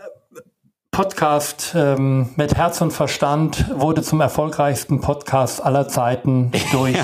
Podcast 0.89 1.73
ähm, 1.75 2.31
mit 2.35 2.55
Herz 2.55 2.81
und 2.81 2.93
Verstand 2.93 3.65
wurde 3.79 4.01
zum 4.01 4.21
erfolgreichsten 4.21 5.01
Podcast 5.01 5.63
aller 5.63 5.87
Zeiten 5.87 6.51
durch 6.71 6.97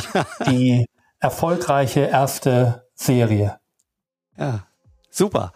die 0.47 0.87
erfolgreiche 1.25 2.01
erste 2.01 2.83
Serie. 2.93 3.57
Ja, 4.37 4.67
super. 5.09 5.53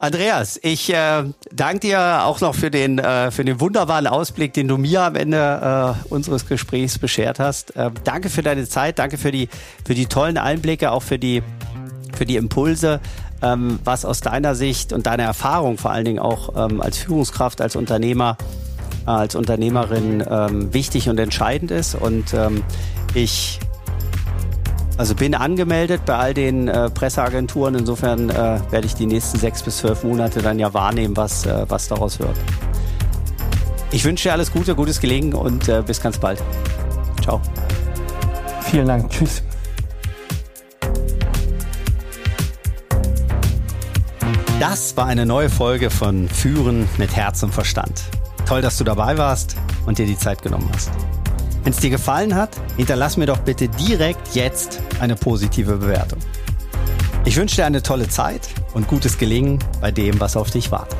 Andreas, 0.00 0.58
ich 0.60 0.92
äh, 0.92 1.22
danke 1.52 1.78
dir 1.78 2.24
auch 2.24 2.40
noch 2.40 2.56
für 2.56 2.72
den, 2.72 2.98
äh, 2.98 3.30
für 3.30 3.44
den 3.44 3.60
wunderbaren 3.60 4.08
Ausblick, 4.08 4.54
den 4.54 4.66
du 4.66 4.76
mir 4.76 5.02
am 5.02 5.14
Ende 5.14 5.94
äh, 6.04 6.08
unseres 6.12 6.46
Gesprächs 6.46 6.98
beschert 6.98 7.38
hast. 7.38 7.76
Äh, 7.76 7.92
danke 8.02 8.28
für 8.28 8.42
deine 8.42 8.68
Zeit, 8.68 8.98
danke 8.98 9.18
für 9.18 9.30
die, 9.30 9.48
für 9.86 9.94
die 9.94 10.06
tollen 10.06 10.36
Einblicke, 10.36 10.90
auch 10.90 11.04
für 11.04 11.18
die, 11.20 11.44
für 12.16 12.26
die 12.26 12.34
Impulse, 12.34 12.98
ähm, 13.40 13.78
was 13.84 14.04
aus 14.04 14.20
deiner 14.20 14.56
Sicht 14.56 14.92
und 14.92 15.06
deiner 15.06 15.24
Erfahrung 15.24 15.78
vor 15.78 15.92
allen 15.92 16.06
Dingen 16.06 16.18
auch 16.18 16.56
ähm, 16.56 16.80
als 16.80 16.98
Führungskraft, 16.98 17.60
als 17.60 17.76
Unternehmer, 17.76 18.36
äh, 19.06 19.10
als 19.10 19.36
Unternehmerin 19.36 20.24
ähm, 20.28 20.74
wichtig 20.74 21.08
und 21.08 21.20
entscheidend 21.20 21.70
ist. 21.70 21.94
Und 21.94 22.34
ähm, 22.34 22.64
ich 23.14 23.60
also 24.98 25.14
bin 25.14 25.34
angemeldet 25.34 26.02
bei 26.04 26.16
all 26.16 26.34
den 26.34 26.68
äh, 26.68 26.90
Presseagenturen. 26.90 27.76
Insofern 27.76 28.28
äh, 28.28 28.60
werde 28.70 28.86
ich 28.86 28.94
die 28.94 29.06
nächsten 29.06 29.38
sechs 29.38 29.62
bis 29.62 29.78
zwölf 29.78 30.02
Monate 30.02 30.42
dann 30.42 30.58
ja 30.58 30.74
wahrnehmen, 30.74 31.16
was, 31.16 31.46
äh, 31.46 31.64
was 31.68 31.88
daraus 31.88 32.18
wird. 32.18 32.36
Ich 33.92 34.04
wünsche 34.04 34.28
dir 34.28 34.32
alles 34.32 34.52
Gute, 34.52 34.74
gutes 34.74 35.00
Gelingen 35.00 35.32
und 35.32 35.68
äh, 35.68 35.82
bis 35.86 36.02
ganz 36.02 36.18
bald. 36.18 36.42
Ciao. 37.22 37.40
Vielen 38.62 38.88
Dank. 38.88 39.08
Tschüss. 39.08 39.42
Das 44.60 44.96
war 44.96 45.06
eine 45.06 45.24
neue 45.24 45.48
Folge 45.48 45.88
von 45.88 46.28
Führen 46.28 46.88
mit 46.98 47.14
Herz 47.14 47.44
und 47.44 47.54
Verstand. 47.54 48.02
Toll, 48.46 48.60
dass 48.60 48.76
du 48.76 48.84
dabei 48.84 49.16
warst 49.16 49.56
und 49.86 49.98
dir 49.98 50.06
die 50.06 50.18
Zeit 50.18 50.42
genommen 50.42 50.68
hast. 50.74 50.90
Wenn 51.68 51.74
es 51.74 51.80
dir 51.80 51.90
gefallen 51.90 52.34
hat, 52.34 52.48
hinterlass 52.78 53.18
mir 53.18 53.26
doch 53.26 53.40
bitte 53.40 53.68
direkt 53.68 54.34
jetzt 54.34 54.80
eine 55.00 55.16
positive 55.16 55.76
Bewertung. 55.76 56.18
Ich 57.26 57.36
wünsche 57.36 57.56
dir 57.56 57.66
eine 57.66 57.82
tolle 57.82 58.08
Zeit 58.08 58.48
und 58.72 58.88
gutes 58.88 59.18
Gelingen 59.18 59.58
bei 59.78 59.90
dem, 59.90 60.18
was 60.18 60.34
auf 60.34 60.50
dich 60.50 60.70
wartet. 60.70 60.96